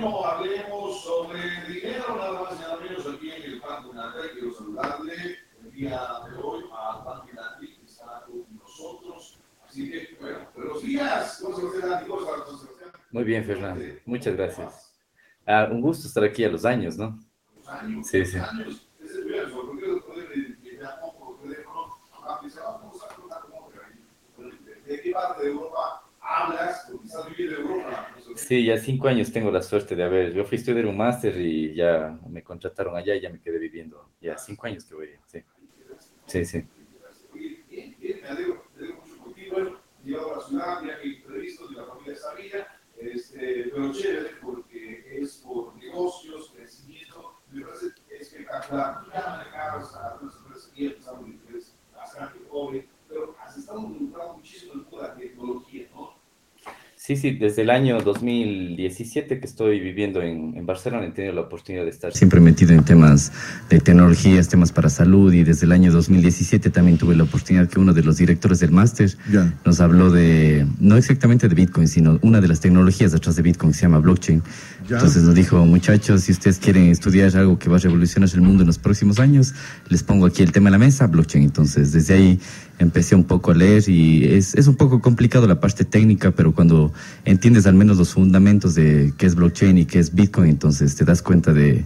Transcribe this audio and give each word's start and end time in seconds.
Bueno, 0.00 0.24
hablemos 0.24 1.02
sobre 1.02 1.40
dinero, 1.68 2.16
nada 2.16 2.40
más 2.40 2.58
y 2.58 2.62
nada 2.62 2.76
menos 2.78 3.06
aquí 3.06 3.30
en 3.32 3.42
el 3.42 3.60
Banco 3.60 3.92
Natre. 3.92 4.30
Quiero 4.32 4.54
saludarle 4.54 5.38
el 5.62 5.72
día 5.72 6.00
de 6.26 6.36
hoy 6.42 6.64
a 6.72 7.04
Banco 7.04 7.28
Natre 7.34 7.68
que 7.76 7.84
está 7.84 8.24
con 8.26 8.46
nosotros. 8.58 9.38
Así 9.68 9.90
que, 9.90 10.16
bueno, 10.18 10.38
buenos 10.56 10.82
días. 10.82 11.42
¿Cómo 11.42 11.54
se 11.54 12.66
Muy 13.10 13.24
bien, 13.24 13.44
Fernando. 13.44 13.84
Muchas 14.06 14.36
gracias. 14.36 14.94
Ah, 15.46 15.68
un 15.70 15.82
gusto 15.82 16.08
estar 16.08 16.24
aquí 16.24 16.44
a 16.44 16.48
los 16.48 16.64
años, 16.64 16.96
¿no? 16.96 17.18
Los 17.56 17.68
años. 17.68 18.06
Sí, 18.06 18.24
sí. 18.24 18.38
Años. 18.38 18.88
¿De 24.86 25.02
qué 25.02 25.10
parte 25.12 25.44
de 25.44 25.50
Europa 25.50 26.04
hablas? 26.20 26.86
Porque 26.90 27.06
estás 27.06 27.28
viviendo 27.28 27.56
en 27.56 27.66
Europa. 27.66 28.09
Sí, 28.46 28.64
ya 28.64 28.78
cinco 28.78 29.08
años 29.08 29.30
tengo 29.30 29.50
la 29.50 29.62
suerte 29.62 29.94
de 29.94 30.02
haber. 30.02 30.32
Yo 30.32 30.44
fui 30.44 30.56
a 30.56 30.60
estudiar 30.60 30.86
un 30.86 30.96
máster 30.96 31.36
y 31.38 31.74
ya 31.74 32.18
me 32.28 32.42
contrataron 32.42 32.96
allá 32.96 33.14
y 33.14 33.20
ya 33.20 33.30
me 33.30 33.40
quedé 33.40 33.58
viviendo. 33.58 34.08
Ya 34.20 34.36
cinco 34.38 34.66
años 34.66 34.84
que 34.84 34.94
voy. 34.94 35.08
Sí, 35.26 35.44
sí. 36.26 36.44
sí. 36.44 36.64
A 38.22 38.34
este, 43.00 43.70
pero 43.72 43.92
chévere 43.92 44.30
porque 44.42 45.20
es 45.20 45.36
por 45.36 45.74
negocios, 45.76 46.52
crecimiento. 46.54 47.40
Ya 47.52 47.66
manejabas 49.26 49.94
a 49.96 50.18
empezaron 50.76 51.26
en 51.26 51.32
inglés 51.32 51.74
bastante 51.94 52.38
pobre, 52.40 52.88
pero 53.08 53.34
has 53.40 53.56
estado 53.56 53.80
muchísimo 53.80 54.74
en 54.74 54.84
toda 54.84 55.08
la 55.08 55.14
tecnología, 55.14 55.88
¿no? 55.89 55.89
Sí, 57.10 57.16
sí, 57.16 57.30
desde 57.32 57.62
el 57.62 57.70
año 57.70 58.00
2017 58.02 59.40
que 59.40 59.44
estoy 59.44 59.80
viviendo 59.80 60.22
en, 60.22 60.56
en, 60.56 60.64
Barcelona 60.64 61.06
he 61.06 61.10
tenido 61.10 61.34
la 61.34 61.40
oportunidad 61.40 61.82
de 61.82 61.90
estar 61.90 62.12
siempre 62.12 62.38
metido 62.38 62.72
en 62.72 62.84
temas 62.84 63.32
de 63.68 63.80
tecnologías, 63.80 64.48
temas 64.48 64.70
para 64.70 64.88
salud 64.88 65.34
y 65.34 65.42
desde 65.42 65.66
el 65.66 65.72
año 65.72 65.90
2017 65.90 66.70
también 66.70 66.98
tuve 66.98 67.16
la 67.16 67.24
oportunidad 67.24 67.68
que 67.68 67.80
uno 67.80 67.92
de 67.94 68.04
los 68.04 68.18
directores 68.18 68.60
del 68.60 68.70
máster 68.70 69.10
nos 69.64 69.80
habló 69.80 70.12
de, 70.12 70.64
no 70.78 70.96
exactamente 70.96 71.48
de 71.48 71.54
Bitcoin, 71.56 71.88
sino 71.88 72.20
una 72.22 72.40
de 72.40 72.46
las 72.46 72.60
tecnologías 72.60 73.10
detrás 73.10 73.34
de 73.34 73.42
Bitcoin 73.42 73.72
que 73.72 73.78
se 73.78 73.82
llama 73.82 73.98
blockchain. 73.98 74.44
Entonces 74.96 75.22
nos 75.22 75.34
dijo, 75.34 75.64
muchachos, 75.64 76.22
si 76.22 76.32
ustedes 76.32 76.58
quieren 76.58 76.88
estudiar 76.88 77.36
algo 77.36 77.58
que 77.58 77.68
va 77.68 77.76
a 77.76 77.80
revolucionar 77.80 78.28
el 78.32 78.42
mundo 78.42 78.62
en 78.62 78.66
los 78.66 78.78
próximos 78.78 79.18
años, 79.20 79.54
les 79.88 80.02
pongo 80.02 80.26
aquí 80.26 80.42
el 80.42 80.52
tema 80.52 80.68
en 80.68 80.72
la 80.72 80.78
mesa, 80.78 81.06
blockchain. 81.06 81.44
Entonces 81.44 81.92
desde 81.92 82.14
ahí 82.14 82.40
empecé 82.78 83.14
un 83.14 83.24
poco 83.24 83.52
a 83.52 83.54
leer 83.54 83.88
y 83.88 84.24
es, 84.24 84.54
es 84.54 84.66
un 84.66 84.74
poco 84.74 85.00
complicado 85.00 85.46
la 85.46 85.60
parte 85.60 85.84
técnica, 85.84 86.32
pero 86.32 86.54
cuando 86.54 86.92
entiendes 87.24 87.66
al 87.66 87.74
menos 87.74 87.98
los 87.98 88.14
fundamentos 88.14 88.74
de 88.74 89.12
qué 89.16 89.26
es 89.26 89.34
blockchain 89.34 89.78
y 89.78 89.84
qué 89.84 89.98
es 89.98 90.14
Bitcoin, 90.14 90.50
entonces 90.50 90.96
te 90.96 91.04
das 91.04 91.22
cuenta 91.22 91.52
de, 91.52 91.84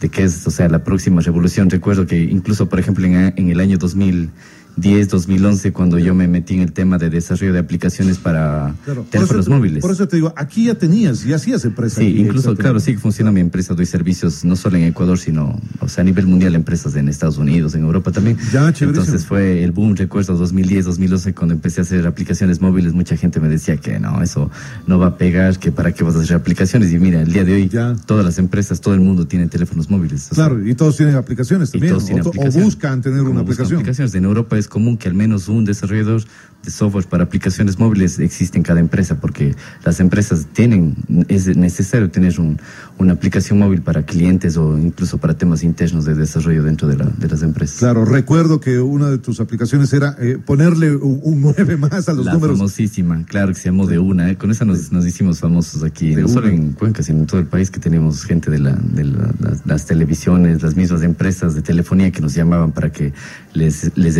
de 0.00 0.08
qué 0.08 0.22
es, 0.24 0.46
o 0.46 0.50
sea, 0.50 0.68
la 0.68 0.84
próxima 0.84 1.22
revolución. 1.22 1.70
Recuerdo 1.70 2.06
que 2.06 2.22
incluso, 2.22 2.68
por 2.68 2.78
ejemplo, 2.78 3.04
en, 3.06 3.32
en 3.36 3.50
el 3.50 3.60
año 3.60 3.78
2010, 3.78 4.30
2011, 4.76 5.72
cuando 5.72 5.98
yo 5.98 6.14
me 6.14 6.28
metí 6.28 6.54
en 6.54 6.60
el 6.60 6.72
tema 6.72 6.98
de 6.98 7.10
desarrollo 7.10 7.52
de 7.52 7.58
aplicaciones 7.60 8.18
para 8.18 8.74
Claro, 8.84 9.06
teléfonos 9.10 9.48
móviles. 9.48 9.80
Por 9.82 9.90
eso 9.92 10.06
te 10.08 10.16
digo, 10.16 10.32
aquí 10.36 10.66
ya 10.66 10.74
tenías, 10.74 11.24
ya 11.24 11.36
hacías 11.36 11.64
empresa. 11.64 12.00
Sí, 12.00 12.08
aquí, 12.08 12.20
incluso, 12.20 12.54
claro, 12.56 12.80
sí 12.80 12.92
que 12.94 12.98
funciona 12.98 13.30
mi 13.32 13.40
empresa, 13.40 13.74
doy 13.74 13.86
servicios 13.86 14.44
no 14.44 14.56
solo 14.56 14.76
en 14.76 14.84
Ecuador, 14.84 15.18
sino, 15.18 15.60
o 15.80 15.88
sea, 15.88 16.02
a 16.02 16.04
nivel 16.04 16.26
mundial, 16.26 16.54
empresas 16.54 16.94
en 16.96 17.08
Estados 17.08 17.38
Unidos, 17.38 17.74
en 17.74 17.82
Europa 17.82 18.10
también. 18.12 18.36
Ya. 18.52 18.72
Entonces 18.80 19.24
fue 19.26 19.62
el 19.64 19.72
boom, 19.72 19.96
recuerdo, 19.96 20.36
2010, 20.36 20.84
2011, 20.86 21.34
cuando 21.34 21.54
empecé 21.54 21.80
a 21.80 21.84
hacer 21.84 22.06
aplicaciones 22.06 22.60
móviles, 22.60 22.92
mucha 22.92 23.16
gente 23.16 23.40
me 23.40 23.48
decía 23.48 23.76
que 23.76 23.98
no, 23.98 24.22
eso 24.22 24.50
no 24.86 24.98
va 24.98 25.06
a 25.08 25.16
pegar, 25.16 25.58
que 25.58 25.72
para 25.72 25.92
qué 25.92 26.04
vas 26.04 26.16
a 26.16 26.20
hacer 26.20 26.36
aplicaciones. 26.36 26.92
Y 26.92 26.98
mira, 26.98 27.22
el 27.22 27.32
día 27.32 27.44
de 27.44 27.54
hoy, 27.54 27.68
Ya. 27.68 27.94
todas 28.06 28.24
las 28.24 28.38
empresas, 28.38 28.80
todo 28.80 28.94
el 28.94 29.00
mundo 29.00 29.26
tiene 29.26 29.48
teléfonos 29.48 29.90
móviles. 29.90 30.28
o 30.30 30.34
sea, 30.34 30.46
Claro, 30.48 30.66
y 30.68 30.74
todos 30.74 30.96
tienen 30.96 31.14
aplicaciones 31.16 31.70
y 31.70 31.72
también. 31.72 31.92
todos 31.94 32.04
tienen 32.06 32.24
o, 32.26 32.50
buscan 32.64 33.00
tener 33.02 33.22
una 33.22 33.40
aplicación. 33.40 33.78
aplicaciones. 33.78 34.14
En 34.14 34.24
Europa 34.24 34.58
es 34.58 34.63
común 34.68 34.96
que 34.96 35.08
al 35.08 35.14
menos 35.14 35.48
un 35.48 35.64
desarrollador 35.64 36.22
de 36.64 36.70
software 36.70 37.04
para 37.06 37.24
aplicaciones 37.24 37.78
móviles 37.78 38.18
existe 38.18 38.56
en 38.56 38.62
cada 38.64 38.80
empresa, 38.80 39.20
porque 39.20 39.54
las 39.84 40.00
empresas 40.00 40.46
tienen, 40.54 40.94
es 41.28 41.54
necesario 41.58 42.10
tener 42.10 42.40
un- 42.40 42.58
una 42.96 43.12
aplicación 43.12 43.58
móvil 43.58 43.82
para 43.82 44.04
clientes 44.06 44.56
o 44.56 44.78
incluso 44.78 45.18
para 45.18 45.34
temas 45.36 45.62
internos 45.62 46.06
de 46.06 46.14
desarrollo 46.14 46.62
dentro 46.62 46.88
de, 46.88 46.96
la- 46.96 47.04
de 47.18 47.28
las 47.28 47.42
empresas. 47.42 47.80
Claro, 47.80 48.06
recuerdo 48.06 48.60
que 48.60 48.78
una 48.80 49.10
de 49.10 49.18
tus 49.18 49.40
aplicaciones 49.40 49.92
era 49.92 50.16
eh, 50.18 50.38
ponerle 50.42 50.96
un, 50.96 51.20
un 51.22 51.40
9 51.42 51.76
más 51.76 52.08
a 52.08 52.14
los 52.14 52.24
la 52.24 52.32
números. 52.32 52.56
famosísima, 52.56 53.22
claro 53.26 53.48
que 53.48 53.56
se 53.60 53.66
llamó 53.66 53.86
de 53.86 53.98
una, 53.98 54.30
¿eh? 54.30 54.36
con 54.38 54.50
esa 54.50 54.64
nos, 54.64 54.90
nos 54.90 55.06
hicimos 55.06 55.40
famosos 55.40 55.82
aquí, 55.82 56.14
De 56.14 56.22
no 56.22 56.28
solo 56.28 56.46
una. 56.46 56.54
en 56.56 56.72
Cuenca, 56.72 57.02
sino 57.02 57.18
en 57.18 57.26
todo 57.26 57.40
el 57.40 57.46
país, 57.46 57.70
que 57.70 57.78
tenemos 57.80 58.24
gente 58.24 58.50
de, 58.50 58.60
la, 58.60 58.72
de 58.72 59.04
la- 59.04 59.34
las, 59.38 59.66
las 59.66 59.84
televisiones, 59.84 60.62
las 60.62 60.76
mismas 60.76 61.02
empresas 61.02 61.54
de 61.54 61.60
telefonía 61.60 62.10
que 62.10 62.22
nos 62.22 62.32
llamaban 62.32 62.72
para 62.72 62.90
que 62.90 63.12
les, 63.52 63.90
les 63.98 64.14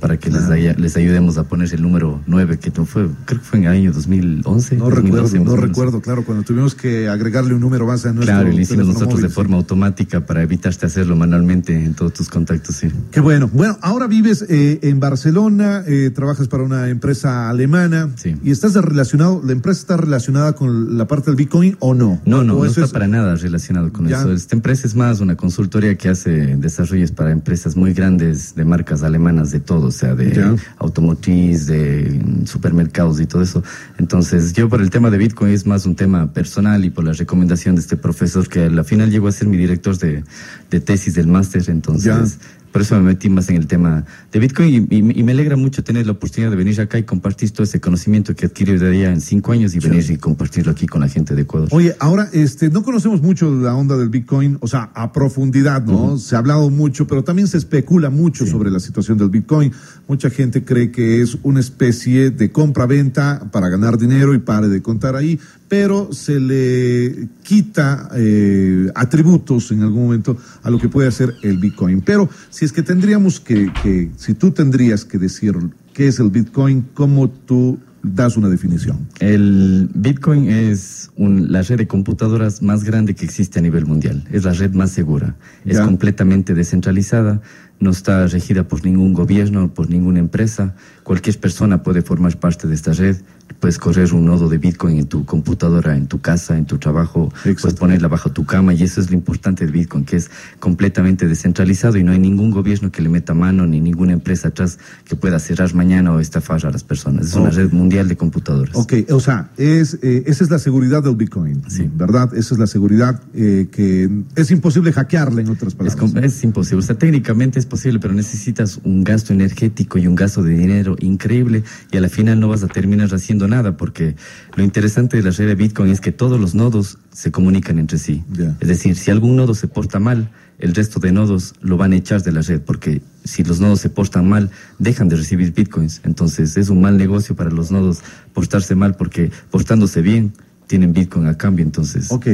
para 0.00 0.16
que 0.16 0.30
les, 0.30 0.44
haya- 0.44 0.74
les 0.78 0.96
ayudemos 0.96 1.38
a 1.38 1.42
poner 1.44 1.72
el 1.74 1.82
número 1.82 2.20
9, 2.26 2.58
que 2.58 2.70
fue, 2.70 3.08
creo 3.24 3.40
que 3.40 3.44
fue 3.46 3.58
en 3.58 3.64
el 3.64 3.72
año 3.72 3.92
2011. 3.92 4.76
No 4.76 4.90
recuerdo, 4.90 5.22
2012, 5.22 5.38
más 5.40 5.46
no 5.48 5.56
recuerdo, 5.56 6.00
claro, 6.00 6.24
cuando 6.24 6.44
tuvimos 6.44 6.74
que 6.76 7.08
agregarle 7.08 7.52
un 7.54 7.60
número 7.60 7.84
más 7.84 8.06
a 8.06 8.12
nuestro 8.12 8.32
Claro, 8.32 8.52
y 8.52 8.54
lo 8.54 8.60
hicimos 8.60 8.86
nosotros 8.86 9.10
móvil, 9.14 9.22
de 9.24 9.28
sí. 9.28 9.34
forma 9.34 9.56
automática 9.56 10.24
para 10.24 10.42
evitarte 10.42 10.86
hacerlo 10.86 11.16
manualmente 11.16 11.74
en 11.84 11.94
todos 11.94 12.12
tus 12.12 12.28
contactos, 12.28 12.76
sí. 12.76 12.88
Qué 13.10 13.18
bueno. 13.20 13.50
Bueno, 13.52 13.76
ahora 13.82 14.06
vives 14.06 14.44
eh, 14.48 14.78
en 14.82 15.00
Barcelona, 15.00 15.82
eh, 15.86 16.10
trabajas 16.14 16.46
para 16.46 16.62
una 16.62 16.88
empresa 16.88 17.50
alemana 17.50 18.10
Sí. 18.14 18.36
y 18.44 18.52
estás 18.52 18.74
relacionado, 18.74 19.42
¿la 19.44 19.50
empresa 19.52 19.80
está 19.80 19.96
relacionada 19.96 20.52
con 20.52 20.96
la 20.96 21.08
parte 21.08 21.26
del 21.30 21.36
Bitcoin 21.36 21.76
o 21.80 21.92
no? 21.94 22.20
No, 22.24 22.44
no, 22.44 22.54
¿O 22.54 22.58
no 22.60 22.64
está 22.66 22.84
es- 22.84 22.92
para 22.92 23.08
nada 23.08 23.34
relacionado 23.34 23.92
con 23.92 24.06
Ya. 24.06 24.20
eso. 24.20 24.32
Esta 24.32 24.54
empresa 24.54 24.86
es 24.86 24.94
más 24.94 25.18
una 25.20 25.34
consultoría 25.36 25.96
que 25.96 26.08
hace 26.08 26.56
desarrollos 26.56 27.10
para 27.10 27.32
empresas 27.32 27.74
muy 27.76 27.92
grandes 27.92 28.54
de 28.54 28.64
marcas 28.64 29.02
alemanas 29.02 29.50
de 29.50 29.55
todo, 29.60 29.88
o 29.88 29.90
sea, 29.90 30.14
de 30.14 30.56
automotriz, 30.78 31.66
de 31.66 32.22
mm, 32.24 32.46
supermercados 32.46 33.20
y 33.20 33.26
todo 33.26 33.42
eso. 33.42 33.62
Entonces, 33.98 34.52
yo 34.52 34.68
por 34.68 34.80
el 34.80 34.90
tema 34.90 35.10
de 35.10 35.18
Bitcoin 35.18 35.52
es 35.52 35.66
más 35.66 35.86
un 35.86 35.96
tema 35.96 36.32
personal 36.32 36.84
y 36.84 36.90
por 36.90 37.04
la 37.04 37.12
recomendación 37.12 37.74
de 37.74 37.80
este 37.80 37.96
profesor 37.96 38.48
que 38.48 38.64
a 38.64 38.70
la 38.70 38.84
final 38.84 39.10
llegó 39.10 39.28
a 39.28 39.32
ser 39.32 39.48
mi 39.48 39.56
director 39.56 39.96
de, 39.98 40.24
de 40.70 40.80
tesis 40.80 41.14
del 41.14 41.26
máster, 41.26 41.62
entonces... 41.68 42.38
Por 42.72 42.82
eso 42.82 42.94
me 42.96 43.02
metí 43.02 43.28
más 43.30 43.48
en 43.48 43.56
el 43.56 43.66
tema 43.66 44.04
de 44.32 44.38
Bitcoin 44.38 44.86
y, 44.90 44.94
y- 44.96 45.20
y 45.20 45.22
me 45.22 45.32
alegra 45.32 45.56
mucho 45.56 45.82
tener 45.82 46.04
la 46.06 46.12
oportunidad 46.12 46.50
de 46.50 46.56
venir 46.56 46.78
acá 46.80 46.98
y 46.98 47.04
compartir 47.04 47.50
todo 47.50 47.62
ese 47.64 47.80
conocimiento 47.80 48.34
que 48.34 48.46
adquirí 48.46 48.76
de 48.76 48.88
allá 48.90 49.12
en 49.12 49.20
cinco 49.20 49.52
años 49.52 49.74
y 49.74 49.78
venir 49.78 50.04
y 50.10 50.16
compartirlo 50.18 50.72
aquí 50.72 50.86
con 50.86 51.00
la 51.00 51.08
gente 51.08 51.34
de 51.34 51.42
Ecuador. 51.42 51.68
Oye, 51.72 51.94
ahora 52.00 52.28
este 52.32 52.68
no 52.70 52.82
conocemos 52.82 53.22
mucho 53.22 53.50
la 53.54 53.74
onda 53.74 53.96
del 53.96 54.08
Bitcoin, 54.10 54.58
o 54.60 54.66
sea, 54.68 54.90
a 54.94 55.12
profundidad, 55.12 55.84
¿no? 55.84 56.18
Se 56.18 56.34
ha 56.34 56.38
hablado 56.38 56.68
mucho, 56.70 57.06
pero 57.06 57.24
también 57.24 57.48
se 57.48 57.56
especula 57.56 58.10
mucho 58.10 58.46
sobre 58.46 58.70
la 58.70 58.80
situación 58.80 59.16
del 59.18 59.30
Bitcoin. 59.30 59.72
Mucha 60.08 60.30
gente 60.30 60.62
cree 60.64 60.92
que 60.92 61.20
es 61.20 61.36
una 61.42 61.58
especie 61.58 62.30
de 62.30 62.52
compra-venta 62.52 63.48
para 63.50 63.68
ganar 63.68 63.98
dinero 63.98 64.34
y 64.34 64.38
pare 64.38 64.68
de 64.68 64.80
contar 64.80 65.16
ahí, 65.16 65.40
pero 65.68 66.12
se 66.12 66.38
le 66.38 67.28
quita 67.42 68.08
eh, 68.14 68.88
atributos 68.94 69.72
en 69.72 69.82
algún 69.82 70.04
momento 70.04 70.36
a 70.62 70.70
lo 70.70 70.78
que 70.78 70.88
puede 70.88 71.08
hacer 71.08 71.34
el 71.42 71.58
Bitcoin. 71.58 72.02
Pero 72.02 72.30
si 72.50 72.64
es 72.64 72.72
que 72.72 72.82
tendríamos 72.82 73.40
que, 73.40 73.72
que 73.82 74.10
si 74.16 74.34
tú 74.34 74.52
tendrías 74.52 75.04
que 75.04 75.18
decir 75.18 75.54
qué 75.92 76.06
es 76.06 76.20
el 76.20 76.30
Bitcoin, 76.30 76.86
¿cómo 76.94 77.28
tú 77.28 77.78
das 78.04 78.36
una 78.36 78.48
definición? 78.48 79.08
El 79.18 79.90
Bitcoin 79.92 80.48
es 80.48 81.10
un- 81.16 81.50
la 81.50 81.62
red 81.62 81.78
de 81.78 81.88
computadoras 81.88 82.62
más 82.62 82.84
grande 82.84 83.16
que 83.16 83.24
existe 83.24 83.58
a 83.58 83.62
nivel 83.62 83.84
mundial. 83.86 84.22
Es 84.30 84.44
la 84.44 84.52
red 84.52 84.72
más 84.74 84.92
segura. 84.92 85.34
Es 85.64 85.78
completamente 85.80 86.54
descentralizada. 86.54 87.42
No 87.78 87.90
está 87.90 88.26
regida 88.26 88.66
por 88.66 88.84
ningún 88.84 89.12
gobierno, 89.12 89.72
por 89.74 89.90
ninguna 89.90 90.18
empresa. 90.18 90.74
Cualquier 91.02 91.38
persona 91.38 91.82
puede 91.82 92.02
formar 92.02 92.38
parte 92.38 92.66
de 92.66 92.74
esta 92.74 92.92
red. 92.92 93.16
Puedes 93.60 93.78
correr 93.78 94.12
un 94.12 94.24
nodo 94.26 94.48
de 94.48 94.58
Bitcoin 94.58 94.98
en 94.98 95.06
tu 95.06 95.24
computadora, 95.24 95.96
en 95.96 96.08
tu 96.08 96.20
casa, 96.20 96.58
en 96.58 96.64
tu 96.66 96.78
trabajo. 96.78 97.32
Puedes 97.42 97.74
ponerla 97.78 98.08
bajo 98.08 98.30
tu 98.32 98.44
cama 98.44 98.74
y 98.74 98.82
eso 98.82 99.00
es 99.00 99.10
lo 99.10 99.16
importante 99.16 99.64
del 99.64 99.72
Bitcoin, 99.72 100.04
que 100.04 100.16
es 100.16 100.30
completamente 100.58 101.28
descentralizado 101.28 101.96
y 101.96 102.02
no 102.02 102.12
hay 102.12 102.18
ningún 102.18 102.50
gobierno 102.50 102.90
que 102.90 103.02
le 103.02 103.08
meta 103.08 103.34
mano 103.34 103.66
ni 103.66 103.80
ninguna 103.80 104.12
empresa 104.14 104.48
atrás 104.48 104.78
que 105.04 105.14
pueda 105.14 105.38
cerrar 105.38 105.74
mañana 105.74 106.12
o 106.12 106.18
estafar 106.20 106.66
a 106.66 106.70
las 106.70 106.82
personas. 106.82 107.28
Es 107.28 107.34
una 107.34 107.50
red 107.50 107.70
mundial 107.72 108.08
de 108.08 108.16
computadoras. 108.16 108.74
Ok, 108.74 108.94
o 109.10 109.20
sea, 109.20 109.50
es, 109.56 109.98
eh, 110.02 110.24
esa 110.26 110.42
es 110.44 110.50
la 110.50 110.58
seguridad 110.58 111.02
del 111.04 111.14
Bitcoin, 111.16 111.62
Sí. 111.68 111.88
¿verdad? 111.94 112.34
Esa 112.34 112.54
es 112.54 112.58
la 112.58 112.66
seguridad 112.66 113.22
eh, 113.34 113.68
que 113.70 114.10
es 114.34 114.50
imposible 114.50 114.92
hackearla, 114.92 115.40
en 115.42 115.50
otras 115.50 115.74
palabras. 115.74 116.14
es 116.24 116.42
imposible. 116.42 116.78
O 116.80 116.86
sea, 116.86 116.98
técnicamente 116.98 117.58
es 117.58 117.65
posible, 117.66 117.98
pero 118.00 118.14
necesitas 118.14 118.80
un 118.84 119.04
gasto 119.04 119.32
energético 119.32 119.98
y 119.98 120.06
un 120.06 120.14
gasto 120.14 120.42
de 120.42 120.54
dinero 120.54 120.96
increíble 121.00 121.62
y 121.92 121.96
a 121.96 122.00
la 122.00 122.08
final 122.08 122.40
no 122.40 122.48
vas 122.48 122.62
a 122.62 122.68
terminar 122.68 123.12
haciendo 123.14 123.48
nada 123.48 123.76
porque 123.76 124.16
lo 124.56 124.64
interesante 124.64 125.16
de 125.16 125.22
la 125.22 125.30
red 125.30 125.46
de 125.46 125.54
Bitcoin 125.54 125.90
es 125.90 126.00
que 126.00 126.12
todos 126.12 126.40
los 126.40 126.54
nodos 126.54 126.98
se 127.12 127.30
comunican 127.30 127.78
entre 127.78 127.98
sí. 127.98 128.24
Es 128.60 128.68
decir, 128.68 128.96
si 128.96 129.10
algún 129.10 129.36
nodo 129.36 129.54
se 129.54 129.68
porta 129.68 129.98
mal, 129.98 130.30
el 130.58 130.74
resto 130.74 131.00
de 131.00 131.12
nodos 131.12 131.54
lo 131.60 131.76
van 131.76 131.92
a 131.92 131.96
echar 131.96 132.22
de 132.22 132.32
la 132.32 132.40
red 132.40 132.60
porque 132.60 133.02
si 133.24 133.44
los 133.44 133.60
nodos 133.60 133.80
se 133.80 133.90
portan 133.90 134.28
mal, 134.28 134.50
dejan 134.78 135.08
de 135.08 135.16
recibir 135.16 135.52
Bitcoins. 135.52 136.00
Entonces 136.04 136.56
es 136.56 136.70
un 136.70 136.80
mal 136.80 136.96
negocio 136.96 137.36
para 137.36 137.50
los 137.50 137.70
nodos 137.70 138.00
portarse 138.32 138.74
mal 138.74 138.96
porque 138.96 139.30
portándose 139.50 140.00
bien, 140.00 140.32
tienen 140.66 140.92
Bitcoin 140.92 141.26
a 141.26 141.36
cambio, 141.36 141.64
entonces. 141.64 142.10
Ok, 142.10 142.26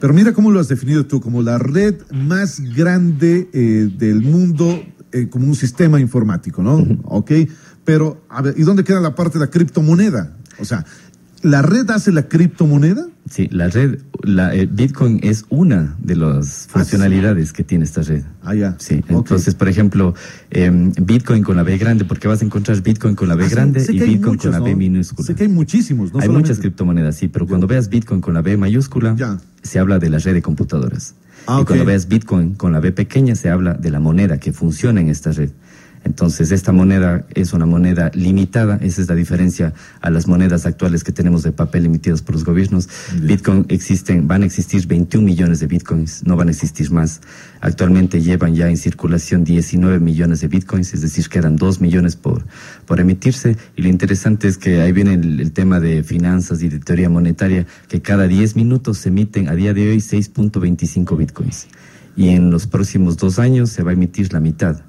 pero 0.00 0.12
mira 0.12 0.32
cómo 0.32 0.50
lo 0.50 0.60
has 0.60 0.68
definido 0.68 1.06
tú, 1.06 1.20
como 1.20 1.42
la 1.42 1.58
red 1.58 1.94
más 2.12 2.60
grande 2.60 3.48
eh, 3.52 3.90
del 3.96 4.22
mundo, 4.22 4.82
eh, 5.12 5.28
como 5.28 5.46
un 5.46 5.54
sistema 5.54 6.00
informático, 6.00 6.62
¿no? 6.62 6.84
Ok, 7.04 7.32
pero, 7.84 8.24
a 8.28 8.42
ver, 8.42 8.54
¿y 8.56 8.62
dónde 8.62 8.84
queda 8.84 9.00
la 9.00 9.14
parte 9.14 9.38
de 9.38 9.44
la 9.44 9.50
criptomoneda? 9.50 10.36
O 10.58 10.64
sea, 10.64 10.84
¿la 11.42 11.62
red 11.62 11.88
hace 11.90 12.12
la 12.12 12.28
criptomoneda? 12.28 13.06
Sí, 13.28 13.48
la 13.50 13.68
red, 13.68 13.98
la, 14.22 14.54
eh, 14.54 14.68
Bitcoin 14.70 15.18
es 15.24 15.46
una 15.48 15.96
de 16.00 16.14
las 16.14 16.68
funcionalidades 16.70 17.52
que 17.52 17.64
tiene 17.64 17.84
esta 17.84 18.02
red. 18.02 18.22
Ah, 18.42 18.54
ya. 18.54 18.76
Sí, 18.78 19.02
entonces, 19.08 19.54
por 19.56 19.68
ejemplo, 19.68 20.14
em, 20.50 20.92
Bitcoin 21.00 21.42
con 21.42 21.56
la 21.56 21.64
B 21.64 21.76
grande, 21.76 22.04
porque 22.04 22.28
vas 22.28 22.42
a 22.42 22.44
encontrar 22.44 22.80
Bitcoin 22.82 23.16
con 23.16 23.26
la 23.28 23.34
B 23.34 23.44
Ah, 23.46 23.48
grande 23.50 23.84
y 23.88 23.98
Bitcoin 23.98 24.34
muchos, 24.36 24.42
con 24.42 24.52
la 24.52 24.60
B 24.60 24.76
minúscula. 24.76 25.26
Sé 25.26 25.34
que 25.34 25.42
hay 25.44 25.48
muchísimos, 25.48 26.12
¿no? 26.12 26.20
hay 26.20 26.26
solamente- 26.26 26.50
muchas 26.50 26.60
criptomonedas, 26.60 27.16
sí, 27.16 27.26
pero 27.26 27.46
cuando 27.48 27.66
veas 27.66 27.88
Bitcoin 27.88 28.20
con 28.20 28.34
la 28.34 28.42
B 28.42 28.56
mayúscula, 28.56 29.16
Ya. 29.16 29.38
se 29.62 29.78
habla 29.80 29.98
de 29.98 30.08
la 30.10 30.18
red 30.18 30.34
de 30.34 30.42
computadoras. 30.42 31.14
Ah, 31.48 31.60
y 31.62 31.64
cuando 31.64 31.84
veas 31.84 32.06
Bitcoin 32.08 32.54
con 32.54 32.72
la 32.72 32.80
B 32.80 32.92
pequeña, 32.92 33.34
se 33.34 33.50
habla 33.50 33.74
de 33.74 33.90
la 33.90 33.98
moneda 34.00 34.38
que 34.38 34.52
funciona 34.52 35.00
en 35.00 35.08
esta 35.08 35.32
red. 35.32 35.50
Entonces, 36.06 36.52
esta 36.52 36.70
moneda 36.70 37.26
es 37.34 37.52
una 37.52 37.66
moneda 37.66 38.12
limitada, 38.14 38.78
esa 38.80 39.02
es 39.02 39.08
la 39.08 39.16
diferencia 39.16 39.74
a 40.00 40.08
las 40.08 40.28
monedas 40.28 40.64
actuales 40.64 41.02
que 41.02 41.10
tenemos 41.10 41.42
de 41.42 41.50
papel 41.50 41.84
emitidas 41.84 42.22
por 42.22 42.36
los 42.36 42.44
gobiernos. 42.44 42.88
Bitcoin 43.20 43.66
existen, 43.68 44.28
van 44.28 44.44
a 44.44 44.46
existir 44.46 44.86
21 44.86 45.26
millones 45.26 45.58
de 45.58 45.66
Bitcoins, 45.66 46.22
no 46.24 46.36
van 46.36 46.46
a 46.46 46.52
existir 46.52 46.92
más. 46.92 47.22
Actualmente 47.60 48.22
llevan 48.22 48.54
ya 48.54 48.70
en 48.70 48.76
circulación 48.76 49.42
19 49.42 49.98
millones 49.98 50.42
de 50.42 50.46
Bitcoins, 50.46 50.94
es 50.94 51.02
decir, 51.02 51.28
quedan 51.28 51.56
2 51.56 51.80
millones 51.80 52.14
por, 52.14 52.44
por 52.86 53.00
emitirse. 53.00 53.56
Y 53.74 53.82
lo 53.82 53.88
interesante 53.88 54.46
es 54.46 54.58
que 54.58 54.82
ahí 54.82 54.92
viene 54.92 55.14
el, 55.14 55.40
el 55.40 55.50
tema 55.50 55.80
de 55.80 56.04
finanzas 56.04 56.62
y 56.62 56.68
de 56.68 56.78
teoría 56.78 57.10
monetaria, 57.10 57.66
que 57.88 58.00
cada 58.00 58.28
10 58.28 58.54
minutos 58.54 58.98
se 58.98 59.08
emiten 59.08 59.48
a 59.48 59.56
día 59.56 59.74
de 59.74 59.90
hoy 59.90 59.96
6.25 59.96 61.16
Bitcoins. 61.16 61.66
Y 62.16 62.28
en 62.28 62.52
los 62.52 62.68
próximos 62.68 63.16
dos 63.16 63.40
años 63.40 63.70
se 63.70 63.82
va 63.82 63.90
a 63.90 63.94
emitir 63.94 64.32
la 64.32 64.38
mitad, 64.38 64.82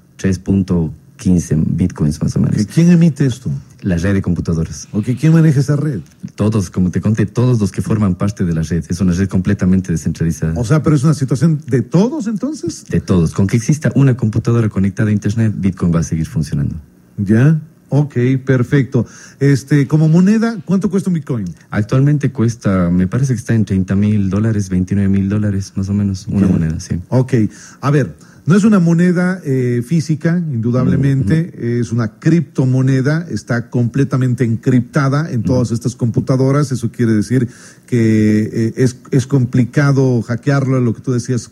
3.15 1.18 1.64
Bitcoins 1.66 2.22
más 2.22 2.36
o 2.36 2.40
menos. 2.40 2.66
¿Quién 2.66 2.90
emite 2.90 3.26
esto? 3.26 3.50
La 3.82 3.96
red 3.96 4.14
de 4.14 4.22
computadoras. 4.22 4.88
Ok, 4.92 5.06
¿quién 5.18 5.32
maneja 5.32 5.60
esa 5.60 5.76
red? 5.76 6.00
Todos, 6.34 6.70
como 6.70 6.90
te 6.90 7.00
conté, 7.00 7.26
todos 7.26 7.60
los 7.60 7.70
que 7.70 7.82
forman 7.82 8.16
parte 8.16 8.44
de 8.44 8.54
la 8.54 8.62
red. 8.62 8.84
Es 8.88 9.00
una 9.00 9.12
red 9.12 9.28
completamente 9.28 9.92
descentralizada. 9.92 10.54
O 10.56 10.64
sea, 10.64 10.82
pero 10.82 10.96
es 10.96 11.04
una 11.04 11.14
situación 11.14 11.60
de 11.66 11.82
todos 11.82 12.26
entonces. 12.26 12.86
De 12.86 13.00
todos. 13.00 13.32
Con 13.32 13.46
que 13.46 13.56
exista 13.56 13.92
una 13.94 14.16
computadora 14.16 14.68
conectada 14.68 15.10
a 15.10 15.12
Internet, 15.12 15.54
Bitcoin 15.56 15.94
va 15.94 16.00
a 16.00 16.04
seguir 16.04 16.26
funcionando. 16.26 16.74
Ya. 17.16 17.60
Ok, 17.90 18.16
perfecto. 18.44 19.06
Este, 19.40 19.86
como 19.86 20.08
moneda, 20.08 20.58
¿cuánto 20.64 20.90
cuesta 20.90 21.08
un 21.08 21.14
Bitcoin? 21.14 21.46
Actualmente 21.70 22.30
cuesta, 22.32 22.90
me 22.90 23.06
parece 23.06 23.32
que 23.32 23.38
está 23.38 23.54
en 23.54 23.64
30 23.64 23.96
mil 23.96 24.28
dólares, 24.28 24.68
29 24.68 25.08
mil 25.08 25.28
dólares, 25.28 25.72
más 25.74 25.88
o 25.88 25.94
menos, 25.94 26.26
una 26.28 26.46
moneda, 26.46 26.80
sí. 26.80 27.00
Ok, 27.08 27.32
a 27.80 27.90
ver, 27.90 28.14
no 28.48 28.56
es 28.56 28.64
una 28.64 28.78
moneda 28.80 29.40
eh, 29.44 29.82
física, 29.86 30.38
indudablemente, 30.38 31.80
es 31.80 31.92
una 31.92 32.18
criptomoneda, 32.18 33.26
está 33.30 33.68
completamente 33.68 34.42
encriptada 34.42 35.30
en 35.30 35.42
todas 35.42 35.70
estas 35.70 35.94
computadoras, 35.94 36.72
eso 36.72 36.90
quiere 36.90 37.12
decir 37.12 37.46
que 37.86 38.40
eh, 38.50 38.72
es, 38.76 38.96
es 39.10 39.26
complicado 39.26 40.22
hackearlo, 40.22 40.80
lo 40.80 40.94
que 40.94 41.02
tú 41.02 41.12
decías, 41.12 41.50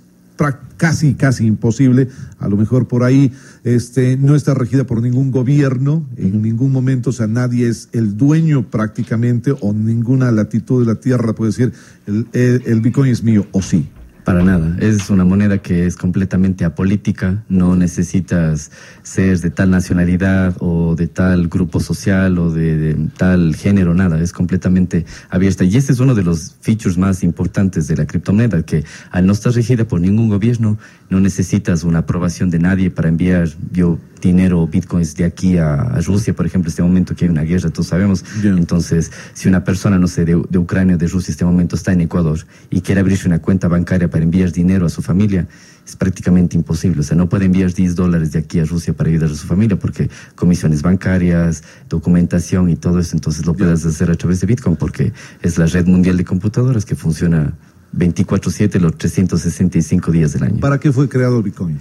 casi, 0.78 1.14
casi 1.14 1.44
imposible, 1.46 2.08
a 2.38 2.48
lo 2.48 2.56
mejor 2.56 2.88
por 2.88 3.04
ahí 3.04 3.31
este, 3.64 4.16
no 4.16 4.34
está 4.34 4.54
regida 4.54 4.84
por 4.84 5.02
ningún 5.02 5.31
gobierno, 5.31 6.06
en 6.16 6.40
ningún 6.40 6.72
momento, 6.72 7.10
o 7.10 7.12
sea, 7.12 7.26
nadie 7.26 7.69
es 7.69 7.90
el 7.92 8.16
dueño 8.16 8.70
prácticamente, 8.70 9.52
o 9.60 9.75
ninguna 9.75 10.32
latitud 10.32 10.81
de 10.81 10.87
la 10.94 10.99
Tierra 11.00 11.34
puede 11.34 11.50
decir, 11.50 11.72
el, 12.06 12.26
el- 12.32 12.62
el 12.64 12.81
Bitcoin 12.81 13.12
es 13.12 13.22
mío, 13.22 13.46
o 13.52 13.60
sí. 13.60 13.87
Para 14.26 14.43
nada. 14.43 14.76
Es 14.81 15.08
una 15.08 15.25
moneda 15.25 15.58
que 15.58 15.87
es 15.87 15.94
completamente 15.94 16.64
apolítica. 16.64 17.44
No 17.49 17.76
necesitas 17.76 18.73
ser 19.05 19.38
de 19.38 19.50
tal 19.50 19.70
nacionalidad 19.70 20.56
o 20.58 20.96
de 20.96 21.06
tal 21.06 21.46
grupo 21.46 21.78
social 21.78 22.37
o 22.40 22.50
de, 22.50 22.96
tal 23.17 23.55
género, 23.55 23.94
nada. 23.94 24.20
Es 24.20 24.32
completamente 24.32 25.06
abierta. 25.31 25.62
Y 25.62 25.76
este 25.76 25.93
es 25.93 26.00
uno 26.00 26.17
de 26.17 26.25
los 26.25 26.56
features 26.61 26.99
más 26.99 27.23
importantes 27.23 27.87
de 27.87 27.99
la 27.99 28.05
criptomoneda, 28.05 28.64
que 28.64 28.82
al 29.12 29.26
no 29.26 29.32
estar 29.32 29.52
regida 29.52 29.84
por 29.84 30.00
ningún 30.00 30.28
gobierno, 30.28 30.76
no 31.08 31.20
necesitas 31.20 31.84
una 31.84 32.00
aprobación 32.00 32.50
de 32.50 32.58
nadie 32.58 32.90
para 32.90 33.08
enviar 33.08 33.49
yo 33.70 33.96
dinero 34.26 34.61
o 34.61 34.67
bitcoins 34.67 35.14
de 35.17 35.25
aquí 35.25 35.58
a, 35.58 35.75
a 35.75 36.00
Rusia, 36.00 36.34
por 36.34 36.46
ejemplo, 36.46 36.69
este 36.69 36.82
momento 36.82 37.14
que 37.14 37.25
hay 37.25 37.31
una 37.31 37.43
guerra, 37.43 37.70
todos 37.70 37.88
sabemos. 37.88 38.25
Ya. 38.43 38.50
Entonces, 38.50 39.11
si 39.34 39.49
una 39.49 39.64
persona, 39.64 39.99
no 39.99 40.08
sé, 40.08 40.25
de, 40.25 40.43
de 40.49 40.58
Ucrania 40.58 40.96
o 40.96 40.99
de 40.99 41.06
Rusia, 41.06 41.32
este 41.32 41.44
momento 41.44 41.76
está 41.76 41.93
en 41.93 42.02
Ecuador 42.02 42.38
y 42.70 42.81
quiere 42.81 43.00
abrirse 43.00 43.26
una 43.26 43.40
cuenta 43.40 43.69
bancaria 43.69 44.08
para 44.11 44.25
enviar 44.25 44.52
dinero 44.52 44.87
a 44.87 44.88
su 44.88 45.02
familia, 45.02 45.46
es 45.87 45.96
prácticamente 45.96 46.56
imposible. 46.56 47.00
O 47.00 47.02
sea, 47.02 47.17
no 47.17 47.28
puede 47.28 47.46
enviar 47.46 47.73
10 47.73 47.94
dólares 47.94 48.32
de 48.32 48.40
aquí 48.40 48.58
a 48.58 48.64
Rusia 48.64 48.93
para 48.93 49.08
ayudar 49.08 49.31
a 49.31 49.34
su 49.34 49.46
familia 49.46 49.78
porque 49.78 50.11
comisiones 50.34 50.82
bancarias, 50.82 51.62
documentación 51.88 52.69
y 52.70 52.76
todo 52.76 52.99
eso, 52.99 53.14
entonces 53.14 53.46
lo 53.46 53.55
puedes 53.55 53.84
hacer 53.87 54.11
a 54.11 54.17
través 54.17 54.40
de 54.40 54.46
Bitcoin 54.49 54.76
porque 54.76 55.12
es 55.43 55.58
la 55.58 55.67
red 55.67 55.87
mundial 55.87 56.17
de 56.17 56.25
computadoras 56.25 56.84
que 56.84 56.96
funciona 56.96 57.55
24/7 57.96 58.81
los 58.81 58.99
365 58.99 60.11
días 60.11 60.32
del 60.32 60.43
año. 60.43 60.61
¿Para 60.61 60.78
qué 60.78 60.93
fue 60.93 61.08
creado 61.08 61.38
el 61.38 61.44
Bitcoin? 61.44 61.78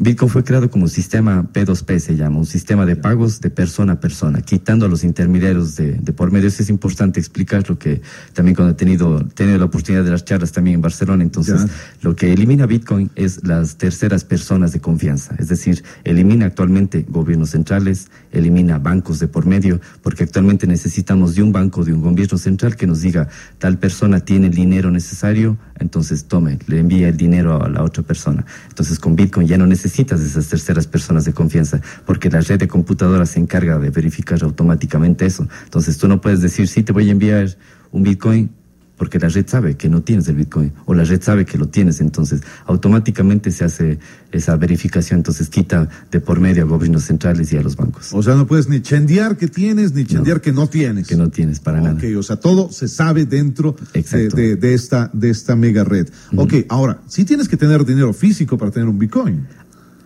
Bitcoin 0.00 0.30
fue 0.30 0.44
creado 0.44 0.70
como 0.70 0.84
un 0.84 0.90
sistema 0.90 1.44
P2P, 1.52 1.98
se 1.98 2.16
llama, 2.16 2.38
un 2.38 2.46
sistema 2.46 2.86
de 2.86 2.94
pagos 2.94 3.40
de 3.40 3.50
persona 3.50 3.94
a 3.94 4.00
persona, 4.00 4.40
quitando 4.42 4.86
a 4.86 4.88
los 4.88 5.02
intermediarios 5.02 5.74
de, 5.74 5.92
de 5.94 6.12
por 6.12 6.30
medio. 6.30 6.46
Eso 6.48 6.62
es 6.62 6.70
importante 6.70 7.18
explicar 7.18 7.68
lo 7.68 7.78
que 7.78 8.00
también 8.32 8.54
cuando 8.54 8.72
he 8.72 8.76
tenido, 8.76 9.24
tenido 9.34 9.58
la 9.58 9.64
oportunidad 9.64 10.04
de 10.04 10.12
las 10.12 10.24
charlas 10.24 10.52
también 10.52 10.76
en 10.76 10.82
Barcelona, 10.82 11.24
entonces 11.24 11.64
Ya. 11.64 11.70
lo 12.02 12.14
que 12.14 12.32
elimina 12.32 12.66
Bitcoin 12.66 13.10
es 13.16 13.42
las 13.44 13.76
terceras 13.76 14.22
personas 14.24 14.72
de 14.72 14.80
confianza, 14.80 15.34
es 15.38 15.48
decir, 15.48 15.82
elimina 16.04 16.46
actualmente 16.46 17.04
gobiernos 17.08 17.50
centrales, 17.50 18.08
elimina 18.30 18.78
bancos 18.78 19.18
de 19.18 19.26
por 19.26 19.46
medio, 19.46 19.80
porque 20.02 20.22
actualmente 20.24 20.66
necesitamos 20.68 21.34
de 21.34 21.42
un 21.42 21.50
banco, 21.50 21.84
de 21.84 21.92
un 21.92 22.02
gobierno 22.02 22.38
central 22.38 22.76
que 22.76 22.86
nos 22.86 23.00
diga 23.00 23.28
tal 23.58 23.78
persona 23.78 24.20
tiene 24.20 24.46
el 24.46 24.54
dinero 24.54 24.90
necesario, 24.92 25.58
entonces 25.80 26.24
tome, 26.26 26.58
le 26.66 26.78
envía 26.80 27.08
el 27.08 27.16
dinero 27.16 27.62
a 27.62 27.68
la 27.68 27.82
otra 27.82 28.02
persona. 28.02 28.44
Entonces 28.68 28.98
con 28.98 29.16
Bitcoin 29.16 29.46
ya 29.46 29.56
no 29.58 29.66
necesitas 29.88 30.20
esas 30.20 30.46
terceras 30.48 30.86
personas 30.86 31.24
de 31.24 31.32
confianza, 31.32 31.80
porque 32.06 32.28
la 32.30 32.40
red 32.42 32.58
de 32.60 32.68
computadoras 32.68 33.30
se 33.30 33.40
encarga 33.40 33.78
de 33.78 33.88
verificar 33.90 34.42
automáticamente 34.42 35.24
eso. 35.26 35.48
Entonces 35.64 35.96
tú 35.96 36.06
no 36.08 36.20
puedes 36.20 36.40
decir, 36.42 36.68
sí, 36.68 36.82
te 36.82 36.92
voy 36.92 37.08
a 37.08 37.12
enviar 37.12 37.56
un 37.90 38.02
Bitcoin, 38.02 38.50
porque 38.98 39.20
la 39.20 39.28
red 39.28 39.46
sabe 39.46 39.76
que 39.76 39.88
no 39.88 40.02
tienes 40.02 40.26
el 40.26 40.34
Bitcoin 40.34 40.72
o 40.84 40.92
la 40.92 41.04
red 41.04 41.22
sabe 41.22 41.46
que 41.46 41.56
lo 41.56 41.68
tienes, 41.68 42.00
entonces 42.00 42.40
automáticamente 42.66 43.52
se 43.52 43.64
hace 43.64 43.98
esa 44.32 44.56
verificación, 44.56 45.20
entonces 45.20 45.48
quita 45.48 45.88
de 46.10 46.20
por 46.20 46.40
medio 46.40 46.64
a 46.64 46.66
gobiernos 46.66 47.04
centrales 47.04 47.52
y 47.52 47.56
a 47.56 47.62
los 47.62 47.76
bancos, 47.76 48.12
O 48.12 48.22
sea, 48.24 48.34
no 48.34 48.46
puedes 48.48 48.68
ni 48.68 48.80
chendear 48.80 49.36
que 49.36 49.46
tienes, 49.46 49.92
ni 49.94 50.04
chendear 50.04 50.40
que 50.40 50.52
no 50.52 50.66
tienes. 50.68 51.06
que 51.06 51.14
no 51.16 51.28
tienes 51.30 51.60
para 51.60 51.80
nada. 51.80 51.94
Ok, 51.94 52.04
o 52.18 52.22
sea, 52.24 52.36
todo 52.40 52.72
se 52.72 52.88
sabe 52.88 53.24
dentro 53.24 53.76
de, 53.94 54.28
de- 54.36 54.56
de 54.56 54.74
esta, 54.74 55.10
de 55.12 55.30
esta 55.30 55.54
mega 55.54 55.84
red. 55.84 56.08
Ok, 56.34 56.54
ahora, 56.68 57.00
sí 57.06 57.24
tienes 57.24 57.48
que 57.48 57.56
tener 57.56 57.84
dinero 57.84 58.12
físico 58.12 58.58
para 58.58 58.72
tener 58.72 58.88
un 58.88 58.98
Bitcoin. 58.98 59.46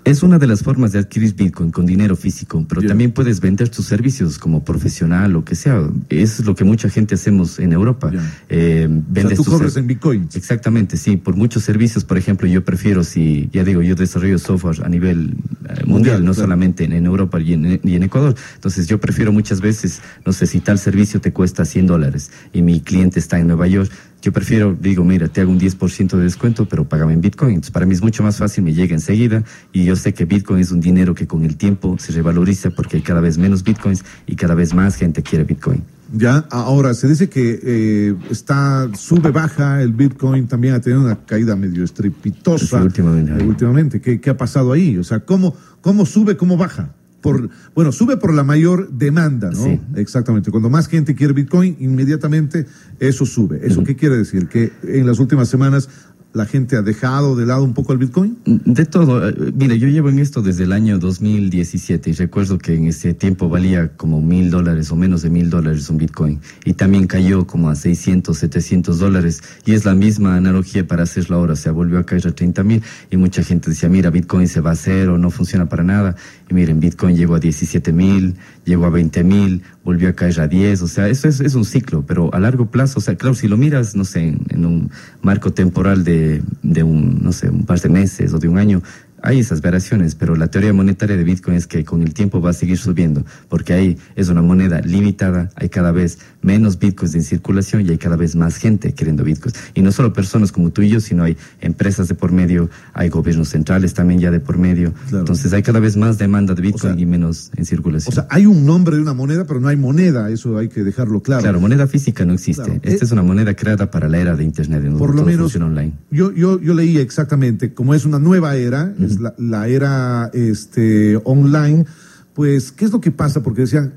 Es 0.04 0.24
una 0.24 0.38
de 0.38 0.48
las 0.48 0.62
formas 0.64 0.90
de 0.90 0.98
adquirir 0.98 1.34
Bitcoin 1.34 1.70
con 1.70 1.86
dinero 1.86 2.16
físico, 2.16 2.64
pero 2.68 2.82
también 2.82 3.12
puedes 3.12 3.40
vender 3.40 3.68
tus 3.68 3.86
servicios 3.86 4.36
como 4.36 4.64
profesional 4.64 5.36
o 5.36 5.44
que 5.44 5.54
sea. 5.54 5.80
Es 6.08 6.44
lo 6.44 6.56
que 6.56 6.64
mucha 6.64 6.88
gente 6.88 7.14
hacemos 7.14 7.60
en 7.60 7.72
Europa. 7.72 8.10
Eh, 8.48 8.88
O 8.88 8.90
sea, 8.90 9.02
vendes 9.08 9.36
tú 9.38 9.44
tus 9.44 9.54
cobras 9.54 9.76
en 9.76 9.86
Bitcoins. 9.86 10.34
Exactamente, 10.34 10.96
sí. 10.96 11.16
Por 11.16 11.36
muchos 11.36 11.62
servicios, 11.62 12.04
por 12.04 12.18
ejemplo, 12.18 12.48
yo 12.48 12.64
prefiero, 12.64 13.04
si, 13.04 13.48
ya 13.52 13.62
digo, 13.62 13.80
yo 13.80 13.94
desarrollo 13.94 14.38
software 14.40 14.84
a 14.84 14.88
nivel 14.88 15.36
eh, 15.68 15.84
mundial, 15.86 15.86
Mundial, 15.86 16.24
no 16.24 16.32
claro. 16.32 16.34
solamente 16.34 16.84
en, 16.84 16.92
en 16.92 17.06
Europa 17.06 17.40
y 17.40 17.52
en, 17.52 17.80
y 17.84 17.94
en 17.94 18.02
Ecuador. 18.02 18.34
Entonces, 18.56 18.88
yo 18.88 18.98
prefiero 18.98 19.30
muchas 19.30 19.60
veces, 19.60 20.00
no 20.26 20.32
sé, 20.32 20.48
si 20.48 20.58
tal 20.58 20.80
servicio 20.80 21.20
te 21.20 21.32
cuesta 21.32 21.64
100 21.64 21.86
dólares 21.86 22.32
y 22.52 22.62
mi 22.62 22.80
cliente 22.80 23.20
está 23.20 23.38
en 23.38 23.46
Nueva 23.46 23.68
York, 23.68 23.90
yo 24.22 24.32
prefiero, 24.32 24.76
digo, 24.80 25.04
mira, 25.04 25.26
te 25.26 25.40
hago 25.40 25.50
un 25.50 25.58
10% 25.58 26.16
de 26.16 26.22
descuento, 26.22 26.66
pero 26.66 26.88
págame 26.88 27.12
en 27.12 27.20
Bitcoin. 27.20 27.54
Entonces, 27.54 27.72
para 27.72 27.86
mí 27.86 27.92
es 27.92 28.02
mucho 28.02 28.22
más 28.22 28.38
fácil, 28.38 28.62
me 28.62 28.72
llega 28.72 28.94
enseguida 28.94 29.42
y 29.72 29.84
yo 29.84 29.96
sé 29.96 30.14
que 30.14 30.24
Bitcoin 30.24 30.60
es 30.60 30.70
un 30.70 30.80
dinero 30.80 31.12
que 31.12 31.26
con 31.26 31.44
el 31.44 31.56
tiempo 31.56 31.96
se 31.98 32.12
revaloriza 32.12 32.70
porque 32.70 32.98
hay 32.98 33.02
cada 33.02 33.20
vez 33.20 33.36
menos 33.36 33.64
Bitcoins 33.64 34.04
y 34.28 34.36
cada 34.36 34.54
vez 34.54 34.74
más 34.74 34.94
gente 34.94 35.24
quiere 35.24 35.44
Bitcoin. 35.44 35.82
Ya, 36.14 36.46
ahora 36.50 36.94
se 36.94 37.08
dice 37.08 37.28
que 37.28 37.58
eh, 37.64 38.14
está, 38.30 38.88
sube, 38.94 39.30
baja, 39.30 39.82
el 39.82 39.92
Bitcoin 39.92 40.46
también 40.46 40.74
ha 40.74 40.80
tenido 40.80 41.00
una 41.00 41.16
caída 41.24 41.56
medio 41.56 41.82
estrepitosa. 41.82 42.78
Sí, 42.78 42.84
últimamente. 42.84 43.42
Últimamente. 43.42 44.00
¿Qué, 44.00 44.20
qué 44.20 44.30
ha 44.30 44.36
pasado 44.36 44.72
ahí? 44.72 44.98
O 44.98 45.04
sea, 45.04 45.20
¿cómo, 45.20 45.56
cómo 45.80 46.06
sube, 46.06 46.36
cómo 46.36 46.56
baja? 46.56 46.94
Por, 47.22 47.48
bueno, 47.74 47.92
sube 47.92 48.18
por 48.18 48.34
la 48.34 48.42
mayor 48.42 48.90
demanda, 48.90 49.50
¿no? 49.50 49.64
Sí. 49.64 49.80
Exactamente. 49.94 50.50
Cuando 50.50 50.68
más 50.68 50.88
gente 50.88 51.14
quiere 51.14 51.32
Bitcoin, 51.32 51.76
inmediatamente 51.80 52.66
eso 52.98 53.24
sube. 53.24 53.60
¿Eso 53.66 53.84
qué 53.84 53.96
quiere 53.96 54.16
decir? 54.18 54.48
Que 54.48 54.72
en 54.82 55.06
las 55.06 55.18
últimas 55.18 55.48
semanas 55.48 55.88
la 56.32 56.46
gente 56.46 56.76
ha 56.76 56.82
dejado 56.82 57.36
de 57.36 57.46
lado 57.46 57.62
un 57.62 57.74
poco 57.74 57.92
el 57.92 57.98
Bitcoin? 57.98 58.38
De 58.44 58.86
todo. 58.86 59.28
Eh, 59.28 59.52
mire, 59.54 59.78
yo 59.78 59.88
llevo 59.88 60.08
en 60.08 60.18
esto 60.18 60.42
desde 60.42 60.64
el 60.64 60.72
año 60.72 60.98
2017 60.98 62.10
y 62.10 62.12
recuerdo 62.14 62.58
que 62.58 62.74
en 62.74 62.86
ese 62.86 63.14
tiempo 63.14 63.48
valía 63.48 63.96
como 63.96 64.20
mil 64.20 64.50
dólares 64.50 64.90
o 64.90 64.96
menos 64.96 65.22
de 65.22 65.30
mil 65.30 65.50
dólares 65.50 65.90
un 65.90 65.98
Bitcoin 65.98 66.40
y 66.64 66.74
también 66.74 67.06
cayó 67.06 67.46
como 67.46 67.68
a 67.68 67.74
600, 67.74 68.36
700 68.36 68.98
dólares 68.98 69.42
y 69.66 69.72
es 69.72 69.84
la 69.84 69.94
misma 69.94 70.36
analogía 70.36 70.86
para 70.86 71.02
hacerlo 71.02 71.36
ahora. 71.36 71.56
Se 71.56 71.70
volvió 71.70 71.98
a 71.98 72.06
caer 72.06 72.26
a 72.26 72.32
30 72.32 72.62
mil 72.64 72.82
y 73.10 73.16
mucha 73.16 73.42
gente 73.42 73.70
decía, 73.70 73.88
mira, 73.88 74.10
Bitcoin 74.10 74.48
se 74.48 74.60
va 74.60 74.70
a 74.70 74.74
hacer 74.74 75.08
o 75.10 75.18
no 75.18 75.30
funciona 75.30 75.68
para 75.68 75.84
nada. 75.84 76.16
Y 76.52 76.54
miren, 76.54 76.80
Bitcoin 76.80 77.16
llegó 77.16 77.36
a 77.36 77.40
17 77.40 77.94
mil, 77.94 78.36
llegó 78.66 78.84
a 78.84 78.90
20 78.90 79.24
mil, 79.24 79.62
volvió 79.84 80.10
a 80.10 80.12
caer 80.12 80.38
a 80.38 80.48
10. 80.48 80.82
O 80.82 80.86
sea, 80.86 81.08
eso 81.08 81.26
es, 81.26 81.40
es, 81.40 81.54
un 81.54 81.64
ciclo, 81.64 82.04
pero 82.06 82.28
a 82.34 82.38
largo 82.38 82.70
plazo, 82.70 82.98
o 82.98 83.02
sea, 83.02 83.16
claro, 83.16 83.34
si 83.34 83.48
lo 83.48 83.56
miras, 83.56 83.96
no 83.96 84.04
sé, 84.04 84.36
en 84.50 84.66
un 84.66 84.90
marco 85.22 85.54
temporal 85.54 86.04
de 86.04 86.42
de, 86.62 86.82
un, 86.82 87.22
no 87.22 87.32
sé, 87.32 87.48
un 87.48 87.64
par 87.64 87.80
de 87.80 87.88
meses 87.88 88.32
o 88.32 88.38
de 88.38 88.48
un 88.48 88.58
año, 88.58 88.82
hay 89.22 89.38
esas 89.38 89.62
variaciones, 89.62 90.14
pero 90.14 90.36
la 90.36 90.48
teoría 90.48 90.72
monetaria 90.72 91.16
de 91.16 91.24
Bitcoin 91.24 91.56
es 91.56 91.66
que 91.66 91.84
con 91.84 92.02
el 92.02 92.12
tiempo 92.12 92.40
va 92.40 92.50
a 92.50 92.52
seguir 92.52 92.78
subiendo, 92.78 93.24
porque 93.48 93.72
ahí 93.72 93.98
es 94.16 94.28
una 94.28 94.42
moneda 94.42 94.80
limitada, 94.80 95.50
hay 95.54 95.68
cada 95.68 95.92
vez 95.92 96.18
menos 96.42 96.78
Bitcoins 96.78 97.14
en 97.14 97.22
circulación 97.22 97.86
y 97.86 97.90
hay 97.90 97.98
cada 97.98 98.16
vez 98.16 98.34
más 98.34 98.56
gente 98.56 98.92
queriendo 98.92 99.24
Bitcoins. 99.24 99.56
Y 99.74 99.82
no 99.82 99.92
solo 99.92 100.12
personas 100.12 100.50
como 100.50 100.70
tú 100.70 100.82
y 100.82 100.88
yo, 100.88 101.00
sino 101.00 101.22
hay 101.22 101.36
empresas 101.60 102.08
de 102.08 102.14
por 102.14 102.32
medio, 102.32 102.68
hay 102.92 103.08
gobiernos 103.08 103.48
centrales 103.48 103.94
también 103.94 104.20
ya 104.20 104.30
de 104.30 104.40
por 104.40 104.58
medio. 104.58 104.92
Entonces 105.12 105.52
hay 105.52 105.62
cada 105.62 105.80
vez 105.80 105.96
más 105.96 106.18
demanda 106.18 106.54
de 106.54 106.62
Bitcoin 106.62 106.98
y 106.98 107.06
menos 107.06 107.50
en 107.56 107.64
circulación. 107.64 108.12
O 108.12 108.14
sea, 108.14 108.26
hay 108.28 108.46
un 108.46 108.66
nombre 108.66 108.96
de 108.96 109.02
una 109.02 109.14
moneda, 109.14 109.46
pero 109.46 109.60
no 109.60 109.68
hay 109.68 109.76
moneda, 109.76 110.30
eso 110.30 110.58
hay 110.58 110.68
que 110.68 110.82
dejarlo 110.82 111.22
claro. 111.22 111.42
Claro, 111.42 111.60
moneda 111.60 111.86
física 111.86 112.24
no 112.24 112.34
existe. 112.34 112.80
Esta 112.82 113.04
es 113.04 113.12
una 113.12 113.22
moneda 113.22 113.54
creada 113.54 113.90
para 113.90 114.08
la 114.08 114.18
era 114.18 114.34
de 114.34 114.44
Internet, 114.44 114.84
en 114.84 114.98
por 114.98 115.14
lo 115.14 115.24
menos, 115.24 115.54
online. 115.56 115.92
Yo, 116.10 116.32
yo, 116.32 116.60
yo 116.60 116.74
leí 116.74 116.98
exactamente, 116.98 117.72
como 117.72 117.94
es 117.94 118.04
una 118.04 118.18
nueva 118.18 118.56
era, 118.56 118.92
la, 119.20 119.68
era 119.68 120.30
este, 120.32 121.20
online, 121.24 121.86
pues, 122.34 122.72
¿qué 122.72 122.84
es 122.84 122.92
lo 122.92 123.00
que 123.00 123.10
pasa? 123.10 123.42
Porque 123.42 123.62
decían, 123.62 123.94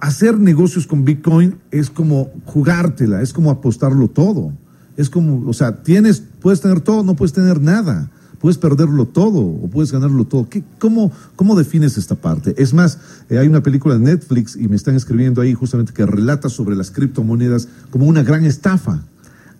hacer 0.00 0.38
negocios 0.38 0.86
con 0.86 1.04
Bitcoin 1.04 1.56
es 1.70 1.90
como 1.90 2.30
jugártela, 2.44 3.22
es 3.22 3.32
como 3.32 3.50
apostarlo 3.50 4.08
todo. 4.08 4.52
Es 4.96 5.10
como, 5.10 5.48
o 5.48 5.52
sea, 5.52 5.82
tienes, 5.82 6.22
puedes 6.40 6.60
tener 6.60 6.80
todo, 6.80 7.04
no 7.04 7.14
puedes 7.14 7.32
tener 7.32 7.60
nada. 7.60 8.10
Puedes 8.40 8.56
perderlo 8.56 9.06
todo 9.06 9.40
o 9.40 9.68
puedes 9.68 9.90
ganarlo 9.90 10.24
todo. 10.24 10.48
¿Qué, 10.48 10.62
cómo, 10.78 11.10
¿Cómo 11.34 11.56
defines 11.56 11.98
esta 11.98 12.14
parte? 12.14 12.54
Es 12.56 12.72
más, 12.72 12.98
eh, 13.28 13.38
hay 13.38 13.48
una 13.48 13.62
película 13.62 13.94
de 13.94 14.00
Netflix 14.00 14.54
y 14.54 14.68
me 14.68 14.76
están 14.76 14.94
escribiendo 14.94 15.40
ahí 15.40 15.54
justamente 15.54 15.92
que 15.92 16.06
relata 16.06 16.48
sobre 16.48 16.76
las 16.76 16.92
criptomonedas 16.92 17.68
como 17.90 18.06
una 18.06 18.22
gran 18.22 18.44
estafa. 18.44 19.02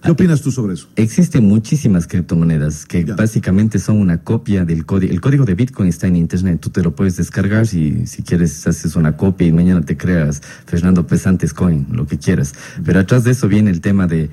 ¿Qué 0.02 0.12
opinas 0.12 0.43
tú 0.43 0.52
sobre 0.52 0.75
eso? 0.75 0.88
Existen 0.95 1.45
muchísimas 1.45 2.07
criptomonedas 2.07 2.87
que 2.87 3.05
básicamente 3.05 3.81
son 3.81 3.99
una 3.99 4.19
copia 4.19 4.64
del 4.64 4.87
código. 4.87 5.12
El 5.12 5.21
código 5.21 5.45
de 5.45 5.55
Bitcoin 5.55 5.88
está 5.88 6.07
en 6.07 6.14
Internet, 6.14 6.61
tú 6.61 6.71
te 6.71 6.83
lo 6.83 6.95
puedes 6.95 7.17
descargar 7.17 7.67
si, 7.67 8.07
si 8.07 8.23
quieres, 8.23 8.64
haces 8.67 8.95
una 8.95 9.17
copia 9.17 9.49
y 9.49 9.52
mañana 9.52 9.83
te 9.83 9.97
creas 9.97 10.40
Fernando 10.67 11.07
Pesantes 11.07 11.52
Coin, 11.52 11.87
lo 11.90 12.07
que 12.07 12.17
quieras. 12.17 12.55
Pero 12.85 13.00
atrás 13.00 13.25
de 13.25 13.33
eso 13.33 13.49
viene 13.49 13.71
el 13.71 13.81
tema 13.81 14.07
de 14.07 14.31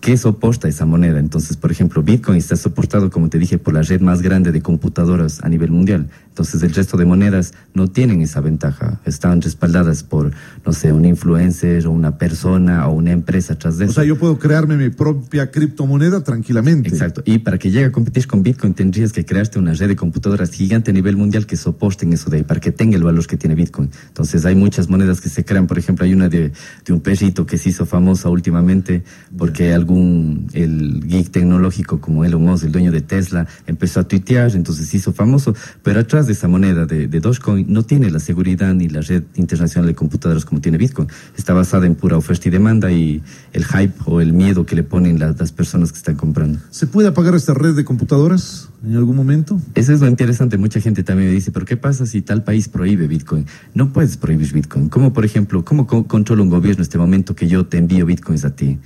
¿Qué 0.00 0.16
soporta 0.16 0.66
esa 0.66 0.86
moneda? 0.86 1.18
Entonces, 1.18 1.58
por 1.58 1.70
ejemplo, 1.70 2.02
Bitcoin 2.02 2.38
está 2.38 2.56
soportado, 2.56 3.10
como 3.10 3.28
te 3.28 3.38
dije, 3.38 3.58
por 3.58 3.74
la 3.74 3.82
red 3.82 4.00
más 4.00 4.22
grande 4.22 4.50
de 4.50 4.62
computadoras 4.62 5.44
a 5.44 5.48
nivel 5.50 5.70
mundial. 5.70 6.08
Entonces, 6.28 6.62
el 6.62 6.72
resto 6.72 6.96
de 6.96 7.04
monedas 7.04 7.52
no 7.74 7.86
tienen 7.88 8.22
esa 8.22 8.40
ventaja. 8.40 8.98
Están 9.04 9.42
respaldadas 9.42 10.02
por, 10.02 10.30
no 10.64 10.72
sé, 10.72 10.90
un 10.94 11.04
influencer 11.04 11.86
o 11.86 11.90
una 11.90 12.16
persona 12.16 12.88
o 12.88 12.94
una 12.94 13.10
empresa 13.12 13.54
atrás 13.54 13.76
de 13.76 13.84
eso. 13.84 13.92
O 13.92 13.94
sea, 13.96 14.04
yo 14.04 14.16
puedo 14.16 14.38
crearme 14.38 14.78
mi 14.78 14.88
propia 14.88 15.50
criptomoneda 15.50 16.24
tranquilamente. 16.24 16.88
Exacto. 16.88 17.22
Y 17.26 17.40
para 17.40 17.58
que 17.58 17.70
llegue 17.70 17.84
a 17.84 17.92
competir 17.92 18.26
con 18.26 18.42
Bitcoin, 18.42 18.72
tendrías 18.72 19.12
que 19.12 19.26
crearte 19.26 19.58
una 19.58 19.74
red 19.74 19.88
de 19.88 19.96
computadoras 19.96 20.50
gigante 20.50 20.92
a 20.92 20.94
nivel 20.94 21.18
mundial 21.18 21.44
que 21.44 21.58
soporten 21.58 22.14
eso 22.14 22.30
de 22.30 22.38
ahí, 22.38 22.42
para 22.42 22.58
que 22.58 22.72
tenga 22.72 22.96
el 22.96 23.02
valor 23.02 23.26
que 23.26 23.36
tiene 23.36 23.54
Bitcoin. 23.54 23.90
Entonces, 24.08 24.46
hay 24.46 24.54
muchas 24.54 24.88
monedas 24.88 25.20
que 25.20 25.28
se 25.28 25.44
crean. 25.44 25.66
Por 25.66 25.78
ejemplo, 25.78 26.06
hay 26.06 26.14
una 26.14 26.30
de, 26.30 26.52
de 26.86 26.92
un 26.94 27.00
perrito 27.00 27.44
que 27.44 27.58
se 27.58 27.68
hizo 27.68 27.84
famosa 27.84 28.30
últimamente 28.30 29.04
porque 29.36 29.74
el 29.96 31.02
geek 31.06 31.30
tecnológico 31.30 32.00
como 32.00 32.24
Elon 32.24 32.42
Musk, 32.42 32.64
el 32.64 32.72
dueño 32.72 32.92
de 32.92 33.00
Tesla, 33.00 33.46
empezó 33.66 34.00
a 34.00 34.04
tuitear, 34.04 34.54
entonces 34.54 34.88
se 34.88 34.96
hizo 34.96 35.12
famoso, 35.12 35.54
pero 35.82 36.00
atrás 36.00 36.26
de 36.26 36.32
esa 36.32 36.48
moneda 36.48 36.86
de, 36.86 37.08
Dogecoin 37.08 37.66
no 37.68 37.82
tiene 37.82 38.10
la 38.10 38.18
seguridad 38.18 38.74
ni 38.74 38.88
la 38.88 39.00
red 39.00 39.24
internacional 39.34 39.86
de 39.86 39.94
computadoras 39.94 40.44
como 40.44 40.60
tiene 40.60 40.78
Bitcoin. 40.78 41.08
Está 41.36 41.52
basada 41.52 41.86
en 41.86 41.94
pura 41.94 42.16
oferta 42.16 42.48
y 42.48 42.50
demanda 42.50 42.90
y 42.90 43.22
el 43.52 43.64
hype 43.64 43.94
o 44.06 44.20
el 44.20 44.32
miedo 44.32 44.64
que 44.64 44.74
le 44.74 44.82
ponen 44.82 45.18
las, 45.18 45.38
las 45.38 45.52
personas 45.52 45.92
que 45.92 45.98
están 45.98 46.16
comprando. 46.16 46.58
¿Se 46.70 46.86
puede 46.86 47.08
apagar 47.08 47.34
esta 47.34 47.54
red 47.54 47.74
de 47.74 47.84
computadoras 47.84 48.68
en 48.84 48.96
algún 48.96 49.16
momento? 49.16 49.60
Eso 49.74 49.92
es 49.92 50.00
lo 50.00 50.08
interesante. 50.08 50.56
Mucha 50.56 50.80
gente 50.80 51.02
también 51.02 51.28
me 51.28 51.34
dice, 51.34 51.50
pero 51.52 51.66
¿qué 51.66 51.76
pasa 51.76 52.06
si 52.06 52.22
tal 52.22 52.42
país 52.42 52.68
prohíbe 52.68 53.06
Bitcoin? 53.06 53.46
No 53.74 53.92
puedes 53.92 54.16
prohibir 54.16 54.52
Bitcoin. 54.52 54.88
¿Cómo, 54.88 55.12
por 55.12 55.24
ejemplo, 55.24 55.64
cómo 55.64 55.86
controla 55.86 56.42
un 56.42 56.50
gobierno 56.50 56.82
este 56.82 56.98
momento 56.98 57.34
que 57.34 57.48
yo 57.48 57.66
te 57.66 57.78
envío 57.78 58.06
Bitcoins 58.06 58.44
a 58.44 58.54
ti? 58.54 58.78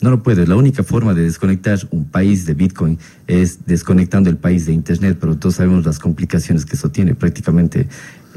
No 0.00 0.10
lo 0.10 0.22
puedes. 0.22 0.48
La 0.48 0.56
única 0.56 0.82
forma 0.82 1.14
de 1.14 1.22
desconectar 1.22 1.78
un 1.90 2.04
país 2.04 2.44
de 2.44 2.54
Bitcoin 2.54 2.98
es 3.26 3.66
desconectando 3.66 4.28
el 4.28 4.36
país 4.36 4.66
de 4.66 4.72
Internet, 4.72 5.16
pero 5.20 5.36
todos 5.36 5.56
sabemos 5.56 5.86
las 5.86 5.98
complicaciones 5.98 6.66
que 6.66 6.76
eso 6.76 6.90
tiene. 6.90 7.14
Prácticamente 7.14 7.88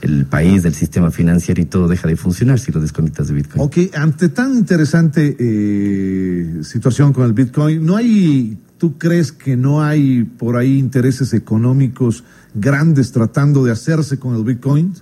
el 0.02 0.26
país, 0.26 0.64
del 0.64 0.74
sistema 0.74 1.12
financiero 1.12 1.62
y 1.62 1.66
todo 1.66 1.88
deja 1.88 2.08
de 2.08 2.16
funcionar 2.16 2.60
si 2.60 2.72
lo 2.72 2.80
desconectas 2.80 3.28
de 3.28 3.34
Bitcoin. 3.34 3.62
Ok, 3.62 3.96
ante 3.96 4.30
tan 4.30 4.58
interesante 4.58 5.36
eh, 5.38 6.64
situación 6.64 7.14
con 7.14 7.26
el 7.26 7.34
Bitcoin, 7.34 7.86
¿no 7.86 7.98
hay, 7.98 8.58
tú 8.78 8.98
crees 8.98 9.32
que 9.32 9.58
no 9.58 9.84
hay 9.84 10.24
por 10.24 10.58
ahí 10.58 10.78
intereses 10.78 11.34
económicos 11.34 12.24
grandes 12.54 13.12
tratando 13.12 13.64
de 13.64 13.72
hacerse 13.72 14.18
con 14.18 14.36
el 14.36 14.44
Bitcoin? 14.44 14.94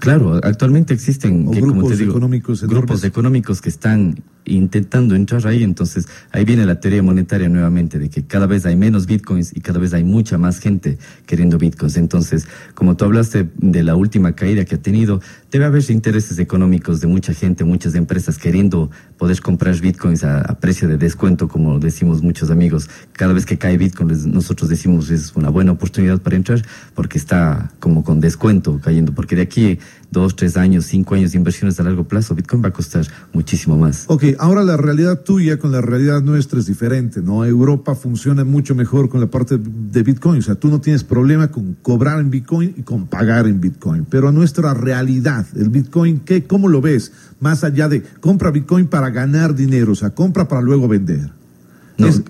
Claro, 0.00 0.40
actualmente 0.42 0.92
existen 0.92 1.50
grupos 1.50 2.00
económicos 2.00 2.62
grupos 2.64 3.04
económicos 3.04 3.60
que 3.60 3.68
están 3.68 4.16
intentando 4.46 5.14
entrar 5.14 5.46
ahí. 5.46 5.62
Entonces, 5.62 6.08
ahí 6.32 6.44
viene 6.44 6.64
la 6.64 6.80
teoría 6.80 7.02
monetaria 7.02 7.48
nuevamente, 7.48 7.98
de 7.98 8.08
que 8.08 8.24
cada 8.24 8.46
vez 8.46 8.66
hay 8.66 8.76
menos 8.76 9.06
bitcoins 9.06 9.54
y 9.54 9.60
cada 9.60 9.78
vez 9.78 9.92
hay 9.92 10.04
mucha 10.04 10.38
más 10.38 10.58
gente 10.58 10.98
queriendo 11.26 11.58
bitcoins. 11.58 11.96
Entonces, 11.96 12.46
como 12.74 12.96
tú 12.96 13.04
hablaste 13.04 13.48
de 13.56 13.82
la 13.82 13.96
última 13.96 14.32
caída 14.32 14.64
que 14.64 14.76
ha 14.76 14.82
tenido, 14.82 15.20
debe 15.50 15.64
haber 15.64 15.82
intereses 15.90 16.38
económicos 16.38 17.00
de 17.00 17.06
mucha 17.06 17.32
gente, 17.32 17.64
muchas 17.64 17.94
empresas 17.94 18.38
queriendo 18.38 18.90
poder 19.18 19.40
comprar 19.40 19.78
bitcoins 19.80 20.24
a, 20.24 20.42
precio 20.60 20.88
de 20.88 20.96
descuento, 20.96 21.48
como 21.48 21.78
decimos 21.78 22.22
muchos 22.22 22.50
amigos. 22.50 22.88
Cada 23.12 23.32
vez 23.32 23.46
que 23.46 23.58
cae 23.58 23.76
bitcoin, 23.76 24.10
nosotros 24.32 24.68
decimos 24.68 25.10
es 25.10 25.34
una 25.34 25.50
buena 25.50 25.72
oportunidad 25.72 26.20
para 26.20 26.36
entrar 26.36 26.62
porque 26.94 27.18
está 27.18 27.72
como 27.80 28.04
con 28.04 28.20
descuento 28.20 28.80
cayendo, 28.82 29.12
porque 29.12 29.36
de 29.36 29.42
aquí 29.42 29.78
dos, 30.10 30.36
tres 30.36 30.56
años, 30.56 30.86
cinco 30.86 31.14
años 31.14 31.32
de 31.32 31.38
inversiones 31.38 31.78
a 31.80 31.82
largo 31.82 32.04
plazo, 32.04 32.34
Bitcoin 32.34 32.62
va 32.62 32.68
a 32.68 32.72
costar 32.72 33.06
muchísimo 33.32 33.76
más. 33.76 34.04
Ok, 34.08 34.24
ahora 34.38 34.62
la 34.64 34.76
realidad 34.76 35.20
tuya 35.20 35.58
con 35.58 35.72
la 35.72 35.80
realidad 35.80 36.22
nuestra 36.22 36.58
es 36.58 36.66
diferente, 36.66 37.20
¿no? 37.20 37.44
Europa 37.44 37.94
funciona 37.94 38.44
mucho 38.44 38.74
mejor 38.74 39.08
con 39.08 39.20
la 39.20 39.26
parte 39.26 39.58
de 39.58 40.02
Bitcoin, 40.02 40.38
o 40.38 40.42
sea, 40.42 40.54
tú 40.54 40.68
no 40.68 40.80
tienes 40.80 41.04
problema 41.04 41.48
con 41.48 41.74
cobrar 41.82 42.20
en 42.20 42.30
Bitcoin 42.30 42.74
y 42.76 42.82
con 42.82 43.06
pagar 43.06 43.46
en 43.46 43.60
Bitcoin, 43.60 44.06
pero 44.08 44.28
a 44.28 44.32
nuestra 44.32 44.74
realidad, 44.74 45.46
el 45.56 45.68
Bitcoin, 45.68 46.20
¿qué, 46.20 46.44
¿cómo 46.44 46.68
lo 46.68 46.80
ves? 46.80 47.12
Más 47.40 47.64
allá 47.64 47.88
de 47.88 48.02
compra 48.20 48.50
Bitcoin 48.50 48.86
para 48.86 49.10
ganar 49.10 49.54
dinero, 49.54 49.92
o 49.92 49.96
sea, 49.96 50.10
compra 50.10 50.48
para 50.48 50.62
luego 50.62 50.88
vender. 50.88 51.30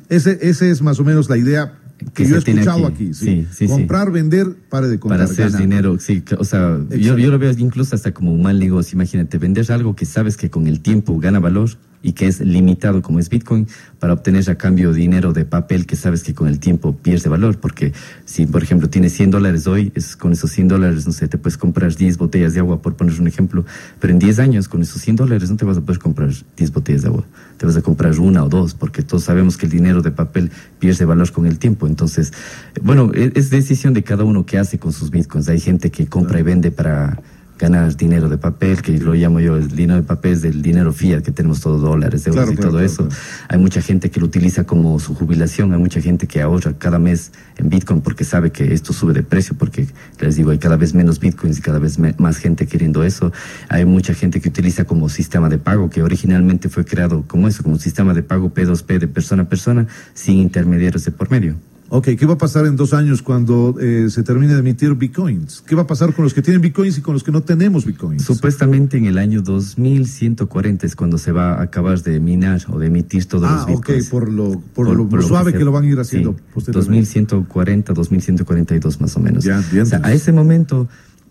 ese, 0.09 0.39
ese 0.41 0.71
es 0.71 0.83
más 0.83 1.01
o 1.01 1.05
menos 1.05 1.29
la 1.29 1.37
idea 1.37 1.79
que, 2.15 2.27
yo 2.27 2.37
he 2.37 2.39
escuchado 2.39 2.87
aquí. 2.87 3.15
sí. 3.15 3.47
Sí, 3.53 3.67
Comprar, 3.67 4.11
vender, 4.11 4.55
pare 4.69 4.89
de 4.89 4.99
contar. 4.99 5.19
Para 5.19 5.31
hacer 5.31 5.53
dinero, 5.53 5.99
sí. 5.99 6.23
O 6.39 6.45
sea, 6.45 6.79
yo, 6.91 7.19
yo, 7.19 7.31
lo 7.31 7.39
veo 7.39 7.53
incluso 7.59 7.95
hasta 7.95 8.13
como 8.13 8.33
un 8.33 8.43
mal 8.43 8.59
negocio. 8.59 8.97
Imagínate, 8.97 9.39
vender 9.39 9.71
algo 9.73 9.97
que 9.97 10.05
sabes 10.05 10.37
que 10.37 10.51
con 10.51 10.67
el 10.67 10.81
tiempo 10.81 11.19
gana 11.19 11.41
valor 11.41 11.71
y 12.07 12.13
que 12.13 12.29
es 12.29 12.41
limitado 12.41 13.03
como 13.03 13.19
es 13.19 13.29
Bitcoin 13.29 13.67
para 13.99 14.13
obtener 14.13 14.49
a 14.49 14.55
cambio 14.55 14.93
dinero 14.93 15.33
de 15.33 15.45
papel 15.45 15.87
que 15.87 15.97
sabes 15.97 16.23
que 16.23 16.35
con 16.35 16.47
el 16.47 16.61
tiempo 16.61 16.95
pierde 16.95 17.29
valor. 17.29 17.59
Porque 17.59 17.93
si, 18.25 18.47
por 18.47 18.63
ejemplo, 18.63 18.89
tienes 18.89 19.13
100 19.15 19.33
dólares 19.33 19.67
hoy, 19.67 19.91
es, 19.97 20.15
con 20.15 20.31
esos 20.31 20.53
100 20.53 20.69
dólares, 20.69 21.05
no 21.05 21.13
sé, 21.13 21.27
te 21.27 21.37
puedes 21.37 21.59
comprar 21.59 21.97
10 21.97 22.17
botellas 22.17 22.55
de 22.55 22.61
agua, 22.61 22.81
por 22.81 22.95
poner 22.95 23.21
un 23.21 23.27
ejemplo. 23.27 23.65
Pero 23.99 24.13
en 24.13 24.21
10 24.21 24.39
años, 24.39 24.69
con 24.69 24.83
esos 24.83 25.03
100 25.03 25.17
dólares, 25.17 25.51
no 25.51 25.57
te 25.57 25.65
vas 25.65 25.79
a 25.79 25.81
poder 25.81 25.99
comprar 25.99 26.31
10 26.57 26.73
botellas 26.73 27.03
de 27.03 27.09
agua. 27.09 27.25
Te 27.57 27.67
vas 27.67 27.77
a 27.77 27.83
comprar 27.83 28.17
una 28.21 28.45
o 28.45 28.49
dos, 28.49 28.75
porque 28.75 29.03
todos 29.03 29.25
sabemos 29.25 29.57
que 29.57 29.67
el 29.67 29.73
dinero 29.73 30.01
de 30.01 30.13
papel 30.13 30.53
pierde 30.79 31.05
valor 31.07 31.33
con 31.33 31.45
el 31.45 31.59
tiempo. 31.59 31.89
Entonces, 31.89 32.33
bueno, 32.83 33.11
es, 33.15 33.33
es 33.35 33.51
decisión 33.51 33.95
de 33.95 34.05
cada 34.05 34.23
uno 34.23 34.47
qué 34.47 34.59
hace 34.59 34.79
con 34.79 34.93
sus 34.93 35.11
Bitcoins. 35.11 35.49
Hay 35.49 35.59
gente 35.59 35.91
que 35.91 36.07
compra 36.07 36.39
y 36.39 36.45
vende 36.45 36.71
para 36.71 37.21
ganar 37.59 37.97
dinero 37.97 38.29
de 38.29 38.39
papel, 38.39 38.83
que 38.83 38.99
lo 38.99 39.15
llamo 39.15 39.41
yo 39.41 39.57
el 39.57 39.69
dinero 39.69 40.01
de 40.01 40.07
papel, 40.07 40.33
es 40.33 40.43
del 40.43 40.63
dinero 40.63 40.93
fiat 40.93 41.23
que 41.23 41.33
tenemos 41.33 41.61
todos 41.61 41.81
dólares, 41.81 42.27
euros 42.27 42.51
y 42.53 42.57
todo 42.57 42.81
eso. 42.81 43.09
Hay 43.49 43.59
mucha 43.59 43.81
gente 43.81 44.11
que 44.11 44.21
lo 44.21 44.27
utiliza 44.27 44.65
como 44.65 44.99
su 45.01 45.15
jubilación, 45.15 45.73
hay 45.73 45.79
mucha 45.79 46.01
gente 46.01 46.27
que 46.27 46.43
ahorra 46.43 46.75
cada 46.79 46.99
mes 46.99 47.33
en 47.57 47.69
Bitcoin 47.69 48.01
porque 48.01 48.25
sabe 48.25 48.51
que 48.53 48.75
esto 48.75 48.93
sube 48.93 49.13
de 49.13 49.23
precio, 49.23 49.57
porque 49.57 49.89
les 50.21 50.37
digo, 50.37 50.51
hay 50.51 50.59
cada 50.59 50.77
vez 50.77 50.95
menos 50.95 51.21
Bitcoins 51.21 51.59
y 51.59 51.63
cada 51.63 51.79
vez 51.79 51.99
más 51.99 52.37
gente 52.39 52.67
queriendo 52.67 53.05
eso. 53.05 53.33
Hay 53.69 53.85
mucha 53.85 54.15
gente 54.15 54.41
que 54.41 54.49
utiliza 54.49 54.85
como 54.85 55.09
sistema 55.09 55.49
de 55.49 55.59
pago, 55.59 55.91
que 55.91 56.03
originalmente 56.03 56.69
fue 56.69 56.85
creado 56.85 57.25
como 57.27 57.49
eso, 57.49 57.63
como 57.63 57.79
sistema 57.79 58.15
de 58.15 58.23
pago 58.23 58.53
P2P 58.53 58.99
de 58.99 59.09
persona 59.09 59.45
a 59.45 59.49
persona, 59.49 59.87
sin 60.15 60.39
intermediarios 60.39 61.05
de 61.05 61.11
por 61.13 61.31
medio. 61.31 61.57
Ok, 61.89 62.09
¿qué 62.19 62.27
va 62.27 62.35
a 62.35 62.39
pasar 62.39 62.67
en 62.67 62.75
dos 62.75 62.93
años 62.93 63.23
cuando 63.23 63.77
eh, 63.81 64.09
se 64.11 64.25
termine 64.25 64.55
de 64.55 64.59
emitir 64.59 64.95
bitcoins? 64.95 65.63
¿Qué 65.67 65.77
va 65.77 65.83
a 65.83 65.87
pasar 65.87 66.13
con 66.15 66.25
los 66.25 66.35
que 66.35 66.43
tienen 66.43 66.61
bitcoins 66.61 66.99
y 66.99 67.01
con 67.01 67.15
los 67.15 67.23
que 67.23 67.31
no 67.31 67.43
tenemos 67.43 67.85
bitcoins? 67.85 68.25
Supuestamente 68.25 68.97
en 68.97 69.07
el 69.07 69.19
año 69.19 69.41
2140 69.41 70.87
es 70.87 70.97
cuando 70.97 71.17
se 71.17 71.31
va 71.31 71.55
a 71.55 71.63
acabar 71.63 72.03
de 72.03 72.19
minar 72.19 72.63
o 72.73 72.79
de 72.79 72.89
emitir 72.89 73.27
todos 73.27 73.49
los 73.49 73.67
bitcoins. 73.67 74.05
Ah, 74.05 74.07
ok, 74.07 74.11
por 74.11 74.33
lo, 74.33 74.61
por, 74.75 74.89
lo, 74.89 75.23
suave 75.23 75.53
que, 75.53 75.65
lo 75.65 75.71
van 75.71 75.85
a 75.85 75.87
ir 75.87 75.99
haciendo. 76.01 76.35
Sí, 76.57 76.73
2140, 76.73 77.93
2142 77.93 79.01
más 79.01 79.17
o 79.17 79.21
menos. 79.21 79.45
Ya, 79.45 79.63
bien. 79.71 79.85
O 79.85 79.87
sea, 79.87 80.01
a 80.03 80.13
ese 80.13 80.33
momento 80.33 80.89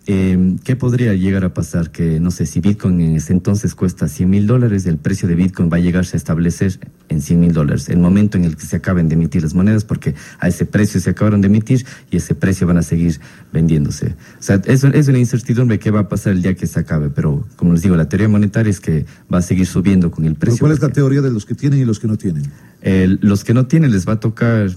eh, 0.08 0.56
¿Qué 0.62 0.76
podría 0.76 1.14
llegar 1.14 1.44
a 1.44 1.52
pasar? 1.52 1.90
Que 1.90 2.20
no 2.20 2.30
sé, 2.30 2.46
si 2.46 2.60
Bitcoin 2.60 3.00
en 3.00 3.16
ese 3.16 3.32
entonces 3.32 3.74
cuesta 3.74 4.06
100 4.06 4.30
mil 4.30 4.46
dólares, 4.46 4.86
el 4.86 4.98
precio 4.98 5.28
de 5.28 5.34
Bitcoin 5.34 5.68
va 5.70 5.78
a 5.78 5.80
llegarse 5.80 6.16
a 6.16 6.18
establecer 6.18 6.78
en 7.08 7.20
100 7.20 7.40
mil 7.40 7.52
dólares. 7.52 7.88
El 7.88 7.98
momento 7.98 8.38
en 8.38 8.44
el 8.44 8.56
que 8.56 8.64
se 8.64 8.76
acaben 8.76 9.08
de 9.08 9.16
emitir 9.16 9.42
las 9.42 9.54
monedas, 9.54 9.84
porque 9.84 10.14
a 10.38 10.46
ese 10.46 10.64
precio 10.64 11.00
se 11.00 11.10
acabaron 11.10 11.40
de 11.40 11.48
emitir 11.48 11.84
y 12.08 12.18
ese 12.18 12.36
precio 12.36 12.68
van 12.68 12.78
a 12.78 12.82
seguir 12.82 13.18
vendiéndose. 13.52 14.14
O 14.38 14.42
sea, 14.42 14.62
es, 14.64 14.84
es 14.84 15.08
una 15.08 15.18
incertidumbre 15.18 15.80
que 15.80 15.90
va 15.90 16.00
a 16.00 16.08
pasar 16.08 16.34
el 16.34 16.42
día 16.42 16.54
que 16.54 16.68
se 16.68 16.78
acabe, 16.78 17.10
pero 17.10 17.44
como 17.56 17.72
les 17.72 17.82
digo, 17.82 17.96
la 17.96 18.08
teoría 18.08 18.28
monetaria 18.28 18.70
es 18.70 18.78
que 18.78 19.06
va 19.32 19.38
a 19.38 19.42
seguir 19.42 19.66
subiendo 19.66 20.12
con 20.12 20.24
el 20.24 20.36
precio. 20.36 20.60
¿Cuál 20.60 20.72
es 20.72 20.80
la 20.80 20.90
teoría 20.90 21.20
de 21.20 21.32
los 21.32 21.46
que 21.46 21.56
tienen 21.56 21.80
y 21.80 21.84
los 21.84 21.98
que 21.98 22.06
no 22.06 22.16
tienen? 22.16 22.44
los 23.20 23.42
que 23.42 23.52
no 23.52 23.66
tienen 23.66 23.90
les 23.90 24.06
va 24.06 24.12
a 24.12 24.20
tocar 24.20 24.70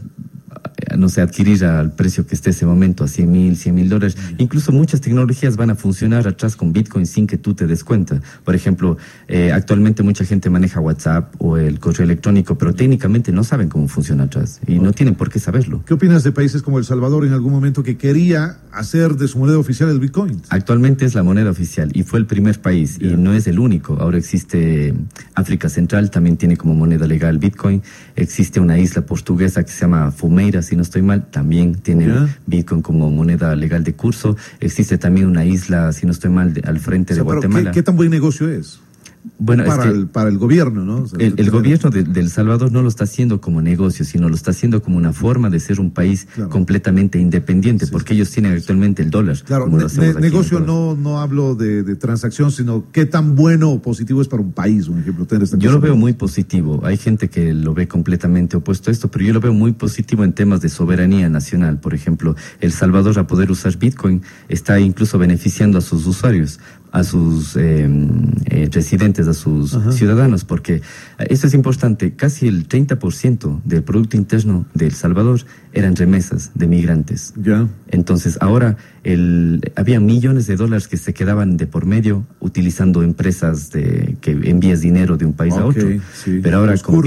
no 1.00 1.10
sé, 1.10 1.22
adquirir 1.22 1.64
al 1.66 1.94
precio 1.94 2.26
que 2.28 2.36
esté 2.36 2.52
ese 2.52 2.66
momento, 2.66 3.04
a 3.04 3.08
100 3.08 3.32
mil, 3.32 3.56
100 3.56 3.76
mil 3.76 3.90
dólares. 3.90 4.18
Incluso 4.38 4.72
muchas 4.72 5.02
tecnologías 5.02 5.56
van 5.56 5.72
a 5.72 5.76
funcionar 5.76 6.28
atrás 6.28 6.56
con 6.56 6.74
Bitcoin 6.74 7.06
sin 7.06 7.26
que 7.26 7.38
tú 7.38 7.54
te 7.54 7.68
des 7.68 7.84
cuenta. 7.84 8.22
Por 8.44 8.56
ejemplo, 8.56 8.98
eh, 9.28 9.52
actualmente 9.52 10.04
mucha 10.04 10.26
gente 10.26 10.50
maneja 10.50 10.80
WhatsApp 10.80 11.34
o 11.40 11.58
el 11.58 11.80
correo 11.80 12.04
electrónico, 12.06 12.58
pero 12.58 12.74
técnicamente 12.74 13.32
no 13.32 13.44
saben 13.44 13.70
cómo 13.70 13.88
funciona 13.88 14.26
atrás 14.26 14.60
y 14.68 14.80
no 14.80 14.92
tienen 14.92 15.16
por 15.16 15.30
qué 15.30 15.40
saberlo. 15.40 15.84
¿Qué 15.86 15.94
opinas 15.94 16.24
de 16.24 16.32
países 16.32 16.62
como 16.62 16.78
El 16.78 16.86
Salvador 16.86 17.26
en 17.26 17.34
algún 17.34 17.52
momento 17.52 17.84
que 17.84 17.98
quería 17.98 18.60
hacer 18.72 19.16
de 19.16 19.28
su 19.28 19.40
moneda 19.40 19.58
oficial 19.58 19.90
el 19.90 20.00
Bitcoin? 20.00 20.42
Actualmente 20.50 21.06
es 21.06 21.16
la 21.16 21.24
moneda 21.24 21.50
oficial 21.50 21.92
y 21.94 22.04
fue 22.04 22.20
el 22.20 22.26
primer 22.26 22.62
país 22.62 22.98
y 23.00 23.08
no 23.08 23.34
es 23.34 23.48
el 23.48 23.60
único. 23.60 23.98
Ahora 24.00 24.18
existe 24.18 24.94
África 25.36 25.70
Central, 25.70 26.12
también 26.12 26.38
tiene 26.38 26.58
como 26.58 26.76
moneda 26.76 27.08
legal 27.08 27.38
Bitcoin. 27.38 27.82
Existe 28.16 28.60
una 28.60 28.78
isla 28.78 29.02
portuguesa 29.04 29.64
que 29.64 29.72
se 29.72 29.82
llama 29.82 30.12
Fumeira, 30.12 30.62
si 30.62 30.76
no 30.76 30.82
estoy 30.90 31.02
mal, 31.04 31.26
también 31.30 31.76
tiene 31.76 32.28
Bitcoin 32.48 32.82
como 32.82 33.10
moneda 33.12 33.56
legal 33.56 33.84
de 33.84 33.94
curso. 33.94 34.36
Existe 34.60 34.98
también 34.98 35.28
una 35.28 35.46
isla, 35.46 35.94
si 35.94 36.06
no 36.06 36.12
estoy 36.12 36.32
mal, 36.32 36.54
al 36.66 36.80
frente 36.80 37.14
de 37.14 37.22
Guatemala. 37.22 37.72
¿qué, 37.72 37.84
tan 37.84 37.96
buen 37.96 38.10
negocio 38.10 38.50
es? 38.50 38.82
Bueno, 39.38 39.66
para, 39.66 39.86
el, 39.86 40.08
para 40.08 40.30
el 40.30 40.38
gobierno, 40.38 40.86
¿no? 40.86 41.06
el, 41.18 41.52
gobierno 41.52 41.90
de, 41.90 42.20
El 42.20 42.30
Salvador 42.30 42.72
no 42.72 42.82
lo 42.82 42.88
está 42.88 43.04
haciendo 43.04 43.42
como 43.42 43.62
negocio, 43.62 44.06
sino 44.06 44.30
lo 44.30 44.36
está 44.36 44.52
haciendo 44.52 44.82
como 44.82 44.98
una 44.98 45.12
forma 45.12 45.50
de 45.50 45.60
ser 45.60 45.80
un 45.80 45.92
país 45.92 46.28
completamente 46.50 47.20
independiente, 47.20 47.88
porque 47.88 48.14
ellos 48.14 48.32
tienen 48.32 48.54
actualmente 48.54 49.02
el 49.02 49.10
dólar. 49.10 49.38
Claro, 49.44 49.68
negocio 49.68 50.60
no, 50.62 50.96
no 50.96 51.20
hablo 51.20 51.56
de, 51.56 51.96
transacción, 51.96 52.52
sino 52.52 52.86
qué 52.92 53.06
tan 53.06 53.36
bueno 53.36 53.72
o 53.72 53.82
positivo 53.82 54.22
es 54.22 54.28
para 54.28 54.42
un 54.42 54.54
país, 54.54 54.88
un 54.88 55.00
ejemplo. 55.00 55.28
yo 55.58 55.72
lo 55.72 55.82
veo 55.82 55.96
muy 55.96 56.14
positivo. 56.14 56.82
Hay 56.86 56.98
gente 56.98 57.30
que 57.30 57.54
lo 57.54 57.74
ve 57.74 57.88
completamente 57.88 58.58
opuesto 58.58 58.90
a 58.90 58.94
esto, 58.94 59.10
pero 59.10 59.26
yo 59.26 59.34
lo 59.34 59.42
veo 59.42 59.54
muy 59.54 59.74
positivo 59.74 60.24
en 60.24 60.34
temas 60.34 60.62
de 60.62 60.70
soberanía 60.70 61.30
nacional. 61.30 61.80
Por 61.80 61.94
ejemplo, 61.94 62.36
El 62.62 62.72
Salvador 62.72 63.20
a 63.20 63.28
poder 63.28 63.52
usar 63.52 63.78
Bitcoin 63.78 64.22
está 64.48 64.80
incluso 64.80 65.18
beneficiando 65.18 65.78
a 65.78 65.82
sus 65.82 66.06
usuarios 66.06 66.60
a 66.92 67.04
sus 67.04 67.56
em, 67.56 68.32
eh, 68.46 68.70
residentes, 68.72 69.28
a 69.28 69.34
sus 69.34 69.78
ciudadanos, 69.92 70.44
porque 70.44 70.82
esto 71.18 71.48
es 71.48 71.54
importante, 71.54 72.14
casi 72.14 72.48
el 72.48 72.68
30% 72.68 73.62
del 73.64 73.84
Producto 73.84 74.18
Interno 74.18 74.66
de 74.74 74.88
El 74.88 74.94
Salvador 74.94 75.42
eran 75.74 75.96
remesas 75.96 76.52
de 76.56 76.68
migrantes. 76.68 77.34
Ya. 77.36 77.68
Entonces, 77.88 78.38
ahora 78.42 78.78
el, 79.04 79.72
había 79.76 80.00
millones 80.00 80.48
de 80.48 80.56
dólares 80.56 80.88
que 80.88 80.98
se 80.98 81.14
quedaban 81.14 81.58
de 81.58 81.68
por 81.68 81.86
medio 81.86 82.26
utilizando 82.40 83.04
empresas 83.04 83.72
de, 83.72 84.18
que 84.22 84.32
envías 84.32 84.82
dinero 84.82 85.18
de 85.18 85.26
un 85.26 85.34
país 85.34 85.54
a 85.54 85.66
otro. 85.66 85.88
Pero 86.42 86.58
ahora 86.58 86.78
con, 86.78 87.02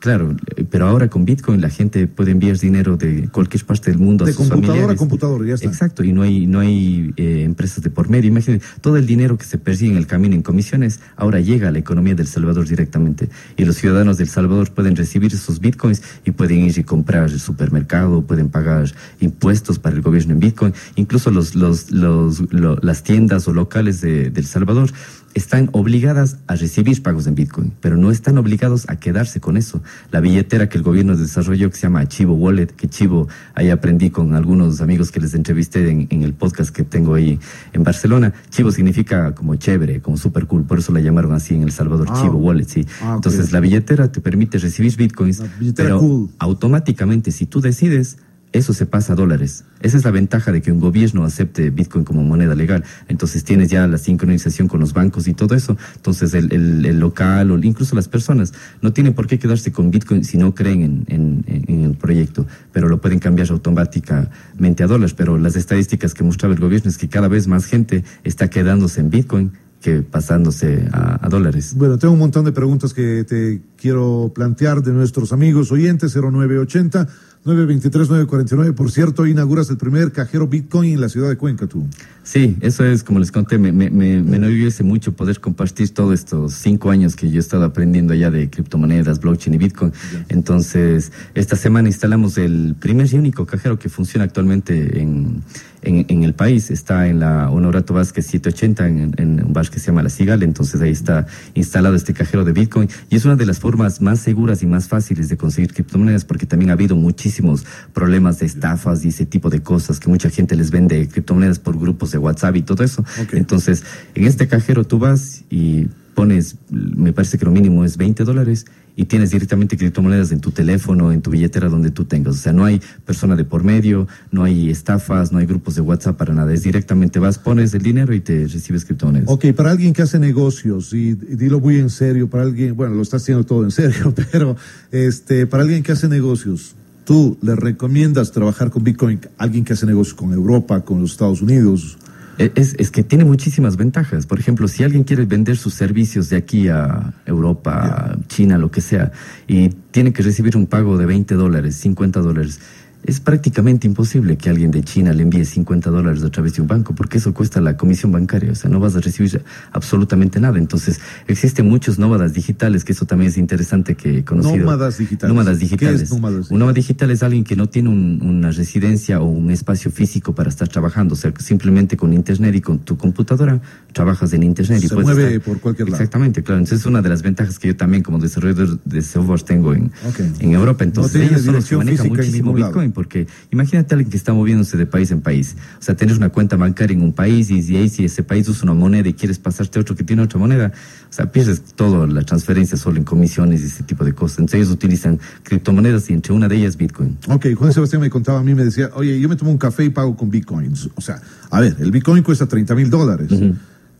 Claro, 0.00 0.34
pero 0.70 0.86
ahora 0.86 1.08
con 1.08 1.26
Bitcoin 1.26 1.60
la 1.60 1.68
gente 1.68 2.06
puede 2.06 2.30
enviar 2.30 2.56
dinero 2.56 2.96
de 2.96 3.28
cualquier 3.28 3.64
parte 3.66 3.90
del 3.90 4.00
mundo 4.00 4.24
de 4.24 4.30
a 4.30 4.34
sus 4.34 4.48
computadora 4.48 4.92
a 4.94 4.96
computadora, 4.96 5.46
ya 5.46 5.54
está. 5.54 5.68
Exacto, 5.68 6.02
y 6.02 6.14
no 6.14 6.22
hay, 6.22 6.46
no 6.46 6.60
hay 6.60 7.12
eh, 7.18 7.42
empresas 7.44 7.84
de 7.84 7.90
por 7.90 8.08
medio. 8.08 8.28
Imagínense, 8.28 8.66
todo 8.80 8.96
el 8.96 9.04
dinero 9.04 9.36
que 9.36 9.44
se 9.44 9.58
persigue 9.58 9.92
en 9.92 9.98
el 9.98 10.06
camino 10.06 10.34
en 10.34 10.42
comisiones 10.42 11.00
ahora 11.16 11.40
llega 11.40 11.68
a 11.68 11.70
la 11.70 11.80
economía 11.80 12.14
del 12.14 12.26
Salvador 12.26 12.66
directamente. 12.66 13.28
Y 13.58 13.66
los 13.66 13.76
ciudadanos 13.76 14.16
del 14.16 14.28
Salvador 14.28 14.70
pueden 14.70 14.96
recibir 14.96 15.34
esos 15.34 15.60
Bitcoins 15.60 16.02
y 16.24 16.30
pueden 16.30 16.60
ir 16.60 16.78
y 16.78 16.82
comprar 16.82 17.28
el 17.28 17.38
supermercado, 17.38 17.99
pueden 18.26 18.48
pagar 18.48 18.92
impuestos 19.20 19.78
para 19.78 19.96
el 19.96 20.02
gobierno 20.02 20.32
en 20.34 20.40
Bitcoin. 20.40 20.74
Incluso 20.96 21.30
los, 21.30 21.54
los, 21.54 21.90
los, 21.90 22.42
las 22.82 23.02
tiendas 23.02 23.46
o 23.48 23.52
locales 23.52 24.00
de, 24.00 24.30
del 24.30 24.46
Salvador 24.46 24.90
están 25.34 25.68
obligadas 25.72 26.38
a 26.46 26.56
recibir 26.56 27.02
pagos 27.02 27.26
en 27.26 27.34
Bitcoin, 27.34 27.72
pero 27.80 27.96
no 27.96 28.10
están 28.10 28.38
obligados 28.38 28.88
a 28.88 28.96
quedarse 28.96 29.40
con 29.40 29.56
eso. 29.56 29.82
La 30.10 30.20
billetera 30.20 30.68
que 30.68 30.78
el 30.78 30.84
gobierno 30.84 31.16
desarrolló, 31.16 31.70
que 31.70 31.76
se 31.76 31.82
llama 31.82 32.06
Chivo 32.08 32.34
Wallet, 32.34 32.68
que 32.68 32.88
Chivo, 32.88 33.28
ahí 33.54 33.70
aprendí 33.70 34.10
con 34.10 34.34
algunos 34.34 34.80
amigos 34.80 35.10
que 35.10 35.20
les 35.20 35.34
entrevisté 35.34 35.88
en, 35.88 36.22
el 36.22 36.34
podcast 36.34 36.74
que 36.74 36.82
tengo 36.82 37.14
ahí 37.14 37.38
en 37.72 37.84
Barcelona. 37.84 38.32
Chivo 38.50 38.72
significa 38.72 39.34
como 39.34 39.54
chévere, 39.56 40.00
como 40.00 40.16
super 40.16 40.46
cool, 40.46 40.64
por 40.64 40.78
eso 40.78 40.92
la 40.92 41.00
llamaron 41.00 41.32
así 41.32 41.54
en 41.54 41.62
El 41.62 41.72
Salvador, 41.72 42.08
ah, 42.10 42.20
Chivo 42.20 42.38
Wallet, 42.38 42.66
sí. 42.66 42.86
Ah, 43.00 43.14
Entonces 43.16 43.52
la 43.52 43.60
billetera 43.60 44.10
te 44.10 44.20
permite 44.20 44.58
recibir 44.58 44.96
Bitcoins, 44.96 45.42
pero 45.76 46.28
automáticamente 46.38 47.30
si 47.30 47.46
tú 47.46 47.60
decides 47.60 48.18
eso 48.52 48.74
se 48.74 48.84
pasa 48.86 49.12
a 49.12 49.16
dólares. 49.16 49.64
Esa 49.80 49.96
es 49.96 50.04
la 50.04 50.10
ventaja 50.10 50.50
de 50.50 50.60
que 50.60 50.72
un 50.72 50.80
gobierno 50.80 51.24
acepte 51.24 51.70
Bitcoin 51.70 52.04
como 52.04 52.24
moneda 52.24 52.54
legal. 52.54 52.84
Entonces 53.08 53.44
tienes 53.44 53.70
ya 53.70 53.86
la 53.86 53.96
sincronización 53.96 54.66
con 54.66 54.80
los 54.80 54.92
bancos 54.92 55.28
y 55.28 55.34
todo 55.34 55.54
eso. 55.54 55.76
Entonces 55.94 56.34
el, 56.34 56.52
el, 56.52 56.98
local 56.98 57.50
o 57.52 57.58
incluso 57.58 57.94
las 57.94 58.08
personas 58.08 58.52
no 58.82 58.92
tienen 58.92 59.14
por 59.14 59.26
qué 59.26 59.38
quedarse 59.38 59.70
con 59.70 59.90
Bitcoin 59.90 60.24
si 60.24 60.36
no 60.36 60.54
creen 60.54 61.04
en, 61.08 61.44
en, 61.46 61.84
el 61.84 61.94
proyecto, 61.94 62.46
pero 62.72 62.88
lo 62.88 63.00
pueden 63.00 63.20
cambiar 63.20 63.50
automáticamente 63.50 64.82
a 64.82 64.86
dólares. 64.86 65.14
Pero 65.14 65.38
las 65.38 65.54
estadísticas 65.54 66.12
que 66.12 66.24
mostraba 66.24 66.54
el 66.54 66.60
gobierno 66.60 66.90
es 66.90 66.98
que 66.98 67.08
cada 67.08 67.28
vez 67.28 67.46
más 67.46 67.66
gente 67.66 68.04
está 68.24 68.50
quedándose 68.50 69.00
en 69.00 69.10
Bitcoin 69.10 69.52
que 69.80 70.02
pasándose 70.02 70.88
a, 70.92 71.24
a, 71.24 71.28
dólares. 71.30 71.74
Bueno, 71.74 71.96
tengo 71.98 72.12
un 72.12 72.20
montón 72.20 72.44
de 72.44 72.52
preguntas 72.52 72.92
que 72.92 73.24
te 73.24 73.62
quiero 73.78 74.30
plantear 74.34 74.82
de 74.82 74.92
nuestros 74.92 75.32
amigos 75.32 75.72
oyentes 75.72 76.14
0980 76.14 77.08
923-949. 77.44 78.74
Por 78.74 78.90
cierto, 78.90 79.26
inauguras 79.26 79.70
el 79.70 79.78
primer 79.78 80.12
cajero 80.12 80.46
Bitcoin 80.46 80.94
en 80.94 81.00
la 81.00 81.08
ciudad 81.08 81.28
de 81.28 81.36
Cuenca, 81.36 81.66
tú. 81.66 81.86
Sí, 82.22 82.56
eso 82.60 82.84
es, 82.84 83.02
como 83.02 83.18
les 83.18 83.32
conté, 83.32 83.58
me, 83.58 83.72
me, 83.72 83.88
me, 83.88 84.22
me 84.22 84.36
enorgullece 84.36 84.84
mucho 84.84 85.14
poder 85.14 85.40
compartir 85.40 85.88
todos 85.90 86.12
estos 86.14 86.52
cinco 86.52 86.90
años 86.90 87.16
que 87.16 87.30
yo 87.30 87.36
he 87.36 87.40
estado 87.40 87.64
aprendiendo 87.64 88.12
ya 88.12 88.30
de 88.30 88.50
criptomonedas, 88.50 89.20
blockchain 89.20 89.54
y 89.54 89.58
Bitcoin. 89.58 89.92
Entonces, 90.28 91.12
esta 91.34 91.56
semana 91.56 91.88
instalamos 91.88 92.36
el 92.36 92.76
primer 92.78 93.12
y 93.12 93.16
único 93.16 93.46
cajero 93.46 93.78
que 93.78 93.88
funciona 93.88 94.24
actualmente 94.26 95.00
en, 95.00 95.42
en, 95.80 96.04
en 96.08 96.24
el 96.24 96.34
país. 96.34 96.70
Está 96.70 97.08
en 97.08 97.20
la 97.20 97.50
Honorato 97.50 97.94
Vázquez 97.94 98.26
780, 98.26 98.86
en, 98.86 99.14
en 99.16 99.44
un 99.46 99.52
bar 99.54 99.70
que 99.70 99.78
se 99.80 99.86
llama 99.86 100.02
La 100.02 100.10
Cigala. 100.10 100.44
Entonces, 100.44 100.80
ahí 100.82 100.92
está 100.92 101.26
instalado 101.54 101.94
este 101.94 102.12
cajero 102.12 102.44
de 102.44 102.52
Bitcoin. 102.52 102.90
Y 103.08 103.16
es 103.16 103.24
una 103.24 103.36
de 103.36 103.46
las 103.46 103.58
formas 103.58 104.02
más 104.02 104.20
seguras 104.20 104.62
y 104.62 104.66
más 104.66 104.88
fáciles 104.88 105.30
de 105.30 105.38
conseguir 105.38 105.72
criptomonedas 105.72 106.26
porque 106.26 106.44
también 106.44 106.68
ha 106.68 106.74
habido 106.74 106.96
muchísimos 107.30 107.64
problemas 107.92 108.40
de 108.40 108.46
estafas 108.46 109.04
y 109.04 109.08
ese 109.08 109.24
tipo 109.24 109.50
de 109.50 109.62
cosas 109.62 110.00
que 110.00 110.08
mucha 110.08 110.30
gente 110.30 110.56
les 110.56 110.72
vende 110.72 111.06
criptomonedas 111.06 111.60
por 111.60 111.78
grupos 111.78 112.10
de 112.10 112.18
WhatsApp 112.18 112.56
y 112.56 112.62
todo 112.62 112.82
eso. 112.82 113.04
Entonces, 113.32 113.84
en 114.16 114.26
este 114.26 114.48
cajero 114.48 114.84
tú 114.84 114.98
vas 114.98 115.44
y 115.48 115.86
pones, 116.16 116.56
me 116.70 117.12
parece 117.12 117.38
que 117.38 117.44
lo 117.44 117.52
mínimo 117.52 117.84
es 117.84 117.96
20 117.96 118.24
dólares 118.24 118.66
y 118.96 119.04
tienes 119.04 119.30
directamente 119.30 119.76
criptomonedas 119.76 120.32
en 120.32 120.40
tu 120.40 120.50
teléfono, 120.50 121.12
en 121.12 121.22
tu 121.22 121.30
billetera, 121.30 121.68
donde 121.68 121.90
tú 121.90 122.04
tengas. 122.04 122.34
O 122.34 122.38
sea, 122.38 122.52
no 122.52 122.64
hay 122.64 122.82
persona 123.06 123.36
de 123.36 123.44
por 123.44 123.64
medio, 123.64 124.08
no 124.30 124.44
hay 124.44 124.70
estafas, 124.70 125.32
no 125.32 125.38
hay 125.38 125.46
grupos 125.46 125.76
de 125.76 125.80
WhatsApp 125.80 126.16
para 126.16 126.34
nada. 126.34 126.52
Es 126.52 126.64
directamente 126.64 127.18
vas, 127.18 127.38
pones 127.38 127.72
el 127.74 127.82
dinero 127.82 128.12
y 128.12 128.20
te 128.20 128.46
recibes 128.46 128.84
criptomonedas. 128.84 129.28
Ok, 129.28 129.46
para 129.56 129.70
alguien 129.70 129.92
que 129.92 130.02
hace 130.02 130.18
negocios, 130.18 130.92
y, 130.92 131.14
dilo 131.14 131.60
muy 131.60 131.78
en 131.78 131.90
serio, 131.90 132.28
para 132.28 132.42
alguien, 132.42 132.76
bueno, 132.76 132.94
lo 132.94 133.02
está 133.02 133.16
haciendo 133.16 133.44
todo 133.44 133.64
en 133.64 133.70
serio, 133.70 134.12
pero 134.32 134.56
este, 134.90 135.46
para 135.46 135.62
alguien 135.62 135.82
que 135.82 135.92
hace 135.92 136.08
negocios, 136.08 136.74
tú 137.04 137.38
le 137.42 137.56
recomiendas 137.56 138.32
trabajar 138.32 138.70
con 138.70 138.84
Bitcoin 138.84 139.20
a 139.38 139.44
alguien 139.44 139.64
que 139.64 139.72
hace 139.72 139.86
negocios 139.86 140.14
con 140.14 140.32
Europa, 140.32 140.84
con 140.84 141.00
los 141.00 141.12
Estados 141.12 141.42
Unidos? 141.42 141.98
E, 142.38 142.52
es, 142.54 142.74
es, 142.78 142.90
que 142.90 143.02
tiene 143.02 143.26
muchísimas 143.26 143.76
ventajas. 143.76 144.24
Por 144.24 144.38
ejemplo, 144.38 144.66
si 144.66 144.82
alguien 144.82 145.04
quiere 145.04 145.26
vender 145.26 145.58
sus 145.58 145.74
servicios 145.74 146.30
de 146.30 146.36
aquí 146.36 146.68
a 146.68 147.12
Europa, 147.26 148.16
China, 148.28 148.56
lo 148.56 148.70
que 148.70 148.80
sea, 148.80 149.12
y 149.46 149.68
tiene 149.90 150.12
que 150.14 150.22
recibir 150.22 150.56
un 150.56 150.66
pago 150.66 150.96
de 150.96 151.04
20 151.04 151.34
dólares, 151.34 151.76
50 151.76 152.20
dólares, 152.20 152.60
es 153.04 153.20
prácticamente 153.20 153.86
imposible 153.86 154.36
que 154.36 154.50
alguien 154.50 154.70
de 154.70 154.82
China 154.82 155.12
le 155.12 155.22
envíe 155.22 155.44
50 155.44 155.90
dólares 155.90 156.22
a 156.22 156.30
través 156.30 156.54
de 156.54 156.62
un 156.62 156.68
banco, 156.68 156.94
porque 156.94 157.18
eso 157.18 157.32
cuesta 157.32 157.60
la 157.60 157.76
comisión 157.76 158.12
bancaria, 158.12 158.52
o 158.52 158.54
sea, 158.54 158.70
no 158.70 158.78
vas 158.80 158.94
a 158.96 159.00
recibir 159.00 159.42
absolutamente 159.72 160.38
nada. 160.40 160.58
Entonces, 160.58 161.00
existen 161.26 161.68
muchos 161.68 161.98
nómadas 161.98 162.34
digitales, 162.34 162.84
que 162.84 162.92
eso 162.92 163.06
también 163.06 163.30
es 163.30 163.38
interesante 163.38 163.94
que 163.94 164.18
he 164.18 164.24
conocido. 164.24 164.58
Nómadas 164.58 164.98
digitales. 164.98 165.34
Nómadas 165.34 165.58
digitales. 165.58 165.96
¿Qué 166.00 166.04
es 166.04 166.10
nómadas 166.10 166.50
Un 166.50 166.58
nómada 166.58 166.74
digital 166.74 167.10
es 167.10 167.22
alguien 167.22 167.44
que 167.44 167.56
no 167.56 167.68
tiene 167.68 167.88
un, 167.88 168.20
una 168.22 168.50
residencia 168.50 169.20
o 169.20 169.24
un 169.24 169.50
espacio 169.50 169.90
físico 169.90 170.34
para 170.34 170.50
estar 170.50 170.68
trabajando, 170.68 171.14
o 171.14 171.16
sea, 171.16 171.32
simplemente 171.38 171.96
con 171.96 172.12
internet 172.12 172.54
y 172.54 172.60
con 172.60 172.80
tu 172.80 172.96
computadora 172.96 173.60
trabajas 173.92 174.32
en 174.34 174.42
internet. 174.42 174.80
Se 174.80 174.86
y 174.86 174.88
puedes 174.88 175.04
mueve 175.04 175.36
estar- 175.36 175.40
por 175.42 175.60
cualquier 175.60 175.88
lado. 175.88 175.96
Exactamente, 176.02 176.42
claro. 176.42 176.58
Entonces, 176.58 176.80
es 176.80 176.86
una 176.86 177.00
de 177.02 177.08
las 177.08 177.22
ventajas 177.22 177.58
que 177.58 177.68
yo 177.68 177.76
también 177.76 178.02
como 178.02 178.18
desarrollador 178.18 178.78
de 178.84 179.02
software 179.02 179.42
tengo 179.42 179.74
en, 179.74 179.90
en 180.38 180.52
Europa. 180.52 180.84
Entonces, 180.84 181.16
ellos 181.22 181.42
son 181.42 181.54
los 181.54 181.64
que 181.64 181.74
dirección 181.76 181.78
manejan 181.78 182.08
muchísimo 182.08 182.52
ningún 182.52 182.62
porque 182.92 183.26
imagínate 183.50 183.94
a 183.94 183.96
alguien 183.96 184.10
que 184.10 184.16
está 184.16 184.32
moviéndose 184.32 184.76
de 184.76 184.86
país 184.86 185.10
en 185.10 185.20
país. 185.20 185.56
O 185.78 185.82
sea, 185.82 185.96
tienes 185.96 186.16
una 186.16 186.30
cuenta 186.30 186.56
bancaria 186.56 186.94
en 186.94 187.02
un 187.02 187.12
país 187.12 187.50
y 187.50 187.76
ahí 187.76 187.88
si 187.88 188.04
ese 188.04 188.22
país 188.22 188.48
usa 188.48 188.64
una 188.64 188.74
moneda 188.74 189.08
y 189.08 189.14
quieres 189.14 189.38
pasarte 189.38 189.78
a 189.78 189.82
otro 189.82 189.94
que 189.94 190.04
tiene 190.04 190.22
otra 190.22 190.38
moneda, 190.38 190.72
o 191.08 191.12
sea, 191.12 191.30
pierdes 191.30 191.62
toda 191.74 192.06
la 192.06 192.22
transferencia 192.22 192.76
solo 192.76 192.98
en 192.98 193.04
comisiones 193.04 193.62
y 193.62 193.66
ese 193.66 193.82
tipo 193.82 194.04
de 194.04 194.12
cosas. 194.12 194.40
Entonces 194.40 194.60
ellos 194.60 194.72
utilizan 194.72 195.18
criptomonedas 195.42 196.10
y 196.10 196.12
entre 196.12 196.32
una 196.32 196.48
de 196.48 196.56
ellas 196.56 196.76
Bitcoin. 196.76 197.18
Ok, 197.28 197.46
Juan 197.56 197.72
Sebastián 197.72 198.00
me 198.02 198.10
contaba 198.10 198.40
a 198.40 198.42
mí, 198.42 198.54
me 198.54 198.64
decía, 198.64 198.90
oye, 198.94 199.20
yo 199.20 199.28
me 199.28 199.36
tomo 199.36 199.50
un 199.50 199.58
café 199.58 199.84
y 199.84 199.90
pago 199.90 200.16
con 200.16 200.30
bitcoins. 200.30 200.88
O 200.94 201.00
sea, 201.00 201.20
a 201.50 201.60
ver, 201.60 201.76
el 201.80 201.90
bitcoin 201.90 202.22
cuesta 202.22 202.46
30 202.46 202.74
mil 202.74 202.90
dólares. 202.90 203.30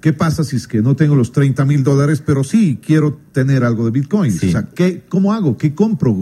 ¿Qué 0.00 0.12
pasa 0.14 0.44
si 0.44 0.56
es 0.56 0.66
que 0.66 0.80
no 0.80 0.96
tengo 0.96 1.14
los 1.14 1.30
30 1.32 1.64
mil 1.66 1.84
dólares, 1.84 2.22
pero 2.24 2.42
sí 2.42 2.78
quiero 2.84 3.18
tener 3.32 3.64
algo 3.64 3.84
de 3.84 3.90
bitcoins? 3.90 4.38
Sí. 4.38 4.48
O 4.48 4.52
sea, 4.52 4.62
¿qué, 4.74 5.02
¿cómo 5.08 5.34
hago? 5.34 5.58
¿Qué 5.58 5.74
compro? 5.74 6.16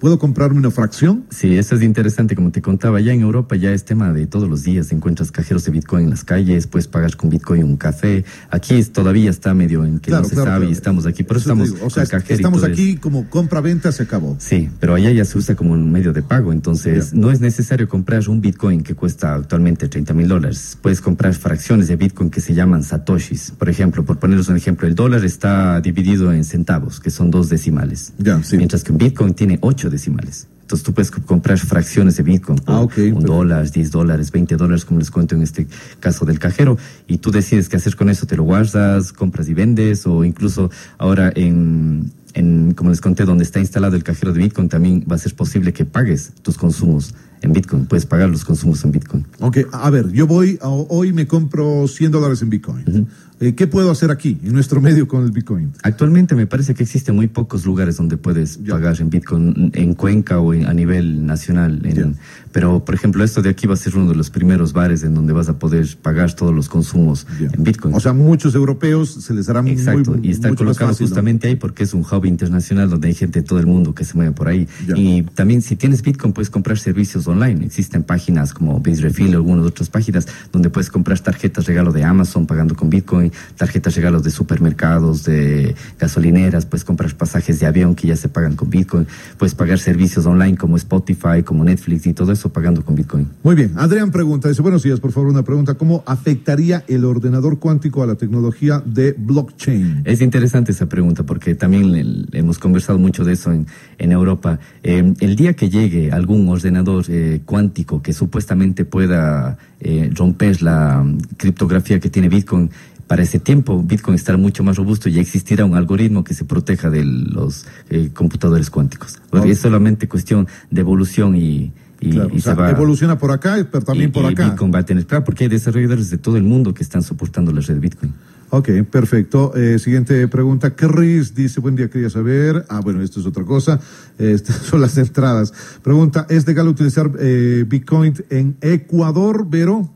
¿Puedo 0.00 0.18
comprarme 0.18 0.58
una 0.58 0.70
fracción? 0.72 1.24
Sí, 1.30 1.56
eso 1.56 1.76
es 1.76 1.82
interesante. 1.82 2.34
Como 2.34 2.50
te 2.50 2.60
contaba, 2.60 3.00
ya 3.00 3.12
en 3.12 3.20
Europa 3.20 3.54
ya 3.54 3.70
es 3.72 3.84
tema 3.84 4.12
de 4.12 4.26
todos 4.26 4.48
los 4.48 4.64
días. 4.64 4.90
Encuentras 4.90 5.30
cajeros 5.30 5.64
de 5.64 5.70
Bitcoin 5.70 6.04
en 6.04 6.10
las 6.10 6.24
calles, 6.24 6.66
puedes 6.66 6.88
pagar 6.88 7.16
con 7.16 7.30
Bitcoin 7.30 7.62
un 7.62 7.76
café. 7.76 8.24
Aquí 8.50 8.74
es- 8.74 8.92
todavía 8.92 9.30
está 9.30 9.54
medio 9.54 9.84
en 9.84 10.00
que 10.00 10.10
Claro, 10.10 10.24
no 10.24 10.28
se 10.28 10.34
claro, 10.34 10.50
sabe 10.50 10.58
claro. 10.62 10.70
y 10.70 10.72
estamos 10.72 11.06
aquí. 11.06 11.22
Por 11.22 11.36
eso 11.36 11.52
estamos. 11.52 11.70
O 11.82 11.90
sea, 11.90 12.06
con 12.06 12.22
estamos 12.28 12.60
todo 12.60 12.72
eso. 12.72 12.82
aquí 12.82 12.96
como 12.96 13.30
compra-venta, 13.30 13.92
se 13.92 14.02
acabó. 14.02 14.36
Sí, 14.40 14.68
pero 14.80 14.94
allá 14.94 15.12
ya 15.12 15.24
se 15.24 15.38
usa 15.38 15.54
como 15.54 15.74
un 15.74 15.92
medio 15.92 16.12
de 16.12 16.22
pago, 16.22 16.52
entonces 16.52 17.14
no 17.14 17.30
es 17.30 17.40
necesario 17.40 17.88
comprar 17.88 18.28
un 18.28 18.40
Bitcoin 18.40 18.82
que 18.82 18.94
cuesta 18.94 19.34
actualmente 19.34 19.88
30 19.88 20.12
mil 20.12 20.26
dólares. 20.28 20.76
Puedes 20.82 21.00
comprar 21.00 21.34
fracciones 21.34 21.88
de 21.88 21.96
Bitcoin 21.96 22.28
que 22.30 22.40
se 22.40 22.52
llaman 22.54 22.82
satoshis. 23.18 23.52
Por 23.58 23.68
ejemplo, 23.68 24.04
por 24.04 24.18
poneros 24.18 24.48
un 24.48 24.56
ejemplo, 24.56 24.86
el 24.88 24.94
dólar 24.94 25.24
está 25.24 25.80
dividido 25.80 26.32
en 26.32 26.44
centavos, 26.44 27.00
que 27.00 27.10
son 27.10 27.30
dos 27.30 27.48
decimales. 27.48 28.12
Sí. 28.42 28.56
Mientras 28.56 28.84
que 28.84 28.92
un 28.92 28.98
Bitcoin 28.98 29.34
tiene 29.34 29.58
ocho 29.62 29.90
decimales. 29.90 30.48
Entonces 30.62 30.84
tú 30.84 30.94
puedes 30.94 31.10
co- 31.10 31.20
comprar 31.22 31.58
fracciones 31.58 32.16
de 32.16 32.22
Bitcoin 32.22 32.58
por 32.58 32.74
Ah, 32.74 32.80
un 32.80 32.88
perfecto. 32.88 33.20
dólar, 33.20 33.70
10 33.70 33.90
dólares, 33.90 34.30
20 34.32 34.56
dólares, 34.56 34.84
como 34.86 35.00
les 35.00 35.10
cuento 35.10 35.34
en 35.34 35.42
este 35.42 35.66
caso 36.00 36.24
del 36.24 36.38
cajero, 36.38 36.78
y 37.06 37.18
tú 37.18 37.30
decides 37.30 37.68
qué 37.68 37.76
hacer 37.76 37.94
con 37.94 38.08
eso, 38.08 38.26
te 38.26 38.36
lo 38.36 38.44
guardas, 38.44 39.12
compras 39.12 39.48
y 39.50 39.54
vendes, 39.54 40.06
o 40.06 40.24
incluso 40.24 40.70
ahora 40.96 41.30
en, 41.34 42.10
en, 42.34 42.72
como 42.74 42.90
les 42.90 43.00
conté, 43.00 43.24
donde 43.24 43.44
está 43.44 43.60
instalado 43.60 43.96
el 43.96 44.04
cajero 44.04 44.32
de 44.32 44.40
Bitcoin, 44.40 44.68
también 44.68 45.04
va 45.10 45.16
a 45.16 45.18
ser 45.18 45.34
posible 45.34 45.72
que 45.72 45.84
pagues 45.84 46.32
tus 46.42 46.56
consumos 46.56 47.14
en 47.42 47.52
Bitcoin, 47.52 47.86
puedes 47.86 48.06
pagar 48.06 48.28
los 48.30 48.44
consumos 48.44 48.84
en 48.84 48.92
Bitcoin. 48.92 49.26
Ok, 49.40 49.58
a 49.72 49.90
ver, 49.90 50.12
yo 50.12 50.26
voy, 50.28 50.58
a- 50.62 50.68
hoy 50.68 51.12
me 51.12 51.26
compro 51.26 51.88
100 51.88 52.12
dólares 52.12 52.40
en 52.42 52.50
bitcoin. 52.50 53.08
Eh, 53.42 53.56
¿Qué 53.56 53.66
puedo 53.66 53.90
hacer 53.90 54.12
aquí, 54.12 54.38
en 54.44 54.52
nuestro 54.52 54.80
medio 54.80 55.08
con 55.08 55.24
el 55.24 55.32
bitcoin? 55.32 55.72
Actualmente 55.82 56.36
me 56.36 56.46
parece 56.46 56.74
que 56.74 56.84
existen 56.84 57.16
muy 57.16 57.26
pocos 57.26 57.66
lugares 57.66 57.96
donde 57.96 58.16
puedes 58.16 58.62
Ya. 58.62 58.74
pagar 58.74 59.00
en 59.00 59.10
Bitcoin, 59.10 59.72
en 59.74 59.94
Cuenca 59.94 60.38
o 60.38 60.54
en- 60.54 60.66
a 60.68 60.72
nivel 60.72 61.26
nacional. 61.26 61.80
en- 61.84 62.14
pero, 62.52 62.84
por 62.84 62.94
ejemplo, 62.94 63.24
esto 63.24 63.42
de 63.42 63.48
aquí 63.50 63.66
va 63.66 63.74
a 63.74 63.76
ser 63.76 63.96
uno 63.96 64.08
de 64.10 64.14
los 64.14 64.30
primeros 64.30 64.72
bares 64.72 65.02
en 65.02 65.14
donde 65.14 65.32
vas 65.32 65.48
a 65.48 65.58
poder 65.58 65.88
pagar 66.02 66.32
todos 66.34 66.54
los 66.54 66.68
consumos 66.68 67.26
Ya. 67.40 67.48
en 67.52 67.64
Bitcoin. 67.64 67.94
O 67.94 67.98
sea, 68.00 68.12
muchos 68.12 68.54
europeos 68.54 69.10
se 69.10 69.34
les 69.34 69.48
hará 69.48 69.60
Exacto, 69.66 70.12
muy 70.12 70.28
y 70.28 70.30
está 70.30 70.48
mucho 70.48 70.62
más 70.64 70.76
colocado 70.76 70.90
fácil, 70.92 71.04
¿no? 71.06 71.08
justamente 71.08 71.48
ahí 71.48 71.56
porque 71.56 71.82
es 71.82 71.94
un 71.94 72.02
hub 72.08 72.24
internacional 72.26 72.88
donde 72.90 73.08
hay 73.08 73.14
gente 73.14 73.40
de 73.40 73.46
todo 73.48 73.58
el 73.58 73.66
mundo 73.66 73.92
que 73.92 74.04
se 74.04 74.14
mueve 74.14 74.30
por 74.32 74.46
ahí. 74.46 74.68
Ya. 74.86 74.96
Y 74.96 75.22
también 75.34 75.62
si 75.62 75.74
tienes 75.74 76.02
Bitcoin 76.02 76.32
puedes 76.32 76.50
comprar 76.50 76.78
servicios 76.78 77.26
online. 77.26 77.64
Existen 77.66 78.04
páginas 78.04 78.54
como 78.54 78.78
BaseRefill 78.78 79.34
o 79.34 79.38
algunas 79.38 79.66
otras 79.66 79.88
páginas 79.88 80.28
donde 80.52 80.70
puedes 80.70 80.90
comprar 80.90 81.18
tarjetas 81.18 81.66
regalo 81.66 81.90
de 81.92 82.04
Amazon 82.04 82.46
pagando 82.46 82.76
con 82.76 82.88
Bitcoin, 82.88 83.31
tarjetas 83.56 83.96
regalo 83.96 84.20
de 84.20 84.30
supermercados, 84.30 85.24
de 85.24 85.74
gasolineras, 85.98 86.66
puedes 86.66 86.84
comprar 86.84 87.14
pasajes 87.14 87.60
de 87.60 87.66
avión 87.66 87.94
que 87.94 88.08
ya 88.08 88.16
se 88.16 88.28
pagan 88.28 88.56
con 88.56 88.70
Bitcoin, 88.70 89.06
puedes 89.38 89.54
pagar 89.54 89.78
servicios 89.78 90.26
online 90.26 90.56
como 90.56 90.76
Spotify, 90.76 91.42
como 91.44 91.64
Netflix 91.64 92.06
y 92.06 92.12
todo 92.12 92.32
eso 92.32 92.52
pagando 92.52 92.84
con 92.84 92.94
Bitcoin. 92.94 93.28
Muy 93.42 93.54
bien, 93.54 93.72
Adrián 93.76 94.10
pregunta, 94.10 94.48
dice, 94.48 94.62
buenos 94.62 94.82
días, 94.82 95.00
por 95.00 95.12
favor, 95.12 95.30
una 95.30 95.42
pregunta, 95.42 95.74
¿cómo 95.74 96.02
afectaría 96.06 96.84
el 96.88 97.04
ordenador 97.04 97.58
cuántico 97.58 98.02
a 98.02 98.06
la 98.06 98.14
tecnología 98.14 98.82
de 98.84 99.12
blockchain? 99.12 100.02
Es 100.04 100.20
interesante 100.20 100.72
esa 100.72 100.86
pregunta 100.86 101.24
porque 101.24 101.54
también 101.54 102.26
hemos 102.32 102.58
conversado 102.58 102.98
mucho 102.98 103.24
de 103.24 103.34
eso 103.34 103.52
en, 103.52 103.66
en 103.98 104.12
Europa. 104.12 104.58
Eh, 104.82 105.14
el 105.20 105.36
día 105.36 105.54
que 105.54 105.70
llegue 105.70 106.10
algún 106.12 106.48
ordenador 106.48 107.04
eh, 107.08 107.40
cuántico 107.44 108.02
que 108.02 108.12
supuestamente 108.12 108.84
pueda 108.84 109.58
eh, 109.80 110.10
romper 110.14 110.62
la 110.62 111.02
mm, 111.02 111.18
criptografía 111.36 111.98
que 112.00 112.10
tiene 112.10 112.28
Bitcoin, 112.28 112.70
para 113.12 113.24
ese 113.24 113.38
tiempo 113.38 113.82
Bitcoin 113.82 114.14
estará 114.14 114.38
mucho 114.38 114.64
más 114.64 114.78
robusto 114.78 115.10
y 115.10 115.18
existirá 115.18 115.66
un 115.66 115.74
algoritmo 115.76 116.24
que 116.24 116.32
se 116.32 116.46
proteja 116.46 116.88
de 116.88 117.04
los 117.04 117.66
eh, 117.90 118.08
computadores 118.14 118.70
cuánticos. 118.70 119.20
Es 119.44 119.58
solamente 119.58 120.08
cuestión 120.08 120.48
de 120.70 120.80
evolución 120.80 121.36
y, 121.36 121.74
y, 122.00 122.08
Claro, 122.12 122.30
y 122.32 122.38
o 122.38 122.40
sea, 122.40 122.54
se 122.54 122.60
va... 122.62 122.70
evoluciona 122.70 123.18
por 123.18 123.30
acá, 123.30 123.56
pero 123.70 123.84
también 123.84 124.08
y- 124.08 124.12
por 124.14 124.24
acá. 124.24 124.48
Bitcoin 124.48 124.72
va 124.74 124.78
a 124.78 124.86
tener, 124.86 125.06
claro, 125.06 125.24
porque 125.24 125.44
hay 125.44 125.50
desarrolladores 125.50 126.08
de 126.08 126.16
todo 126.16 126.38
el 126.38 126.42
mundo 126.44 126.72
que 126.72 126.82
están 126.82 127.02
soportando 127.02 127.52
la 127.52 127.60
red 127.60 127.80
Bitcoin. 127.80 128.14
Ok, 128.48 128.70
perfecto. 128.90 129.52
Eh, 129.56 129.78
siguiente 129.78 130.26
pregunta. 130.28 130.74
Chris 130.74 131.34
dice, 131.34 131.60
buen 131.60 131.76
día, 131.76 131.90
quería 131.90 132.08
saber. 132.08 132.64
Ah, 132.70 132.80
bueno, 132.80 133.02
esto 133.02 133.20
es 133.20 133.26
otra 133.26 133.44
cosa. 133.44 133.78
Eh, 134.18 134.32
Estas 134.32 134.56
son 134.70 134.80
las 134.80 134.96
entradas. 134.96 135.52
Pregunta, 135.82 136.26
¿es 136.30 136.46
legal 136.46 136.66
utilizar 136.66 137.10
eh, 137.20 137.66
Bitcoin 137.68 138.14
en 138.30 138.56
Ecuador, 138.62 139.46
Vero? 139.50 139.90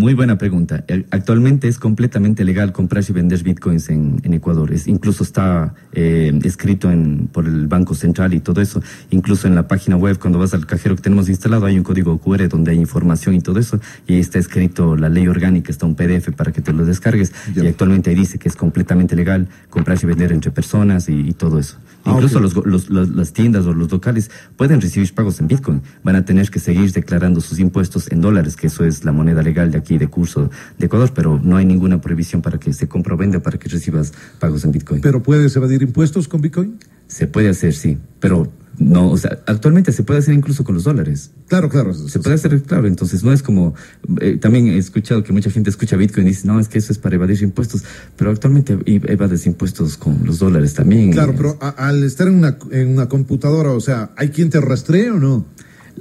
Muy 0.00 0.14
buena 0.14 0.38
pregunta. 0.38 0.82
Actualmente 1.10 1.68
es 1.68 1.78
completamente 1.78 2.42
legal 2.42 2.72
comprar 2.72 3.04
y 3.06 3.12
vender 3.12 3.42
bitcoins 3.42 3.90
en, 3.90 4.18
en 4.24 4.32
Ecuador. 4.32 4.72
Es, 4.72 4.88
incluso 4.88 5.22
está 5.22 5.74
eh, 5.92 6.32
escrito 6.42 6.90
en, 6.90 7.28
por 7.30 7.44
el 7.46 7.66
Banco 7.66 7.94
Central 7.94 8.32
y 8.32 8.40
todo 8.40 8.62
eso. 8.62 8.82
Incluso 9.10 9.46
en 9.46 9.54
la 9.54 9.68
página 9.68 9.96
web, 9.98 10.18
cuando 10.18 10.38
vas 10.38 10.54
al 10.54 10.64
cajero 10.64 10.96
que 10.96 11.02
tenemos 11.02 11.28
instalado, 11.28 11.66
hay 11.66 11.76
un 11.76 11.84
código 11.84 12.16
QR 12.18 12.48
donde 12.48 12.70
hay 12.70 12.78
información 12.78 13.34
y 13.34 13.40
todo 13.42 13.58
eso. 13.60 13.78
Y 14.06 14.14
ahí 14.14 14.20
está 14.20 14.38
escrito 14.38 14.96
la 14.96 15.10
ley 15.10 15.28
orgánica, 15.28 15.70
está 15.70 15.84
un 15.84 15.94
PDF 15.94 16.30
para 16.34 16.50
que 16.50 16.62
te 16.62 16.72
lo 16.72 16.86
descargues. 16.86 17.32
Ya. 17.54 17.64
Y 17.64 17.66
actualmente 17.68 18.08
ahí 18.08 18.16
dice 18.16 18.38
que 18.38 18.48
es 18.48 18.56
completamente 18.56 19.14
legal 19.14 19.48
comprar 19.68 19.98
y 20.02 20.06
vender 20.06 20.32
entre 20.32 20.50
personas 20.50 21.10
y, 21.10 21.12
y 21.28 21.32
todo 21.34 21.58
eso. 21.58 21.76
Ah, 22.06 22.12
Incluso 22.14 22.38
ok. 22.38 22.42
los, 22.44 22.56
los- 22.66 22.88
los- 22.88 23.10
las 23.10 23.32
tiendas 23.34 23.66
o 23.66 23.74
los 23.74 23.90
locales 23.92 24.30
pueden 24.56 24.80
recibir 24.80 25.12
pagos 25.12 25.38
en 25.40 25.48
Bitcoin. 25.48 25.82
Van 26.02 26.16
a 26.16 26.24
tener 26.24 26.48
que 26.48 26.58
seguir 26.58 26.90
declarando 26.92 27.42
sus 27.42 27.58
impuestos 27.58 28.10
en 28.10 28.22
dólares, 28.22 28.56
que 28.56 28.68
eso 28.68 28.84
es 28.86 29.04
la 29.04 29.12
moneda 29.12 29.42
legal 29.42 29.70
de 29.70 29.76
aquí, 29.76 29.89
de 29.98 30.08
curso 30.08 30.50
de 30.78 30.86
Ecuador, 30.86 31.12
pero 31.14 31.40
no 31.42 31.56
hay 31.56 31.64
ninguna 31.66 32.00
prohibición 32.00 32.42
para 32.42 32.58
que 32.58 32.72
se 32.72 32.88
compra 32.88 33.14
o 33.14 33.16
venda 33.16 33.40
para 33.40 33.58
que 33.58 33.68
recibas 33.68 34.12
pagos 34.38 34.64
en 34.64 34.72
Bitcoin. 34.72 35.00
¿Pero 35.00 35.22
puedes 35.22 35.54
evadir 35.56 35.82
impuestos 35.82 36.28
con 36.28 36.40
Bitcoin? 36.40 36.78
se 37.08 37.26
puede 37.26 37.48
hacer, 37.48 37.72
sí, 37.74 37.98
pero 38.20 38.52
no, 38.78 39.10
o 39.10 39.16
sea, 39.18 39.40
actualmente 39.46 39.90
se 39.90 40.04
puede 40.04 40.20
hacer 40.20 40.32
incluso 40.32 40.62
con 40.62 40.76
los 40.76 40.84
dólares. 40.84 41.32
Claro, 41.48 41.68
claro. 41.68 41.92
Se 41.92 42.20
puede 42.20 42.36
hacer, 42.36 42.62
claro, 42.62 42.86
entonces 42.86 43.24
no 43.24 43.32
es 43.32 43.42
como, 43.42 43.74
eh, 44.20 44.38
también 44.40 44.68
he 44.68 44.78
escuchado 44.78 45.24
que 45.24 45.32
mucha 45.32 45.50
gente 45.50 45.70
escucha 45.70 45.96
Bitcoin 45.96 46.28
y 46.28 46.30
dice, 46.30 46.46
no, 46.46 46.60
es 46.60 46.68
que 46.68 46.78
eso 46.78 46.92
es 46.92 46.98
para 46.98 47.16
evadir 47.16 47.42
impuestos, 47.42 47.82
pero 48.16 48.30
actualmente 48.30 48.78
evades 48.86 49.44
impuestos 49.46 49.96
con 49.96 50.20
los 50.24 50.38
dólares 50.38 50.72
también. 50.74 51.10
Claro, 51.10 51.32
Eh, 51.32 51.34
pero 51.36 51.58
a- 51.60 51.70
al 51.88 52.04
estar 52.04 52.28
en 52.28 52.34
una, 52.34 52.56
en 52.70 52.88
una 52.90 53.08
computadora, 53.08 53.72
o 53.72 53.80
sea, 53.80 54.12
¿hay 54.16 54.28
quien 54.28 54.48
te 54.48 54.60
rastree 54.60 55.10
o 55.10 55.18
no? 55.18 55.46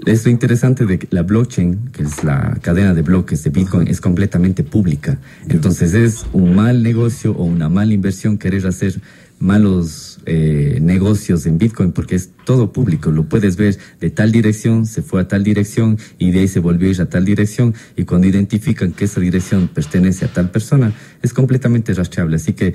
Es 0.06 0.26
lo 0.26 0.32
interesante 0.32 0.86
de 0.86 0.98
que 0.98 1.08
la 1.12 1.24
blockchain, 1.24 1.90
que 1.92 2.04
es 2.04 2.24
la 2.24 2.58
cadena 2.62 2.94
de 2.94 3.02
bloques 3.02 3.44
de 3.44 3.50
Bitcoin, 3.50 3.88
es 3.88 4.02
completamente 4.02 4.64
pública. 4.64 5.20
Entonces 5.48 5.94
es 5.94 6.26
un 6.34 6.56
mal 6.56 6.84
negocio 6.84 7.34
o 7.34 7.44
una 7.44 7.70
mala 7.70 7.94
inversión 7.94 8.38
querer 8.38 8.66
hacer 8.66 9.02
malos 9.40 10.20
eh, 10.26 10.80
negocios 10.82 11.46
en 11.46 11.58
Bitcoin 11.58 11.92
porque 11.92 12.16
es 12.16 12.30
todo 12.46 12.74
público. 12.74 13.12
Lo 13.12 13.24
puedes 13.24 13.56
ver 13.56 13.78
de 14.00 14.10
tal 14.10 14.32
dirección, 14.32 14.86
se 14.86 15.02
fue 15.02 15.22
a 15.22 15.28
tal 15.28 15.44
dirección 15.44 15.98
y 16.18 16.32
de 16.32 16.42
ahí 16.42 16.48
se 16.48 16.60
volvió 16.60 16.90
a 16.90 16.92
ir 16.92 17.02
a 17.02 17.10
tal 17.10 17.26
dirección 17.26 17.74
y 17.96 18.04
cuando 18.04 18.28
identifican 18.28 18.92
que 18.92 19.06
esa 19.06 19.22
dirección 19.22 19.70
pertenece 19.70 20.26
a 20.26 20.34
tal 20.34 20.52
persona, 20.52 20.94
es 21.22 21.34
completamente 21.34 21.94
rastreable. 21.94 22.36
Así 22.36 22.54
que 22.54 22.74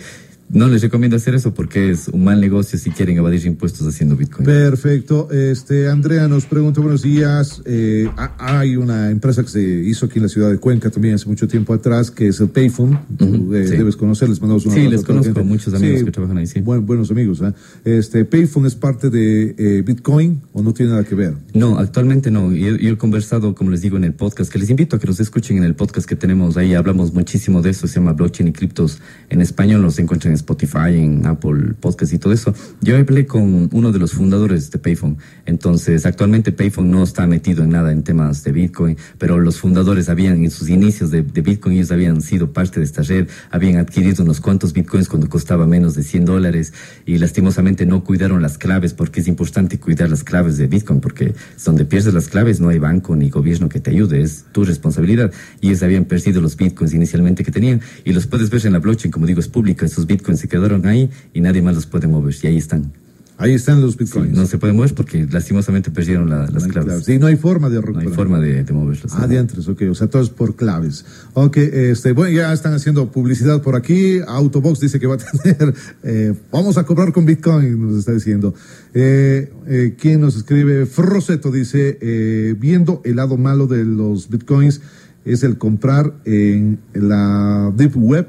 no 0.51 0.69
les 0.69 0.83
recomiendo 0.83 1.17
hacer 1.17 1.35
eso 1.35 1.55
porque 1.55 1.91
es 1.91 2.09
un 2.09 2.25
mal 2.25 2.41
negocio 2.41 2.79
si 2.79 2.91
quieren 2.91 3.17
evadir 3.17 3.45
impuestos 3.47 3.87
haciendo 3.87 4.17
Bitcoin. 4.17 4.45
Perfecto. 4.45 5.29
Este, 5.31 5.89
Andrea 5.89 6.29
nos 6.29 6.47
pregunta, 6.47 6.81
buenos 6.81 7.03
días. 7.03 7.63
Eh, 7.65 8.09
hay 8.39 8.77
una 8.77 9.11
empresa 9.11 9.43
que 9.43 9.49
se 9.49 9.63
hizo 9.63 10.07
aquí 10.07 10.19
en 10.19 10.25
la 10.25 10.29
ciudad 10.29 10.51
de 10.51 10.59
Cuenca 10.59 10.91
también 10.91 11.15
hace 11.15 11.27
mucho 11.27 11.49
tiempo 11.49 11.75
atrás, 11.75 12.11
que 12.11 12.29
es 12.29 12.41
el 12.41 12.49
Payphone. 12.49 13.01
Tú, 13.17 13.55
eh, 13.55 13.67
Debes 13.69 13.97
conocer, 13.97 14.29
les 14.29 14.41
mandamos 14.41 14.63
Sí, 14.63 14.89
les 14.89 15.03
conozco, 15.03 15.43
muchos 15.45 15.75
amigos 15.75 16.05
que 16.05 16.11
trabajan 16.11 16.39
ahí, 16.39 16.47
sí. 16.47 16.61
buenos 16.61 17.11
amigos. 17.11 17.41
¿eh? 17.43 17.53
Este, 17.85 18.25
Payphone 18.25 18.67
es 18.67 18.75
parte 18.75 19.11
de 19.11 19.55
eh, 19.59 19.83
Bitcoin 19.83 20.43
o 20.53 20.63
no 20.63 20.73
tiene 20.73 20.93
nada 20.93 21.05
que 21.05 21.15
ver? 21.15 21.35
No, 21.53 21.79
actualmente 21.79 22.31
no. 22.31 22.53
Yo, 22.53 22.77
yo, 22.77 22.91
he 22.91 22.99
conversado, 22.99 23.55
como 23.55 23.71
les 23.71 23.81
digo, 23.81 23.97
en 23.97 24.05
el 24.05 24.15
podcast, 24.15 24.53
que 24.53 24.59
les 24.59 24.71
invito 24.71 24.97
a 24.97 24.99
que 24.99 25.07
nos 25.07 25.21
escuchen 25.21 25.59
en 25.59 25.65
el 25.65 25.75
podcast 25.75 26.09
que 26.09 26.17
tenemos 26.17 26.57
ahí. 26.57 26.75
Hablamos 26.75 27.13
muchísimo 27.13 27.63
de 27.63 27.71
eso, 27.71 27.87
se 27.87 27.97
llama 27.97 28.13
Blockchain 28.13 28.49
y 28.49 28.53
Criptos 28.53 29.01
en 29.31 29.41
español, 29.41 29.83
los 29.83 29.99
encuentran 29.99 30.34
Spotify, 30.35 30.97
en 30.97 31.27
Apple 31.27 31.75
Podcast 31.81 32.13
y 32.13 32.19
todo 32.19 32.33
eso. 32.33 32.55
Yo 32.81 32.97
hablé 32.97 33.27
con 33.27 33.69
uno 33.73 33.93
de 33.93 33.99
los 33.99 34.13
fundadores 34.13 34.71
de 34.71 34.79
Payphone. 34.79 35.17
Entonces, 35.47 36.07
actualmente 36.07 36.53
Payphone 36.53 36.91
no 36.91 37.03
está 37.03 37.27
metido 37.27 37.65
en 37.65 37.71
nada 37.71 37.93
en 37.93 38.03
temas 38.03 38.45
de 38.45 38.53
Bitcoin, 38.53 38.97
pero 39.19 39.39
los 39.39 39.59
fundadores 39.59 40.09
habían, 40.09 40.45
en 40.45 40.51
sus 40.51 40.69
inicios 40.69 41.11
de, 41.11 41.23
de 41.23 41.41
Bitcoin, 41.41 41.77
ellos 41.77 41.91
habían 41.91 42.21
sido 42.23 42.53
parte 42.53 42.81
de 42.81 42.87
esta 42.87 43.03
red, 43.03 43.29
habían 43.51 43.77
adquirido 43.77 44.25
unos 44.25 44.41
cuantos 44.41 44.73
Bitcoins 44.73 45.09
cuando 45.09 45.29
costaba 45.29 45.67
menos 45.67 45.95
de 45.95 46.03
100 46.03 46.25
dólares 46.25 46.73
y 47.07 47.19
lastimosamente 47.19 47.87
no 47.87 48.05
cuidaron 48.05 48.43
las 48.43 48.59
claves 48.59 48.95
porque 48.95 49.21
es 49.21 49.29
importante 49.29 49.79
cuidar 49.79 50.11
las 50.11 50.25
claves 50.25 50.57
de 50.57 50.67
Bitcoin 50.67 51.01
porque 51.01 51.35
donde 51.65 51.85
pierdes 51.85 52.15
las 52.15 52.29
claves 52.29 52.61
no 52.61 52.69
hay 52.69 52.79
banco 52.79 53.17
ni 53.17 53.31
gobierno 53.31 53.69
que 53.69 53.81
te 53.81 53.91
ayude, 53.91 54.23
es 54.23 54.47
tu 54.53 54.65
responsabilidad. 54.65 55.33
Y 55.61 55.69
ellos 55.69 55.83
habían 55.83 56.05
perdido 56.05 56.41
los 56.41 56.57
Bitcoins 56.57 56.95
inicialmente 56.95 57.45
que 57.45 57.53
tenían 57.53 57.81
y 58.05 58.13
los 58.13 58.27
puedes 58.27 58.51
ver 58.51 58.65
en 58.67 58.73
la 58.73 58.79
blockchain, 58.79 59.13
como 59.13 59.27
digo, 59.27 59.41
es 59.41 59.49
pública, 59.49 59.85
esos 59.85 60.07
Bitcoins 60.07 60.24
se 60.37 60.49
quedaron 60.49 60.87
ahí 60.87 61.11
y 61.33 61.41
nadie 61.41 61.63
más 61.63 61.75
los 61.75 61.87
puede 61.87 62.07
mover 62.07 62.35
y 62.43 62.47
ahí 62.47 62.57
están. 62.57 62.93
Ahí 63.37 63.53
están 63.53 63.81
los 63.81 63.97
bitcoins. 63.97 64.37
no 64.37 64.47
se 64.47 64.59
pueden 64.59 64.77
mover 64.77 64.95
porque 64.95 65.27
lastimosamente 65.29 65.91
perdieron 65.91 66.31
las 66.31 66.67
claves. 66.69 67.05
Sí, 67.05 67.19
no 67.19 67.27
hay 67.27 67.37
forma 67.37 67.69
de 67.69 67.81
No 67.81 67.99
hay 67.99 68.07
forma 68.07 68.39
de, 68.39 68.63
de 68.63 68.73
moverlos. 68.73 69.13
Ah, 69.17 69.27
diantres, 69.27 69.67
ok. 69.67 69.83
O 69.91 69.95
sea, 69.95 70.07
todo 70.07 70.23
es 70.23 70.31
por 70.31 70.55
claves. 70.55 71.05
Ok, 71.33 71.57
este, 71.57 72.13
bueno, 72.13 72.37
ya 72.37 72.53
están 72.53 72.75
haciendo 72.75 73.11
publicidad 73.11 73.61
por 73.61 73.75
aquí. 73.75 74.21
Autobox 74.25 74.79
dice 74.79 75.01
que 75.01 75.09
va 75.09 75.17
a 75.17 75.19
tener, 75.43 75.75
eh, 76.05 76.35
vamos 76.53 76.79
a 76.79 76.85
cobrar 76.85 77.13
con 77.13 77.27
bitcoin, 77.27 77.89
nos 77.89 77.99
está 77.99 78.13
diciendo. 78.13 78.55
Eh, 78.95 79.53
eh, 79.67 79.97
¿Quién 79.99 80.21
nos 80.21 80.37
escribe? 80.37 80.87
Froseto 80.87 81.51
dice, 81.51 81.99
eh, 82.01 82.55
viendo 82.57 83.03
el 83.05 83.17
lado 83.17 83.37
malo 83.37 83.67
de 83.67 83.85
los 83.85 84.29
bitcoins 84.29 84.81
es 85.25 85.43
el 85.43 85.59
comprar 85.59 86.13
en 86.25 86.79
la 86.93 87.73
deep 87.77 87.97
web 87.97 88.29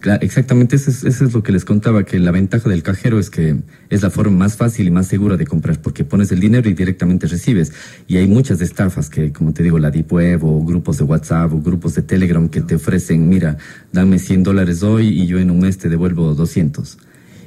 Claro, 0.00 0.22
exactamente, 0.22 0.76
eso 0.76 0.90
es, 0.90 1.02
eso 1.02 1.24
es, 1.24 1.34
lo 1.34 1.42
que 1.42 1.50
les 1.50 1.64
contaba, 1.64 2.04
que 2.04 2.20
la 2.20 2.30
ventaja 2.30 2.68
del 2.70 2.84
cajero 2.84 3.18
es 3.18 3.30
que 3.30 3.56
es 3.90 4.02
la 4.02 4.10
forma 4.10 4.36
más 4.36 4.56
fácil 4.56 4.86
y 4.86 4.92
más 4.92 5.08
segura 5.08 5.36
de 5.36 5.44
comprar, 5.44 5.82
porque 5.82 6.04
pones 6.04 6.30
el 6.30 6.38
dinero 6.38 6.68
y 6.68 6.74
directamente 6.74 7.26
recibes. 7.26 7.72
Y 8.06 8.16
hay 8.16 8.28
muchas 8.28 8.60
estafas 8.60 9.10
que, 9.10 9.32
como 9.32 9.52
te 9.52 9.64
digo, 9.64 9.80
la 9.80 9.90
Deep 9.90 10.12
Web 10.12 10.44
o 10.44 10.64
grupos 10.64 10.98
de 10.98 11.04
WhatsApp 11.04 11.52
o 11.52 11.60
grupos 11.60 11.96
de 11.96 12.02
Telegram 12.02 12.48
que 12.48 12.60
te 12.60 12.76
ofrecen, 12.76 13.28
mira, 13.28 13.56
dame 13.92 14.20
100 14.20 14.44
dólares 14.44 14.84
hoy 14.84 15.08
y 15.08 15.26
yo 15.26 15.40
en 15.40 15.50
un 15.50 15.58
mes 15.58 15.78
te 15.78 15.88
devuelvo 15.88 16.32
200 16.32 16.98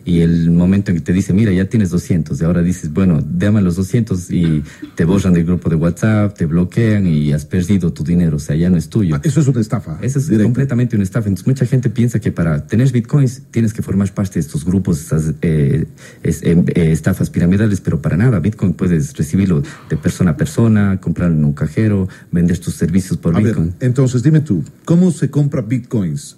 y 0.06 0.22
el 0.22 0.52
momento 0.52 0.92
en 0.92 0.98
que 0.98 1.04
te 1.04 1.14
dice, 1.14 1.34
mira, 1.34 1.52
ya 1.52 1.66
tienes 1.66 1.90
200, 1.90 2.40
y 2.40 2.44
ahora 2.44 2.62
dices, 2.62 2.92
bueno, 2.92 3.22
déjame 3.24 3.62
los 3.62 3.76
200 3.76 4.32
y 4.32 4.64
te 4.96 5.06
borran 5.06 5.34
del 5.34 5.46
grupo 5.46 5.70
de 5.70 5.76
WhatsApp, 5.76 6.36
te 6.36 6.46
bloquean 6.46 7.08
y 7.08 7.34
has 7.34 7.46
perdido 7.46 7.94
tu 7.94 8.04
dinero, 8.04 8.38
o 8.38 8.40
sea, 8.40 8.56
ya 8.56 8.70
no 8.70 8.78
es 8.78 8.90
tuyo. 8.90 9.16
Ah, 9.16 9.22
eso 9.24 9.42
es 9.42 9.48
una 9.48 9.62
estafa. 9.62 9.98
Eso 10.02 10.20
es 10.20 10.30
completamente 10.30 10.96
una 10.96 11.04
estafa. 11.04 11.28
Entonces, 11.28 11.48
mucha 11.48 11.66
gente 11.66 11.90
piensa 11.90 12.20
que 12.20 12.32
para 12.32 12.66
tener 12.66 12.92
bitcoins 12.92 13.44
tienes 13.52 13.74
que 13.74 13.82
formar 13.82 14.12
parte 14.14 14.36
de 14.36 14.40
estos 14.42 14.66
grupos, 14.66 15.00
estas 15.00 15.34
eh, 15.42 15.86
es, 16.24 16.44
eh, 16.44 16.64
eh, 16.76 16.92
estafas 16.92 17.30
piramidales, 17.30 17.82
pero 17.82 18.02
para 18.02 18.18
nada. 18.18 18.40
Bitcoin 18.40 18.74
puedes 18.74 19.16
recibirlo 19.16 19.62
de 19.90 19.98
persona 19.98 20.32
a 20.32 20.38
persona, 20.38 21.00
comprarlo 21.00 21.36
en 21.36 21.46
un 21.46 21.54
cajero, 21.54 22.08
vender 22.32 22.58
tus 22.60 22.76
servicios 22.76 23.18
por 23.18 23.36
a 23.36 23.40
Bitcoin. 23.40 23.68
Ver, 23.68 23.76
entonces, 23.88 24.24
dime 24.24 24.42
tú, 24.42 24.64
¿cómo 24.86 25.12
se 25.12 25.30
compra 25.30 25.62
bitcoins? 25.62 26.38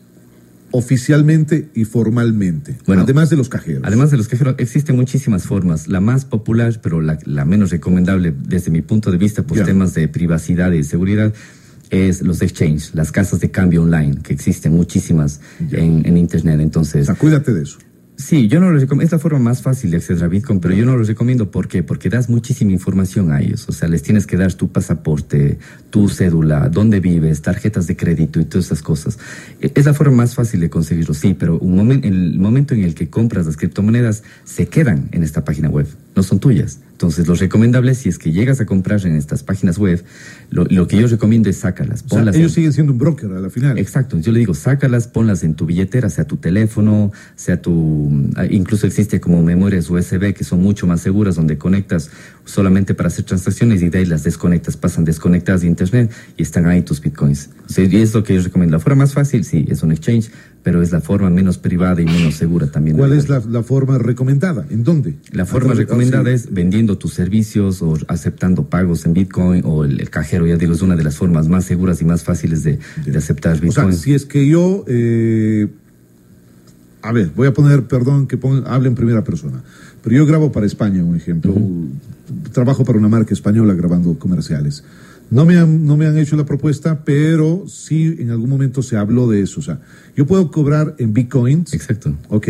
Oficialmente 0.76 1.70
y 1.76 1.86
formalmente, 1.86 2.76
bueno, 2.88 3.04
además 3.04 3.30
de 3.30 3.38
los 3.38 3.48
cajeros. 3.48 3.84
Además 3.86 4.10
de 4.10 4.18
los 4.18 4.28
cajeros, 4.28 4.56
existen 4.58 4.96
muchísimas 4.96 5.44
formas. 5.44 5.88
La 5.88 6.02
más 6.02 6.26
popular, 6.26 6.80
pero 6.82 7.00
la, 7.00 7.20
la 7.26 7.46
menos 7.46 7.70
recomendable 7.70 8.34
desde 8.36 8.72
mi 8.72 8.82
punto 8.82 9.12
de 9.12 9.20
vista 9.20 9.44
por 9.44 9.64
temas 9.64 9.94
de 9.94 10.08
privacidad 10.08 10.72
y 10.72 10.84
seguridad, 10.84 11.32
es 11.92 12.24
los 12.24 12.42
exchange, 12.42 12.96
las 12.96 13.12
casas 13.12 13.40
de 13.40 13.52
cambio 13.52 13.84
online, 13.84 14.18
que 14.24 14.34
existen 14.34 14.74
muchísimas 14.74 15.42
en, 15.72 16.08
en, 16.08 16.18
Internet. 16.18 16.60
Entonces, 16.60 17.04
o 17.04 17.06
sea, 17.06 17.16
cuídate 17.16 17.54
de 17.54 17.62
eso. 17.62 17.78
Sí, 18.24 18.48
yo 18.48 18.62
no 18.62 18.72
lo 18.72 18.80
recomiendo. 18.80 19.04
Es 19.06 19.12
la 19.12 19.20
forma 19.20 19.40
más 19.40 19.62
fácil 19.62 19.92
de 19.92 19.98
acceder 19.98 20.24
a 20.24 20.30
Bitcoin, 20.30 20.62
pero 20.62 20.74
yo 20.74 20.86
no 20.86 20.96
lo 20.96 21.04
recomiendo. 21.04 21.52
¿Por 21.52 21.68
qué? 21.68 21.84
Porque 21.84 22.10
das 22.10 22.30
muchísima 22.30 22.72
información 22.72 23.34
a 23.34 23.42
ellos. 23.42 23.68
O 23.68 23.74
sea, 23.74 23.90
les 23.90 24.02
tienes 24.02 24.26
que 24.26 24.38
dar 24.38 24.54
tu 24.54 24.72
pasaporte, 24.72 25.60
tu 25.90 26.08
cédula, 26.08 26.70
dónde 26.70 27.02
vives, 27.02 27.42
tarjetas 27.42 27.86
de 27.86 27.98
crédito 27.98 28.40
y 28.40 28.46
todas 28.46 28.68
esas 28.68 28.82
cosas. 28.82 29.20
Es 29.60 29.86
la 29.86 29.94
forma 29.94 30.16
más 30.16 30.36
fácil 30.36 30.62
de 30.62 30.70
conseguirlo, 30.70 31.14
sí, 31.14 31.36
pero 31.38 31.60
un 31.60 31.76
momento, 31.76 32.08
el 32.08 32.40
momento 32.40 32.74
en 32.74 32.84
el 32.84 32.96
que 32.96 33.10
compras 33.10 33.46
las 33.46 33.58
criptomonedas 33.58 34.24
se 34.46 34.68
quedan 34.68 35.10
en 35.12 35.24
esta 35.24 35.44
página 35.44 35.68
web, 35.68 35.88
no 36.16 36.24
son 36.24 36.40
tuyas. 36.40 36.80
Entonces, 36.94 37.28
lo 37.28 37.34
recomendable, 37.36 37.96
si 37.96 38.08
es 38.08 38.18
que 38.18 38.32
llegas 38.32 38.62
a 38.62 38.66
comprar 38.66 39.06
en 39.06 39.16
estas 39.16 39.44
páginas 39.44 39.78
web, 39.78 40.04
lo, 40.52 40.66
lo 40.66 40.88
que 40.88 40.98
yo 40.98 41.08
recomiendo 41.08 41.50
es 41.50 41.58
sácalas, 41.58 42.04
ponlas. 42.04 42.30
O 42.30 42.32
sea, 42.34 42.40
ellos 42.40 42.52
en... 42.52 42.56
siguen 42.56 42.74
siendo 42.74 42.94
un 42.94 43.00
broker 43.00 43.32
a 43.32 43.40
la 43.40 43.50
final. 43.50 43.78
Exacto. 43.78 44.20
Yo 44.20 44.32
le 44.32 44.40
digo, 44.40 44.54
sácalas, 44.54 45.08
ponlas 45.08 45.44
en 45.44 45.56
tu 45.56 45.66
billetera, 45.66 46.10
sea 46.10 46.26
tu 46.26 46.38
teléfono, 46.38 47.12
sea 47.36 47.62
tu. 47.62 48.32
Incluso 48.50 48.88
existe 48.88 49.20
como 49.20 49.42
memorias 49.44 49.90
USB 49.90 50.34
que 50.34 50.44
son 50.44 50.62
mucho 50.62 50.88
más 50.88 51.02
seguras, 51.02 51.36
donde 51.36 51.58
conectas 51.58 52.12
solamente 52.46 52.94
para 52.94 53.08
hacer 53.08 53.26
transacciones 53.26 53.82
y 53.82 53.90
de 53.90 54.00
ahí 54.00 54.06
las 54.06 54.24
desconectas, 54.24 54.78
pasan 54.78 55.06
desconectadas 55.06 55.62
de 55.62 55.68
internet 55.68 56.12
y 56.38 56.44
están 56.44 56.66
ahí 56.66 56.82
tus 56.82 57.02
bitcoins. 57.02 57.50
O 57.68 57.70
sea, 57.70 57.86
y 57.86 57.96
es 57.96 58.14
lo 58.14 58.24
que 58.24 58.36
yo 58.36 58.42
recomiendo. 58.42 58.76
La 58.76 58.80
forma 58.80 59.04
más 59.04 59.14
fácil, 59.14 59.44
sí, 59.46 59.66
es 59.70 59.84
un 59.84 59.92
exchange, 59.92 60.30
pero 60.62 60.82
es 60.82 60.92
la 60.92 61.02
forma 61.02 61.30
menos 61.30 61.58
privada 61.58 62.02
y 62.02 62.06
menos 62.06 62.36
segura 62.36 62.68
también. 62.68 62.98
¿Cuál 62.98 63.14
es 63.14 63.30
la, 63.30 63.42
la, 63.50 63.64
forma 63.64 63.98
recomendada? 63.98 64.66
¿En 64.70 64.84
dónde? 64.84 65.16
La 65.32 65.46
forma 65.46 65.74
recomendada 65.74 66.32
es 66.32 66.54
vendiendo 66.54 66.98
tus 66.98 67.14
servicios 67.14 67.82
o 67.82 67.98
aceptando 68.08 68.66
pagos 68.70 69.06
en 69.06 69.14
Bitcoin 69.14 69.64
o 69.66 69.86
el, 69.86 70.00
el, 70.00 70.10
cajero, 70.10 70.46
ya 70.46 70.58
digo, 70.58 70.74
es 70.74 70.82
una 70.82 70.96
de 70.96 71.04
las 71.04 71.18
formas 71.18 71.48
más 71.48 71.66
seguras 71.66 72.02
y 72.02 72.06
más 72.06 72.24
fáciles 72.24 72.64
de, 72.64 72.80
de 73.06 73.18
aceptar 73.18 73.60
Bitcoin. 73.60 73.88
O 73.88 73.92
sea, 73.92 74.02
si 74.02 74.14
es 74.14 74.26
que 74.26 74.48
yo, 74.48 74.84
eh, 74.88 75.68
a 77.02 77.12
ver, 77.12 77.32
voy 77.36 77.48
a 77.48 77.54
poner, 77.54 77.84
perdón, 77.84 78.28
que 78.28 78.38
ponga, 78.38 78.74
hable 78.74 78.88
en 78.88 78.96
primera 78.96 79.24
persona, 79.24 79.64
pero 80.04 80.18
yo 80.18 80.26
grabo 80.26 80.52
para 80.52 80.66
España, 80.66 81.04
un 81.04 81.16
ejemplo, 81.16 81.54
uh 81.54 81.58
-huh. 81.58 82.52
trabajo 82.52 82.84
para 82.84 83.00
una 83.00 83.08
marca 83.08 83.34
española 83.34 83.74
grabando 83.74 84.20
comerciales. 84.20 84.84
No 85.32 85.46
me, 85.46 85.58
han, 85.58 85.86
no 85.86 85.98
me 85.98 86.06
han 86.06 86.18
hecho 86.18 86.36
la 86.36 86.46
propuesta, 86.46 87.04
pero 87.04 87.64
sí 87.68 88.18
en 88.20 88.30
algún 88.30 88.50
momento 88.50 88.84
se 88.84 88.98
habló 88.98 89.28
de 89.28 89.42
eso. 89.42 89.62
O 89.62 89.64
sea, 89.64 89.80
yo 90.16 90.28
puedo 90.28 90.52
cobrar 90.52 90.96
en 91.00 91.14
bitcoins. 91.14 91.74
Exacto. 91.74 92.14
Ok. 92.30 92.48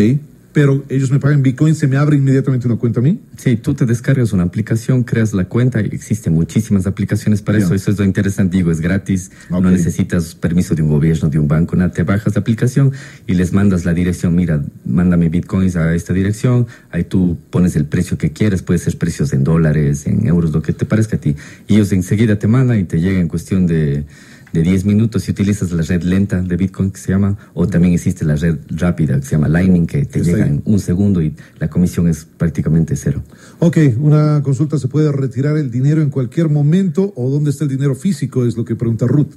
Pero 0.53 0.85
ellos 0.87 1.09
me 1.09 1.19
pagan 1.19 1.41
bitcoins, 1.41 1.79
¿se 1.79 1.87
me 1.87 1.97
abre 1.97 2.15
inmediatamente 2.15 2.67
una 2.67 2.77
cuenta 2.77 2.99
a 2.99 3.03
mí? 3.03 3.19
Sí, 3.37 3.57
tú 3.57 3.73
te 3.73 3.87
descargas 3.87 4.33
una 4.33 4.43
aplicación, 4.43 5.03
creas 5.03 5.33
la 5.33 5.45
cuenta, 5.45 5.79
existen 5.79 6.33
muchísimas 6.33 6.85
aplicaciones 6.85 7.41
para 7.41 7.57
eso. 7.57 7.73
Eso 7.73 7.89
es 7.89 7.97
lo 7.97 8.05
interesante, 8.05 8.57
digo, 8.57 8.69
es 8.69 8.79
gratis. 8.79 9.31
Okay. 9.49 9.61
No 9.61 9.71
necesitas 9.71 10.35
permiso 10.35 10.75
de 10.75 10.83
un 10.83 10.89
gobierno, 10.89 11.29
de 11.29 11.39
un 11.39 11.47
banco, 11.47 11.75
nada. 11.75 11.91
Te 11.91 12.03
bajas 12.03 12.35
la 12.35 12.41
aplicación 12.41 12.91
y 13.25 13.33
les 13.33 13.51
mandas 13.51 13.83
la 13.83 13.95
dirección. 13.95 14.35
Mira, 14.35 14.63
mándame 14.85 15.29
bitcoins 15.29 15.75
a 15.75 15.95
esta 15.95 16.13
dirección. 16.13 16.67
Ahí 16.91 17.03
tú 17.03 17.35
pones 17.49 17.75
el 17.75 17.85
precio 17.85 18.19
que 18.19 18.31
quieres. 18.31 18.61
Puede 18.61 18.77
ser 18.77 18.95
precios 18.99 19.33
en 19.33 19.43
dólares, 19.43 20.05
en 20.05 20.27
euros, 20.27 20.51
lo 20.51 20.61
que 20.61 20.73
te 20.73 20.85
parezca 20.85 21.17
a 21.17 21.19
ti. 21.19 21.35
Y 21.67 21.75
ellos 21.75 21.91
enseguida 21.91 22.37
te 22.37 22.47
mandan 22.47 22.79
y 22.79 22.83
te 22.83 23.01
llega 23.01 23.19
en 23.19 23.27
cuestión 23.27 23.65
de 23.65 24.05
de 24.53 24.61
10 24.61 24.85
minutos 24.85 25.23
si 25.23 25.31
utilizas 25.31 25.71
la 25.71 25.81
red 25.81 26.03
lenta 26.03 26.41
de 26.41 26.55
Bitcoin 26.55 26.91
que 26.91 26.99
se 26.99 27.11
llama, 27.11 27.37
o 27.53 27.67
también 27.67 27.93
existe 27.93 28.23
la 28.23 28.35
red 28.35 28.59
rápida 28.69 29.19
que 29.19 29.25
se 29.25 29.31
llama 29.31 29.49
Lightning 29.49 29.87
que 29.87 30.05
te 30.05 30.23
llega 30.23 30.45
en 30.45 30.61
un 30.65 30.79
segundo 30.79 31.21
y 31.21 31.35
la 31.59 31.69
comisión 31.69 32.07
es 32.07 32.25
prácticamente 32.25 32.95
cero. 32.95 33.23
Ok, 33.59 33.77
una 33.97 34.41
consulta, 34.43 34.77
¿se 34.77 34.87
puede 34.87 35.11
retirar 35.11 35.57
el 35.57 35.71
dinero 35.71 36.01
en 36.01 36.09
cualquier 36.09 36.49
momento 36.49 37.13
o 37.15 37.29
dónde 37.29 37.49
está 37.49 37.63
el 37.63 37.71
dinero 37.71 37.95
físico? 37.95 38.45
Es 38.45 38.55
lo 38.55 38.63
que 38.63 38.75
pregunta 38.75 39.07
Ruth. 39.07 39.33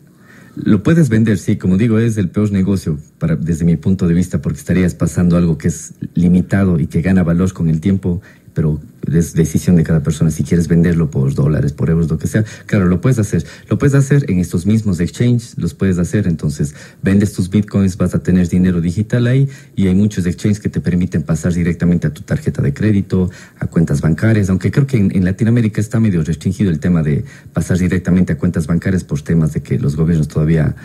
Lo 0.57 0.83
puedes 0.83 1.11
vender, 1.11 1.37
sí, 1.37 1.57
como 1.57 1.76
digo, 1.76 1.98
es 1.98 2.16
el 2.16 2.31
peor 2.31 2.50
negocio 2.50 2.98
para, 3.18 3.37
desde 3.37 3.66
mi 3.66 3.76
punto 3.76 4.09
de 4.09 4.14
vista 4.14 4.40
porque 4.40 4.59
estarías 4.59 4.94
pasando 4.94 5.37
algo 5.37 5.59
que 5.59 5.68
es 5.68 5.92
limitado 6.14 6.79
y 6.81 6.87
que 6.87 7.02
gana 7.02 7.22
valor 7.22 7.52
con 7.52 7.68
el 7.68 7.81
tiempo 7.81 8.22
pero 8.57 8.81
es 9.12 9.35
decisión 9.35 9.77
de 9.77 9.85
cada 9.85 10.03
persona. 10.03 10.31
Si 10.31 10.42
quieres 10.42 10.66
venderlo 10.66 11.11
por 11.11 11.35
dólares, 11.35 11.75
por 11.75 11.90
euros, 11.90 12.09
lo 12.09 12.16
que 12.16 12.27
sea, 12.27 12.42
claro, 12.64 12.87
lo 12.87 13.03
puedes 13.03 13.19
hacer. 13.19 13.45
Lo 13.69 13.79
puedes 13.79 13.95
hacer 13.95 14.25
en 14.31 14.38
estos 14.38 14.64
mismos 14.64 14.99
exchanges, 14.99 15.59
los 15.59 15.75
puedes 15.75 15.99
hacer. 15.99 16.27
Entonces, 16.27 16.75
vendes 17.03 17.35
tus 17.35 17.51
bitcoins, 17.51 17.99
vas 17.99 18.14
a 18.14 18.23
tener 18.23 18.49
dinero 18.49 18.81
digital 18.81 19.27
ahí 19.27 19.47
y 19.77 19.88
hay 19.88 19.95
muchos 19.95 20.25
exchanges 20.25 20.59
que 20.59 20.71
te 20.71 20.81
permiten 20.81 21.23
pasar 21.23 21.53
directamente 21.53 22.07
a 22.07 22.14
tu 22.14 22.23
tarjeta 22.23 22.62
de 22.62 22.73
crédito, 22.73 23.31
a 23.61 23.66
cuentas 23.66 24.01
bancarias, 24.01 24.49
aunque 24.49 24.71
creo 24.71 24.87
que 24.87 24.97
en, 24.97 25.23
Latinoamérica 25.27 25.83
está 25.83 26.01
medio 26.01 26.25
restringido 26.25 26.71
el 26.71 26.81
tema 26.81 27.03
de 27.03 27.27
pasar 27.53 27.77
directamente 27.77 28.33
a 28.33 28.38
cuentas 28.38 28.66
bancarias 28.66 29.05
por 29.05 29.21
temas 29.21 29.53
de 29.53 29.61
que 29.61 29.79
los 29.79 29.97
gobiernos 29.97 30.29
todavía 30.29 30.77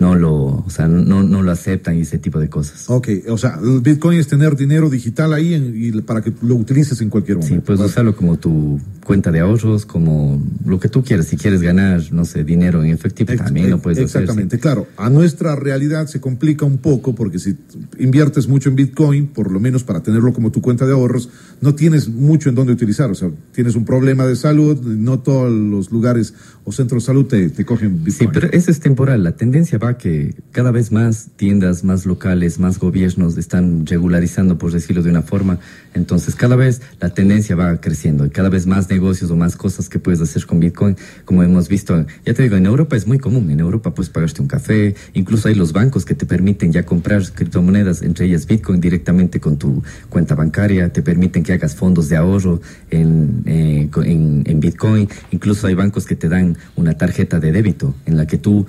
no 0.00 0.14
lo, 0.16 0.34
o 0.34 0.70
sea, 0.70 0.88
no, 0.88 1.22
no 1.22 1.42
lo 1.42 1.50
aceptan 1.52 1.96
y 1.96 2.00
ese 2.00 2.18
tipo 2.18 2.40
de 2.40 2.48
cosas. 2.48 2.84
Ok, 2.88 3.08
o 3.28 3.38
sea, 3.38 3.58
Bitcoin 3.82 4.18
es 4.18 4.26
tener 4.26 4.56
dinero 4.56 4.90
digital 4.90 5.32
ahí 5.32 5.54
en- 5.54 5.72
y 5.76 5.92
para 6.02 6.22
que 6.22 6.32
lo 6.42 6.56
utilices 6.56 7.00
en 7.02 7.10
cualquier 7.10 7.36
momento. 7.38 7.54
Sí, 7.56 7.62
puedes 7.64 7.80
usarlo 7.82 8.16
como 8.16 8.38
tu 8.38 8.80
cuenta 9.04 9.30
de 9.30 9.40
ahorros, 9.40 9.86
como 9.86 10.42
lo 10.64 10.80
que 10.80 10.88
tú 10.88 11.02
quieras. 11.04 11.26
Si 11.26 11.36
quieres 11.36 11.60
ganar, 11.62 12.00
no 12.12 12.24
sé, 12.24 12.44
dinero 12.44 12.82
en 12.82 12.90
efectivo, 12.90 13.32
Ex- 13.32 13.42
también 13.44 13.70
lo 13.70 13.80
puedes 13.80 13.98
Exactamente, 13.98 14.56
hacer. 14.56 14.60
claro. 14.60 14.86
A 14.96 15.10
nuestra 15.10 15.54
realidad 15.56 16.06
se 16.06 16.20
complica 16.20 16.64
un 16.64 16.78
poco 16.78 17.14
porque 17.14 17.38
si 17.38 17.56
inviertes 17.98 18.48
mucho 18.48 18.68
en 18.70 18.76
Bitcoin, 18.76 19.26
por 19.28 19.50
lo 19.50 19.60
menos 19.60 19.84
para 19.84 20.02
tenerlo 20.02 20.32
como 20.32 20.50
tu 20.50 20.60
cuenta 20.60 20.86
de 20.86 20.92
ahorros, 20.92 21.28
no 21.60 21.74
tienes 21.74 22.08
mucho 22.08 22.48
en 22.48 22.54
dónde 22.54 22.72
utilizar. 22.72 23.10
O 23.10 23.14
sea, 23.14 23.30
tienes 23.52 23.74
un 23.74 23.84
problema 23.84 24.26
de 24.26 24.36
salud, 24.36 24.80
no 24.82 25.18
todos 25.20 25.50
los 25.52 25.90
lugares 25.90 26.32
o 26.64 26.72
centros 26.72 27.02
de 27.02 27.06
salud 27.06 27.26
te, 27.26 27.50
te 27.50 27.64
cogen 27.64 27.98
Sí, 27.98 28.04
Bitcoin. 28.04 28.30
pero 28.32 28.48
eso 28.52 28.70
es 28.70 28.80
temporal. 28.80 29.22
La 29.24 29.32
tendencia 29.32 29.78
va 29.78 29.89
que 29.98 30.34
cada 30.52 30.70
vez 30.70 30.92
más 30.92 31.28
tiendas, 31.36 31.84
más 31.84 32.06
locales, 32.06 32.58
más 32.58 32.78
gobiernos 32.78 33.36
están 33.38 33.86
regularizando, 33.86 34.58
por 34.58 34.72
decirlo 34.72 35.02
de 35.02 35.10
una 35.10 35.22
forma. 35.22 35.58
Entonces, 35.94 36.34
cada 36.34 36.56
vez 36.56 36.82
la 37.00 37.10
tendencia 37.10 37.56
va 37.56 37.80
creciendo 37.80 38.26
y 38.26 38.30
cada 38.30 38.48
vez 38.48 38.66
más 38.66 38.88
negocios 38.90 39.30
o 39.30 39.36
más 39.36 39.56
cosas 39.56 39.88
que 39.88 39.98
puedes 39.98 40.20
hacer 40.20 40.46
con 40.46 40.60
Bitcoin, 40.60 40.96
como 41.24 41.42
hemos 41.42 41.68
visto. 41.68 42.06
Ya 42.24 42.34
te 42.34 42.42
digo, 42.42 42.56
en 42.56 42.66
Europa 42.66 42.96
es 42.96 43.06
muy 43.06 43.18
común. 43.18 43.50
En 43.50 43.60
Europa 43.60 43.94
puedes 43.94 44.10
pagarte 44.10 44.42
un 44.42 44.48
café. 44.48 44.94
Incluso 45.14 45.48
hay 45.48 45.54
los 45.54 45.72
bancos 45.72 46.04
que 46.04 46.14
te 46.14 46.26
permiten 46.26 46.72
ya 46.72 46.84
comprar 46.84 47.22
criptomonedas, 47.32 48.02
entre 48.02 48.26
ellas 48.26 48.46
Bitcoin, 48.46 48.80
directamente 48.80 49.40
con 49.40 49.56
tu 49.56 49.82
cuenta 50.08 50.34
bancaria. 50.34 50.92
Te 50.92 51.02
permiten 51.02 51.42
que 51.42 51.52
hagas 51.52 51.74
fondos 51.74 52.08
de 52.08 52.16
ahorro 52.16 52.60
en, 52.90 53.42
eh, 53.46 53.88
en, 54.04 54.44
en 54.46 54.60
Bitcoin. 54.60 55.08
Incluso 55.30 55.66
hay 55.66 55.74
bancos 55.74 56.06
que 56.06 56.16
te 56.16 56.28
dan 56.28 56.56
una 56.76 56.94
tarjeta 56.94 57.40
de 57.40 57.52
débito 57.52 57.94
en 58.06 58.16
la 58.16 58.26
que 58.26 58.38
tú 58.38 58.66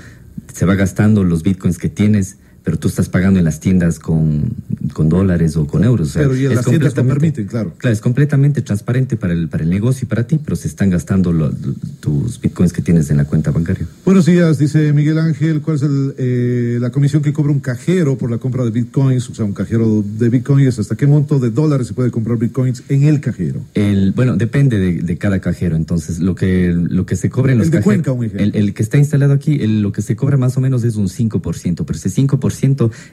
se 0.53 0.65
va 0.65 0.75
gastando 0.75 1.23
los 1.23 1.43
bitcoins 1.43 1.77
que 1.77 1.89
tienes, 1.89 2.37
pero 2.63 2.77
tú 2.77 2.87
estás 2.87 3.09
pagando 3.09 3.39
en 3.39 3.45
las 3.45 3.59
tiendas 3.59 3.97
con, 3.99 4.53
con 4.93 5.09
dólares 5.09 5.55
o 5.57 5.65
con 5.67 5.83
euros. 5.83 6.09
O 6.09 6.11
sea, 6.11 6.21
Pero 6.23 6.35
y 6.35 6.45
en 6.45 6.51
es 6.51 6.55
las 6.57 6.65
tiendas 6.65 6.93
te 6.93 7.03
permiten, 7.03 7.45
claro. 7.47 7.73
Claro, 7.77 7.93
es 7.93 8.01
completamente 8.01 8.61
transparente 8.61 9.17
para 9.17 9.33
el, 9.33 9.47
para 9.49 9.63
el 9.63 9.69
negocio 9.69 10.05
y 10.05 10.07
para 10.09 10.27
ti, 10.27 10.39
pero 10.43 10.55
se 10.55 10.67
están 10.67 10.89
gastando 10.89 11.31
lo- 11.33 11.51
tus 11.99 12.39
bitcoins 12.39 12.73
que 12.73 12.81
tienes 12.81 13.09
en 13.09 13.17
la 13.17 13.25
cuenta 13.25 13.51
bancaria. 13.51 13.87
Buenos 14.05 14.25
días, 14.25 14.57
dice 14.59 14.93
Miguel 14.93 15.17
Ángel. 15.19 15.61
¿Cuál 15.61 15.77
es 15.77 15.83
el, 15.83 16.13
eh, 16.17 16.77
la 16.79 16.91
comisión 16.91 17.21
que 17.21 17.33
cobra 17.33 17.51
un 17.51 17.59
cajero 17.59 18.17
por 18.17 18.29
la 18.29 18.37
compra 18.37 18.63
de 18.63 18.71
bitcoins? 18.71 19.29
O 19.29 19.35
sea, 19.35 19.45
un 19.45 19.53
cajero 19.53 20.03
de 20.19 20.29
bitcoins, 20.29 20.77
¿hasta 20.79 20.95
qué 20.95 21.07
monto 21.07 21.39
de 21.39 21.49
dólares 21.49 21.87
se 21.87 21.93
puede 21.93 22.11
comprar 22.11 22.37
bitcoins 22.37 22.83
en 22.89 23.03
el 23.03 23.21
cajero? 23.21 23.61
El, 23.73 24.11
bueno, 24.11 24.35
depende 24.37 24.77
de, 24.79 25.01
de 25.01 25.17
cada 25.17 25.39
cajero. 25.39 25.75
Entonces, 25.75 26.19
lo 26.19 26.35
que, 26.35 26.71
lo 26.73 27.05
que 27.05 27.15
se 27.15 27.29
cobra 27.29 27.53
en 27.53 27.57
los 27.57 27.67
El 27.67 27.71
de 27.71 27.77
cajeros. 27.79 27.93
Cuenca, 28.03 28.11
un 28.11 28.25
ejemplo. 28.25 28.45
el, 28.45 28.55
el 28.55 28.73
que 28.73 28.83
está 28.83 28.97
instalado 28.97 29.33
aquí, 29.33 29.59
el- 29.61 29.81
lo 29.81 29.91
que 29.91 30.01
se 30.01 30.15
cobra 30.15 30.37
más 30.37 30.57
o 30.57 30.61
menos 30.61 30.83
es 30.83 30.95
un 30.95 31.07
5%, 31.07 31.85
pero 31.85 31.97
ese 31.97 32.09
5% 32.09 32.50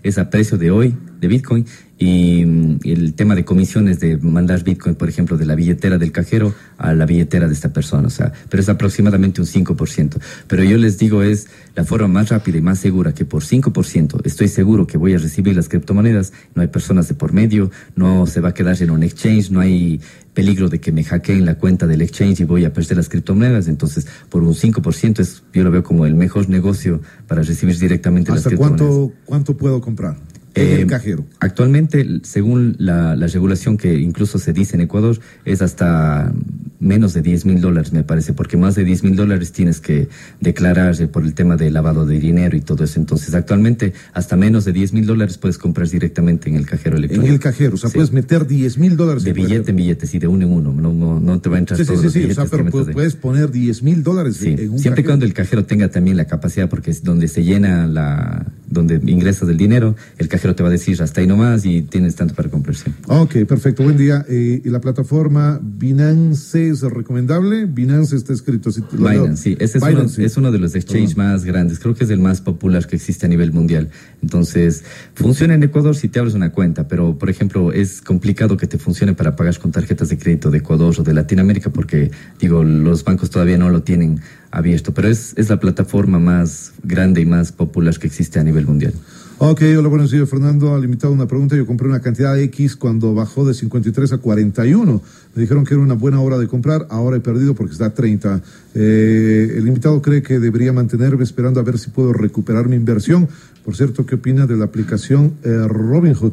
es 0.02 0.18
a 0.18 0.30
precio 0.30 0.58
de 0.58 0.70
hoy 0.70 0.96
de 1.20 1.28
Bitcoin. 1.28 1.66
Y 1.98 2.44
mm, 2.44 2.78
el 2.84 3.14
tema 3.14 3.34
de 3.34 3.44
comisiones 3.44 3.98
de 3.98 4.16
mandar 4.18 4.62
Bitcoin, 4.62 4.94
por 4.94 5.08
ejemplo, 5.08 5.36
de 5.36 5.46
la 5.46 5.54
billetera 5.54 5.98
del 5.98 6.12
cajero 6.12 6.54
a 6.76 6.94
la 6.94 7.06
billetera 7.06 7.48
de 7.48 7.54
esta 7.54 7.72
persona. 7.72 8.06
O 8.06 8.10
sea, 8.10 8.32
pero 8.48 8.62
es 8.62 8.68
aproximadamente 8.68 9.40
un 9.40 9.46
5%. 9.46 10.18
Pero 10.46 10.62
yo 10.62 10.76
les 10.78 10.98
digo, 10.98 11.22
es 11.22 11.48
la 11.74 11.84
forma 11.84 12.08
más 12.08 12.28
rápida 12.28 12.58
y 12.58 12.60
más 12.60 12.78
segura 12.78 13.12
que 13.14 13.24
por 13.24 13.42
5% 13.42 14.20
estoy 14.24 14.48
seguro 14.48 14.86
que 14.86 14.96
voy 14.96 15.14
a 15.14 15.18
recibir 15.18 15.56
las 15.56 15.68
criptomonedas. 15.68 16.32
No 16.54 16.62
hay 16.62 16.68
personas 16.68 17.08
de 17.08 17.14
por 17.14 17.32
medio, 17.32 17.70
no 17.96 18.26
se 18.26 18.40
va 18.40 18.50
a 18.50 18.54
quedar 18.54 18.80
en 18.80 18.90
un 18.90 19.02
exchange, 19.02 19.50
no 19.50 19.60
hay 19.60 20.00
peligro 20.34 20.68
de 20.68 20.78
que 20.80 20.92
me 20.92 21.02
hackeen 21.02 21.44
la 21.44 21.56
cuenta 21.56 21.86
del 21.86 22.00
exchange 22.00 22.40
y 22.40 22.44
voy 22.44 22.64
a 22.64 22.72
perder 22.72 22.98
las 22.98 23.08
criptomonedas. 23.08 23.66
Entonces, 23.66 24.06
por 24.28 24.44
un 24.44 24.54
5% 24.54 25.18
es, 25.18 25.42
yo 25.52 25.64
lo 25.64 25.70
veo 25.72 25.82
como 25.82 26.06
el 26.06 26.14
mejor 26.14 26.48
negocio 26.48 27.00
para 27.26 27.42
recibir 27.42 27.76
directamente 27.76 28.30
las 28.30 28.38
¿Hasta 28.38 28.50
criptomonedas. 28.50 28.88
cuánto, 28.88 29.14
cuánto 29.24 29.56
puedo 29.56 29.80
comprar 29.80 30.16
en 30.60 30.68
Eh, 30.78 30.80
el 30.82 30.86
cajero? 30.86 31.24
Actualmente, 31.40 32.06
según 32.22 32.76
la, 32.78 33.16
la 33.16 33.26
regulación 33.26 33.76
que 33.76 33.98
incluso 33.98 34.38
se 34.38 34.52
dice 34.52 34.76
en 34.76 34.82
Ecuador, 34.82 35.18
es 35.44 35.62
hasta 35.62 36.32
menos 36.80 37.12
de 37.14 37.22
10 37.22 37.44
mil 37.46 37.60
dólares, 37.60 37.92
me 37.92 38.04
parece, 38.04 38.32
porque 38.32 38.56
más 38.56 38.74
de 38.76 38.84
10 38.84 39.02
mil 39.02 39.16
dólares 39.16 39.50
tienes 39.52 39.80
que 39.80 40.08
declarar 40.40 40.94
eh, 41.00 41.08
por 41.08 41.24
el 41.24 41.34
tema 41.34 41.56
de 41.56 41.70
lavado 41.70 42.06
de 42.06 42.20
dinero 42.20 42.56
y 42.56 42.60
todo 42.60 42.84
eso. 42.84 43.00
Entonces, 43.00 43.34
actualmente, 43.34 43.92
hasta 44.12 44.36
menos 44.36 44.64
de 44.64 44.72
10 44.72 44.92
mil 44.92 45.06
dólares 45.06 45.38
puedes 45.38 45.58
comprar 45.58 45.88
directamente 45.88 46.48
en 46.48 46.54
el 46.56 46.66
cajero 46.66 46.96
En 46.96 47.04
electrónico. 47.04 47.34
el 47.34 47.40
cajero, 47.40 47.74
o 47.74 47.78
sea, 47.78 47.90
Sí. 47.90 47.94
puedes 47.96 48.12
meter 48.12 48.46
10 48.46 48.78
mil 48.78 48.96
dólares 48.96 49.24
De 49.24 49.30
en 49.30 49.36
billete 49.36 49.54
cajero. 49.56 49.70
en 49.70 49.76
billete, 49.76 50.06
sí, 50.06 50.18
de 50.18 50.26
uno 50.28 50.46
en 50.46 50.52
uno. 50.52 50.72
No, 50.72 50.92
no, 50.92 51.18
no 51.18 51.40
te 51.40 51.48
va 51.48 51.56
a 51.56 51.58
entrar 51.58 51.76
Sí, 51.78 51.84
sí, 51.84 51.88
todos 51.88 52.00
sí, 52.00 52.04
los 52.04 52.12
sí, 52.12 52.18
o 52.18 52.22
billetes 52.22 52.36
sea, 52.36 52.44
que 52.44 52.50
pero 52.50 52.64
metas 52.64 52.80
pu- 52.80 52.88
ahí. 52.88 52.94
puedes 52.94 53.14
poner 53.16 53.50
10 53.50 53.82
mil 53.82 54.02
dólares 54.04 54.36
Sí, 54.36 54.48
en 54.56 54.70
un 54.70 54.78
siempre 54.78 55.02
cajero. 55.02 55.06
cuando 55.08 55.24
el 55.26 55.32
cajero 55.34 55.64
tenga 55.64 55.88
también 55.88 56.16
la 56.16 56.26
capacidad, 56.26 56.68
porque 56.68 56.90
es 56.92 57.02
donde 57.02 57.26
se 57.28 57.42
llena 57.42 57.86
la, 57.88 58.46
donde 58.70 59.00
ingresas 59.10 59.48
el 59.48 59.56
dinero, 59.56 59.96
el 60.18 60.28
cajero 60.28 60.47
te 60.54 60.62
va 60.62 60.68
a 60.68 60.72
decir 60.72 61.00
hasta 61.02 61.20
ahí 61.20 61.26
nomás 61.26 61.64
y 61.64 61.82
tienes 61.82 62.14
tanto 62.16 62.34
para 62.34 62.48
comprar. 62.48 62.76
sí. 62.76 62.90
Ok, 63.06 63.44
perfecto. 63.46 63.82
Buen 63.82 63.96
día. 63.96 64.24
Eh, 64.28 64.62
¿Y 64.64 64.68
la 64.70 64.80
plataforma 64.80 65.60
Binance 65.62 66.68
es 66.68 66.82
recomendable? 66.82 67.66
Binance 67.66 68.16
está 68.16 68.32
escrito 68.32 68.70
leo. 68.92 69.22
Binance, 69.22 69.42
sí, 69.42 69.56
ese 69.58 69.78
es, 69.78 69.84
Binance, 69.84 70.00
uno, 70.00 70.08
sí. 70.08 70.24
es 70.24 70.36
uno 70.36 70.52
de 70.52 70.58
los 70.58 70.74
exchanges 70.74 71.16
más 71.16 71.44
grandes, 71.44 71.78
creo 71.78 71.94
que 71.94 72.04
es 72.04 72.10
el 72.10 72.20
más 72.20 72.40
popular 72.40 72.86
que 72.86 72.96
existe 72.96 73.26
a 73.26 73.28
nivel 73.28 73.52
mundial. 73.52 73.90
Entonces, 74.22 74.84
funciona 75.14 75.54
en 75.54 75.62
Ecuador 75.62 75.94
si 75.96 76.08
te 76.08 76.18
abres 76.18 76.34
una 76.34 76.50
cuenta, 76.50 76.88
pero 76.88 77.18
por 77.18 77.30
ejemplo, 77.30 77.72
es 77.72 78.00
complicado 78.00 78.56
que 78.56 78.66
te 78.66 78.78
funcione 78.78 79.14
para 79.14 79.36
pagar 79.36 79.58
con 79.58 79.72
tarjetas 79.72 80.08
de 80.08 80.18
crédito 80.18 80.50
de 80.50 80.58
Ecuador 80.58 80.94
o 80.98 81.02
de 81.02 81.14
Latinoamérica 81.14 81.70
porque, 81.70 82.10
digo, 82.40 82.64
los 82.64 83.04
bancos 83.04 83.30
todavía 83.30 83.58
no 83.58 83.70
lo 83.70 83.82
tienen 83.82 84.20
abierto, 84.50 84.94
pero 84.94 85.08
es, 85.08 85.34
es 85.36 85.48
la 85.48 85.60
plataforma 85.60 86.18
más 86.18 86.72
grande 86.82 87.20
y 87.20 87.26
más 87.26 87.52
popular 87.52 87.98
que 87.98 88.06
existe 88.06 88.38
a 88.38 88.44
nivel 88.44 88.66
mundial. 88.66 88.94
Ok, 89.40 89.62
hola, 89.78 89.86
buenos 89.86 90.10
días, 90.10 90.28
Fernando. 90.28 90.74
Al 90.74 90.82
invitado 90.82 91.12
una 91.12 91.28
pregunta. 91.28 91.54
Yo 91.54 91.64
compré 91.64 91.86
una 91.86 92.00
cantidad 92.00 92.36
X 92.40 92.74
cuando 92.74 93.14
bajó 93.14 93.44
de 93.44 93.54
53 93.54 94.14
a 94.14 94.18
41. 94.18 95.00
Me 95.36 95.40
dijeron 95.40 95.64
que 95.64 95.74
era 95.74 95.82
una 95.84 95.94
buena 95.94 96.20
hora 96.20 96.38
de 96.38 96.48
comprar. 96.48 96.88
Ahora 96.90 97.18
he 97.18 97.20
perdido 97.20 97.54
porque 97.54 97.74
está 97.74 97.86
a 97.86 97.94
30. 97.94 98.42
Eh, 98.74 99.54
el 99.56 99.68
invitado 99.68 100.02
cree 100.02 100.24
que 100.24 100.40
debería 100.40 100.72
mantenerme 100.72 101.22
esperando 101.22 101.60
a 101.60 101.62
ver 101.62 101.78
si 101.78 101.90
puedo 101.90 102.12
recuperar 102.12 102.68
mi 102.68 102.74
inversión. 102.74 103.28
Por 103.64 103.76
cierto, 103.76 104.04
¿qué 104.04 104.16
opina 104.16 104.44
de 104.44 104.56
la 104.56 104.64
aplicación 104.64 105.34
eh, 105.44 105.66
Robinhood? 105.68 106.32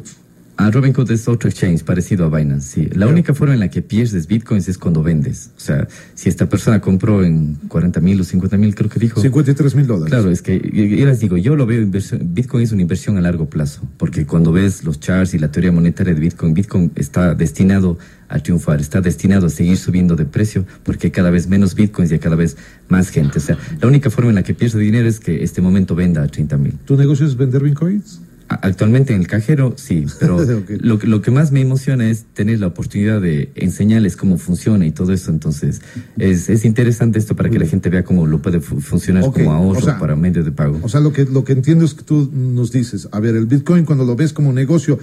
Ah, 0.58 0.70
Robinhood 0.70 1.10
es 1.10 1.28
otro 1.28 1.50
exchange 1.50 1.84
parecido 1.84 2.24
a 2.24 2.30
Binance, 2.30 2.66
sí. 2.66 2.88
La 2.94 3.06
única 3.06 3.34
forma 3.34 3.52
en 3.52 3.60
la 3.60 3.68
que 3.68 3.82
pierdes 3.82 4.26
bitcoins 4.26 4.68
es 4.68 4.78
cuando 4.78 5.02
vendes. 5.02 5.50
O 5.54 5.60
sea, 5.60 5.86
si 6.14 6.30
esta 6.30 6.48
persona 6.48 6.80
compró 6.80 7.22
en 7.22 7.56
40 7.68 8.00
mil 8.00 8.18
o 8.20 8.24
50 8.24 8.56
mil, 8.56 8.74
creo 8.74 8.88
que 8.88 8.98
dijo. 8.98 9.20
53 9.20 9.74
mil 9.74 9.86
dólares. 9.86 10.10
Claro, 10.10 10.30
es 10.30 10.40
que 10.40 10.58
yo 10.58 11.04
les 11.04 11.20
digo, 11.20 11.36
yo 11.36 11.56
lo 11.56 11.66
veo, 11.66 11.82
inversión, 11.82 12.22
Bitcoin 12.32 12.64
es 12.64 12.72
una 12.72 12.80
inversión 12.80 13.18
a 13.18 13.20
largo 13.20 13.50
plazo, 13.50 13.82
porque 13.98 14.24
cuando 14.24 14.50
ves 14.50 14.82
los 14.82 14.98
charts 14.98 15.34
y 15.34 15.38
la 15.38 15.52
teoría 15.52 15.72
monetaria 15.72 16.14
de 16.14 16.20
Bitcoin, 16.20 16.54
Bitcoin 16.54 16.90
está 16.94 17.34
destinado 17.34 17.98
a 18.30 18.38
triunfar, 18.38 18.80
está 18.80 19.02
destinado 19.02 19.46
a 19.46 19.50
seguir 19.50 19.76
subiendo 19.76 20.16
de 20.16 20.24
precio, 20.24 20.64
porque 20.84 21.08
hay 21.08 21.10
cada 21.10 21.28
vez 21.28 21.48
menos 21.48 21.74
Bitcoins 21.74 22.10
y 22.10 22.14
hay 22.14 22.20
cada 22.20 22.34
vez 22.34 22.56
más 22.88 23.10
gente. 23.10 23.38
O 23.38 23.42
sea, 23.42 23.58
la 23.78 23.88
única 23.88 24.08
forma 24.08 24.30
en 24.30 24.36
la 24.36 24.42
que 24.42 24.54
pierde 24.54 24.80
dinero 24.80 25.06
es 25.06 25.20
que 25.20 25.44
este 25.44 25.60
momento 25.60 25.94
venda 25.94 26.22
a 26.22 26.28
30 26.28 26.56
mil. 26.56 26.72
¿Tu 26.86 26.96
negocio 26.96 27.26
es 27.26 27.36
vender 27.36 27.62
bitcoins? 27.62 28.20
Actualmente 28.48 29.12
en 29.12 29.20
el 29.20 29.26
cajero, 29.26 29.74
sí, 29.76 30.06
pero 30.20 30.36
Ok. 30.58 30.70
lo, 30.80 30.98
que- 31.00 31.06
lo 31.08 31.20
que 31.20 31.30
más 31.32 31.50
me 31.50 31.60
emociona 31.60 32.08
es 32.08 32.26
tener 32.32 32.60
la 32.60 32.68
oportunidad 32.68 33.20
de 33.20 33.50
enseñarles 33.56 34.16
cómo 34.16 34.38
funciona 34.38 34.86
y 34.86 34.92
todo 34.92 35.12
eso. 35.12 35.32
Entonces, 35.32 35.80
es, 36.16 36.48
es 36.48 36.64
interesante 36.64 37.18
esto 37.18 37.34
para 37.34 37.50
que 37.50 37.58
la 37.58 37.66
gente 37.66 37.88
vea 37.90 38.04
cómo 38.04 38.24
lo 38.26 38.40
puede 38.40 38.60
fu- 38.60 38.80
funcionar 38.80 39.24
como 39.32 39.52
ahorro 39.52 39.80
o 39.80 39.82
sea, 39.82 39.98
para 39.98 40.14
medio 40.14 40.44
de 40.44 40.52
pago. 40.52 40.78
O 40.82 40.88
sea, 40.88 41.00
lo 41.00 41.12
que, 41.12 41.24
lo 41.24 41.42
que 41.42 41.54
entiendo 41.54 41.84
es 41.84 41.94
que 41.94 42.04
tú 42.04 42.30
nos 42.32 42.70
dices, 42.70 43.08
a 43.10 43.18
ver, 43.18 43.34
el 43.34 43.46
Bitcoin 43.46 43.84
cuando 43.84 44.04
lo 44.04 44.14
ves 44.14 44.32
como 44.32 44.52
negocio, 44.52 44.98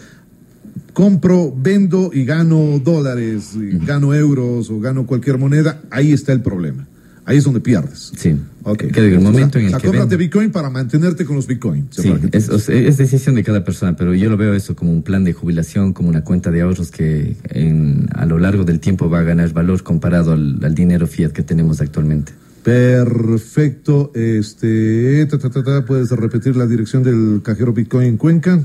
compro, 0.94 1.54
vendo 1.56 2.12
y 2.14 2.24
gano 2.26 2.80
dólares, 2.80 3.56
y 3.56 3.78
gano 3.86 4.14
euros 4.14 4.70
o 4.70 4.80
gano 4.80 5.06
cualquier 5.06 5.38
moneda, 5.38 5.82
ahí 5.92 6.14
está 6.14 6.32
el 6.34 6.42
problema. 6.42 6.88
Ahí 7.26 7.38
es 7.38 7.44
donde 7.46 7.62
pierdes. 7.62 8.12
Sí. 8.18 8.36
Ok. 8.64 8.84
Que 8.92 9.00
el 9.00 9.18
O 9.18 9.22
sea, 9.22 9.32
momento 9.32 9.58
en 9.58 9.64
o 9.64 9.68
el 9.68 9.72
sea, 9.72 9.80
que 9.80 9.88
cómprate 9.88 10.16
vende- 10.16 10.18
Bitcoin 10.18 10.52
para 10.52 10.70
mantenerte 10.70 11.24
con 11.26 11.36
los 11.38 11.48
Bitcoins. 11.48 11.96
Sí, 11.96 12.14
es, 12.32 12.98
decisión 12.98 13.36
de 13.36 13.44
cada 13.44 13.64
persona, 13.64 13.96
pero 13.96 14.14
yo 14.14 14.30
lo 14.30 14.36
veo 14.38 14.54
eso 14.54 14.76
como 14.76 14.92
un 14.92 15.04
plan 15.04 15.24
de 15.24 15.32
jubilación, 15.34 15.94
como 15.94 16.10
una 16.10 16.24
cuenta 16.24 16.52
de 16.52 16.62
ahorros 16.62 16.92
que 16.92 17.36
en, 17.50 18.08
a 18.14 18.26
lo 18.26 18.40
largo 18.40 18.66
del 18.66 18.80
tiempo 18.82 19.10
va 19.10 19.20
a 19.20 19.24
ganar 19.24 19.54
valor 19.54 19.84
comparado 19.84 20.34
al, 20.34 20.60
al 20.64 20.76
dinero 20.76 21.08
fiat 21.08 21.32
que 21.32 21.44
tenemos 21.44 21.80
actualmente. 21.82 22.34
Perfecto. 22.64 24.12
Este, 24.16 25.26
ta, 25.28 25.38
ta, 25.38 25.50
ta, 25.64 25.86
puedes 25.86 26.12
repetir 26.12 26.56
la 26.56 26.66
dirección 26.68 27.04
del 27.04 27.42
cajero 27.44 27.74
Bitcoin 27.74 28.08
en 28.08 28.18
Cuenca. 28.18 28.60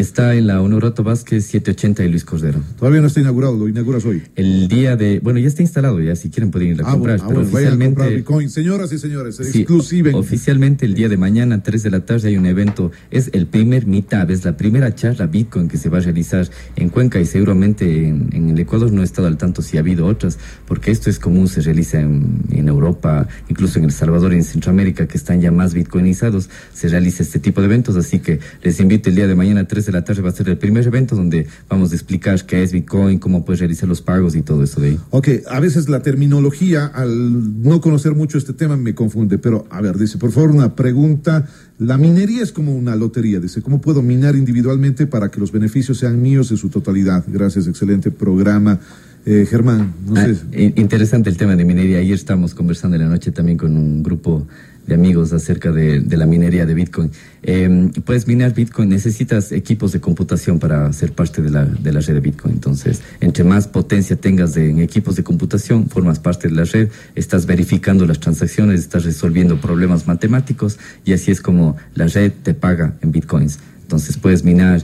Está 0.00 0.34
en 0.34 0.46
la 0.46 0.62
Honorato 0.62 1.04
Vázquez 1.04 1.44
780 1.44 2.04
y 2.04 2.08
Luis 2.08 2.24
Cordero. 2.24 2.58
Todavía 2.78 3.02
no 3.02 3.08
está 3.08 3.20
inaugurado, 3.20 3.54
lo 3.58 3.68
inauguras 3.68 4.02
hoy. 4.06 4.22
El 4.34 4.66
día 4.66 4.96
de, 4.96 5.20
bueno, 5.20 5.38
ya 5.40 5.48
está 5.48 5.60
instalado, 5.60 6.00
ya 6.00 6.16
si 6.16 6.30
quieren 6.30 6.50
pueden 6.50 6.68
ir 6.68 6.80
a 6.80 6.88
Ah, 6.88 6.92
comprar, 6.92 7.18
bueno, 7.18 7.24
ah, 7.24 7.28
pero 7.28 7.40
bueno, 7.40 7.52
vayan 7.52 7.68
a 7.68 7.74
oficialmente 7.74 7.94
comprar 7.96 8.16
Bitcoin. 8.16 8.48
Señoras 8.48 8.92
y 8.94 8.98
señores, 8.98 9.36
Sí. 9.36 9.66
Oficialmente 10.14 10.86
el 10.86 10.94
día 10.94 11.10
de 11.10 11.18
mañana, 11.18 11.62
3 11.62 11.82
de 11.82 11.90
la 11.90 12.06
tarde, 12.06 12.28
hay 12.28 12.38
un 12.38 12.46
evento. 12.46 12.90
Es 13.10 13.28
el 13.34 13.46
primer 13.46 13.86
Meetup, 13.86 14.30
es 14.30 14.42
la 14.42 14.56
primera 14.56 14.94
charla 14.94 15.26
Bitcoin 15.26 15.68
que 15.68 15.76
se 15.76 15.90
va 15.90 15.98
a 15.98 16.00
realizar 16.00 16.48
en 16.76 16.88
Cuenca 16.88 17.20
y 17.20 17.26
seguramente 17.26 18.08
en, 18.08 18.30
en 18.32 18.48
el 18.48 18.58
Ecuador 18.58 18.90
no 18.90 19.02
he 19.02 19.04
estado 19.04 19.28
al 19.28 19.36
tanto 19.36 19.60
si 19.60 19.76
ha 19.76 19.80
habido 19.80 20.06
otras, 20.06 20.38
porque 20.66 20.92
esto 20.92 21.10
es 21.10 21.18
común, 21.18 21.46
se 21.46 21.60
realiza 21.60 22.00
en, 22.00 22.38
en 22.52 22.68
Europa, 22.68 23.28
incluso 23.50 23.78
en 23.78 23.84
El 23.84 23.92
Salvador 23.92 24.32
y 24.32 24.36
en 24.36 24.44
Centroamérica, 24.44 25.06
que 25.06 25.18
están 25.18 25.42
ya 25.42 25.50
más 25.52 25.74
bitcoinizados, 25.74 26.48
se 26.72 26.88
realiza 26.88 27.22
este 27.22 27.38
tipo 27.38 27.60
de 27.60 27.66
eventos. 27.66 27.96
Así 27.96 28.20
que 28.20 28.40
les 28.62 28.80
invito 28.80 29.10
el 29.10 29.16
día 29.16 29.26
de 29.26 29.34
mañana, 29.34 29.68
3 29.68 29.86
de 29.86 29.89
la 29.92 30.04
tarde, 30.04 30.22
va 30.22 30.28
a 30.30 30.32
ser 30.32 30.48
el 30.48 30.58
primer 30.58 30.86
evento 30.86 31.14
donde 31.16 31.46
vamos 31.68 31.92
a 31.92 31.94
explicar 31.94 32.44
qué 32.46 32.62
es 32.62 32.72
Bitcoin, 32.72 33.18
cómo 33.18 33.44
puedes 33.44 33.60
realizar 33.60 33.88
los 33.88 34.02
pagos 34.02 34.34
y 34.36 34.42
todo 34.42 34.62
eso 34.62 34.80
de 34.80 34.88
ahí. 34.90 34.98
Ok, 35.10 35.28
a 35.48 35.60
veces 35.60 35.88
la 35.88 36.00
terminología, 36.02 36.86
al 36.86 37.62
no 37.62 37.80
conocer 37.80 38.14
mucho 38.14 38.38
este 38.38 38.52
tema, 38.52 38.76
me 38.76 38.94
confunde. 38.94 39.38
Pero, 39.38 39.66
a 39.70 39.80
ver, 39.80 39.96
dice, 39.98 40.18
por 40.18 40.32
favor, 40.32 40.50
una 40.50 40.74
pregunta. 40.74 41.46
La 41.78 41.96
minería 41.96 42.42
es 42.42 42.52
como 42.52 42.74
una 42.74 42.94
lotería. 42.96 43.40
Dice, 43.40 43.62
¿cómo 43.62 43.80
puedo 43.80 44.02
minar 44.02 44.36
individualmente 44.36 45.06
para 45.06 45.30
que 45.30 45.40
los 45.40 45.50
beneficios 45.52 45.98
sean 45.98 46.20
míos 46.20 46.50
en 46.50 46.56
su 46.56 46.68
totalidad? 46.68 47.24
Gracias, 47.26 47.66
excelente 47.66 48.10
programa. 48.10 48.78
Eh, 49.26 49.46
Germán, 49.48 49.92
no 50.06 50.14
Ah, 50.18 50.26
sé. 50.26 50.72
interesante 50.76 51.28
el 51.28 51.36
tema 51.36 51.54
de 51.54 51.64
minería. 51.64 51.98
Ayer 51.98 52.14
estábamos 52.14 52.54
conversando 52.54 52.96
en 52.96 53.02
la 53.02 53.08
noche 53.08 53.32
también 53.32 53.58
con 53.58 53.76
un 53.76 54.02
grupo 54.02 54.46
de 54.86 54.94
amigos 54.94 55.32
acerca 55.32 55.70
de, 55.70 56.02
la 56.16 56.26
minería 56.26 56.66
de 56.66 56.74
Bitcoin. 56.74 57.10
Eh, 57.42 57.90
puedes 58.04 58.26
minar 58.26 58.54
Bitcoin, 58.54 58.88
necesitas 58.88 59.52
equipos 59.52 59.92
de 59.92 60.00
computación 60.00 60.58
para 60.58 60.92
ser 60.92 61.12
parte 61.12 61.42
de 61.42 61.50
la, 61.50 61.64
de 61.64 61.92
la 61.92 62.00
red 62.00 62.14
de 62.14 62.20
Bitcoin. 62.20 62.54
Entonces, 62.54 63.00
entre 63.20 63.44
más 63.44 63.68
potencia 63.68 64.16
tengas 64.16 64.54
de- 64.54 64.70
en 64.70 64.80
equipos 64.80 65.16
de 65.16 65.22
computación, 65.22 65.88
formas 65.88 66.18
parte 66.18 66.48
de 66.48 66.54
la 66.54 66.64
red, 66.64 66.88
estás 67.14 67.46
verificando 67.46 68.06
las 68.06 68.20
transacciones, 68.20 68.80
estás 68.80 69.04
resolviendo 69.04 69.60
problemas 69.60 70.06
matemáticos 70.06 70.78
y 71.04 71.12
así 71.12 71.30
es 71.30 71.40
como 71.40 71.76
la 71.94 72.06
red 72.08 72.32
te 72.42 72.54
paga 72.54 72.94
en 73.00 73.12
Bitcoins. 73.12 73.58
Entonces, 73.82 74.18
puedes 74.18 74.44
minar 74.44 74.82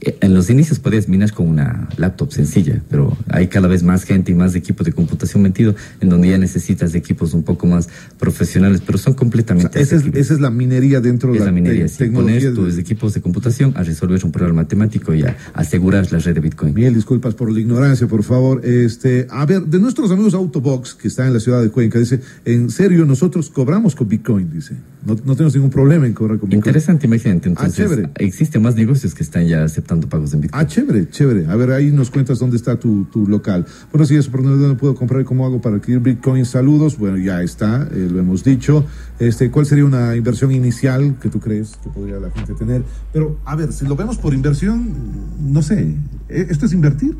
En 0.00 0.32
los 0.32 0.48
inicios 0.48 0.78
podías 0.78 1.08
minar 1.08 1.32
con 1.32 1.48
una 1.48 1.88
laptop 1.96 2.30
sencilla, 2.32 2.80
pero 2.88 3.16
hay 3.28 3.48
cada 3.48 3.66
vez 3.66 3.82
más 3.82 4.04
gente 4.04 4.30
y 4.30 4.34
más 4.36 4.54
equipos 4.54 4.86
de 4.86 4.92
computación 4.92 5.42
metido, 5.42 5.74
en 6.00 6.08
donde 6.08 6.28
ya 6.28 6.38
necesitas 6.38 6.94
equipos 6.94 7.34
un 7.34 7.42
poco 7.42 7.66
más 7.66 7.88
profesionales, 8.16 8.80
pero 8.86 8.96
son 8.96 9.12
O 9.12 9.14
sea, 9.14 9.18
completamente 9.18 9.80
esa, 9.80 9.80
es, 9.80 9.92
asequibles. 10.02 10.26
esa 10.26 10.34
es 10.34 10.40
la 10.40 10.50
minería 10.50 11.00
dentro 11.00 11.32
de 11.32 11.40
la, 11.40 11.46
la 11.46 11.52
minería, 11.52 11.82
te- 11.82 11.88
sí, 11.88 11.98
tecnología. 11.98 12.38
poner 12.50 12.54
tus 12.54 12.76
de- 12.76 12.80
equipos 12.80 13.12
de 13.14 13.20
computación 13.22 13.72
a 13.76 13.82
resolver 13.82 14.24
un 14.24 14.30
problema 14.30 14.62
matemático 14.62 15.12
y 15.14 15.22
a 15.24 15.36
asegurar 15.54 16.10
la 16.12 16.20
red 16.20 16.34
de 16.34 16.40
Bitcoin. 16.40 16.74
Miguel, 16.74 16.94
disculpas 16.94 17.34
por 17.34 17.50
la 17.50 17.58
ignorancia, 17.58 18.06
por 18.06 18.22
favor. 18.22 18.64
Este, 18.64 19.26
a 19.30 19.44
ver, 19.46 19.62
de 19.62 19.80
nuestros 19.80 20.12
amigos 20.12 20.32
Autobox, 20.34 20.94
que 20.94 21.08
está 21.08 21.26
en 21.26 21.32
la 21.34 21.40
ciudad 21.40 21.60
de 21.60 21.70
Cuenca, 21.70 21.98
dice, 21.98 22.20
en 22.44 22.70
serio, 22.70 23.04
nosotros 23.04 23.50
cobramos 23.50 23.96
con 23.96 24.08
Bitcoin, 24.08 24.48
dice. 24.52 24.74
No, 25.08 25.14
no 25.24 25.34
tenemos 25.34 25.54
ningún 25.54 25.70
problema 25.70 26.06
en 26.06 26.12
cobrar 26.12 26.38
con 26.38 26.50
Bitcoin. 26.50 26.58
Interesante, 26.58 27.06
imagínate. 27.06 27.48
Entonces, 27.48 27.74
chévere. 27.74 28.10
existen 28.16 28.60
más 28.60 28.74
negocios 28.74 29.14
que 29.14 29.22
están 29.22 29.46
ya 29.46 29.64
aceptando 29.64 30.06
pagos 30.06 30.34
en 30.34 30.42
Bitcoin. 30.42 30.62
Ah, 30.62 30.66
chévere, 30.66 31.08
chévere. 31.08 31.46
A 31.46 31.56
ver, 31.56 31.70
ahí 31.70 31.90
nos 31.90 32.10
cuentas 32.10 32.38
dónde 32.38 32.58
está 32.58 32.78
tu, 32.78 33.06
tu 33.06 33.26
local. 33.26 33.64
Bueno, 33.90 34.04
si 34.04 34.16
eso, 34.16 34.30
por 34.30 34.42
dónde 34.42 34.74
puedo 34.74 34.94
comprar 34.94 35.22
y 35.22 35.24
cómo 35.24 35.46
hago 35.46 35.62
para 35.62 35.76
adquirir 35.76 36.00
Bitcoin. 36.00 36.44
Saludos. 36.44 36.98
Bueno, 36.98 37.16
ya 37.16 37.42
está, 37.42 37.88
eh, 37.90 38.08
lo 38.10 38.18
hemos 38.18 38.44
dicho. 38.44 38.84
Este, 39.18 39.50
¿Cuál 39.50 39.64
sería 39.64 39.86
una 39.86 40.14
inversión 40.14 40.52
inicial 40.52 41.16
que 41.22 41.30
tú 41.30 41.40
crees 41.40 41.78
que 41.82 41.88
podría 41.88 42.20
la 42.20 42.30
gente 42.30 42.52
tener? 42.52 42.82
Pero, 43.10 43.38
a 43.46 43.56
ver, 43.56 43.72
si 43.72 43.86
lo 43.86 43.96
vemos 43.96 44.18
por 44.18 44.34
inversión, 44.34 44.92
no 45.40 45.62
sé, 45.62 45.94
¿eh, 46.28 46.46
¿esto 46.50 46.66
es 46.66 46.74
invertir? 46.74 47.16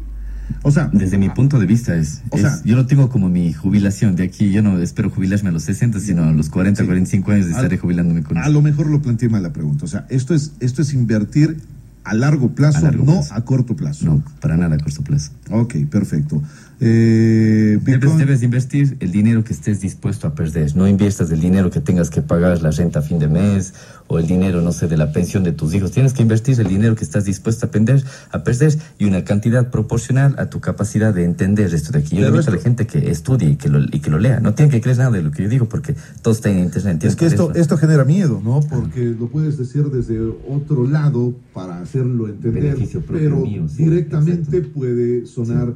O 0.62 0.70
sea, 0.70 0.90
Desde 0.92 1.18
mi 1.18 1.28
punto 1.30 1.58
de 1.58 1.66
vista 1.66 1.94
es, 1.96 2.22
O 2.30 2.36
es- 2.36 2.42
sea- 2.42 2.60
yo 2.64 2.74
no 2.76 2.86
tengo 2.86 3.08
como 3.08 3.28
mi 3.28 3.52
jubilación 3.52 4.16
de 4.16 4.24
aquí, 4.24 4.50
yo 4.50 4.62
no 4.62 4.78
espero 4.80 5.10
jubilarme 5.10 5.50
a 5.50 5.52
los 5.52 5.62
60, 5.64 6.00
sino 6.00 6.24
a 6.24 6.32
los 6.32 6.48
40, 6.48 6.82
Sí. 6.82 6.86
45 6.86 7.32
años 7.32 7.46
estaré 7.46 7.74
Al- 7.76 7.80
jubilándome 7.80 8.22
con 8.22 8.38
a 8.38 8.48
lo 8.48 8.62
mejor 8.62 8.86
lo 8.88 9.00
planteé 9.02 9.28
mal 9.28 9.42
la 9.42 9.52
pregunta. 9.52 9.84
O 9.84 9.88
sea, 9.88 10.06
esto 10.08 10.34
es, 10.34 10.52
esto 10.60 10.82
es 10.82 10.92
invertir 10.94 11.58
a 12.04 12.14
largo 12.14 12.52
plazo, 12.54 12.78
A 12.78 12.82
largo 12.82 13.04
no 13.04 13.12
plazo. 13.12 13.34
a 13.34 13.44
corto 13.44 13.76
plazo. 13.76 14.06
No, 14.06 14.22
para 14.40 14.56
nada 14.56 14.76
a 14.76 14.78
corto 14.78 15.02
plazo. 15.02 15.30
Ok, 15.50 15.74
perfecto. 15.90 16.42
Eh, 16.80 17.78
Debes, 17.82 18.16
debes 18.18 18.42
invertir 18.42 18.96
el 19.00 19.10
dinero 19.10 19.42
que 19.42 19.52
estés 19.52 19.80
dispuesto 19.80 20.28
a 20.28 20.34
perder. 20.34 20.76
No 20.76 20.86
inviertas 20.86 21.30
el 21.30 21.40
dinero 21.40 21.70
que 21.70 21.80
tengas 21.80 22.10
que 22.10 22.22
pagar 22.22 22.62
la 22.62 22.70
renta 22.70 23.00
a 23.00 23.02
fin 23.02 23.18
de 23.18 23.28
mes 23.28 23.74
o 24.06 24.18
el 24.18 24.26
dinero, 24.26 24.62
no 24.62 24.72
sé, 24.72 24.88
de 24.88 24.96
la 24.96 25.12
pensión 25.12 25.42
de 25.42 25.52
tus 25.52 25.74
hijos. 25.74 25.90
Tienes 25.90 26.12
que 26.12 26.22
invertir 26.22 26.58
el 26.60 26.68
dinero 26.68 26.94
que 26.94 27.04
estás 27.04 27.24
dispuesto 27.24 27.66
a 27.66 27.70
perder, 27.70 28.04
a 28.30 28.42
perder 28.44 28.76
y 28.98 29.06
una 29.06 29.24
cantidad 29.24 29.70
proporcional 29.70 30.34
a 30.38 30.50
tu 30.50 30.60
capacidad 30.60 31.12
de 31.12 31.24
entender 31.24 31.72
esto 31.74 31.92
de 31.92 31.98
aquí. 31.98 32.16
Yo 32.16 32.28
invito 32.28 32.50
a 32.50 32.54
la 32.54 32.60
gente 32.60 32.86
que 32.86 33.10
estudie 33.10 33.50
y 33.50 33.56
que, 33.56 33.68
lo, 33.68 33.80
y 33.84 34.00
que 34.00 34.10
lo 34.10 34.18
lea. 34.18 34.40
No 34.40 34.54
tienen 34.54 34.70
que 34.70 34.80
creer 34.80 34.98
nada 34.98 35.10
de 35.10 35.22
lo 35.22 35.30
que 35.30 35.42
yo 35.42 35.48
digo 35.48 35.68
porque 35.68 35.94
todo 36.22 36.32
está 36.32 36.50
en 36.50 36.60
internet. 36.60 37.04
Es 37.04 37.16
que 37.16 37.26
esto, 37.26 37.52
esto 37.54 37.76
genera 37.76 38.04
miedo, 38.04 38.40
¿no? 38.42 38.60
Porque 38.60 39.14
lo 39.18 39.28
puedes 39.28 39.58
decir 39.58 39.84
desde 39.90 40.20
otro 40.48 40.86
lado 40.86 41.34
para 41.52 41.80
hacerlo 41.80 42.28
entender, 42.28 42.76
pero 43.08 43.38
mío, 43.38 43.68
sí, 43.68 43.84
directamente 43.84 44.58
exacto. 44.58 44.78
puede 44.78 45.26
sonar, 45.26 45.74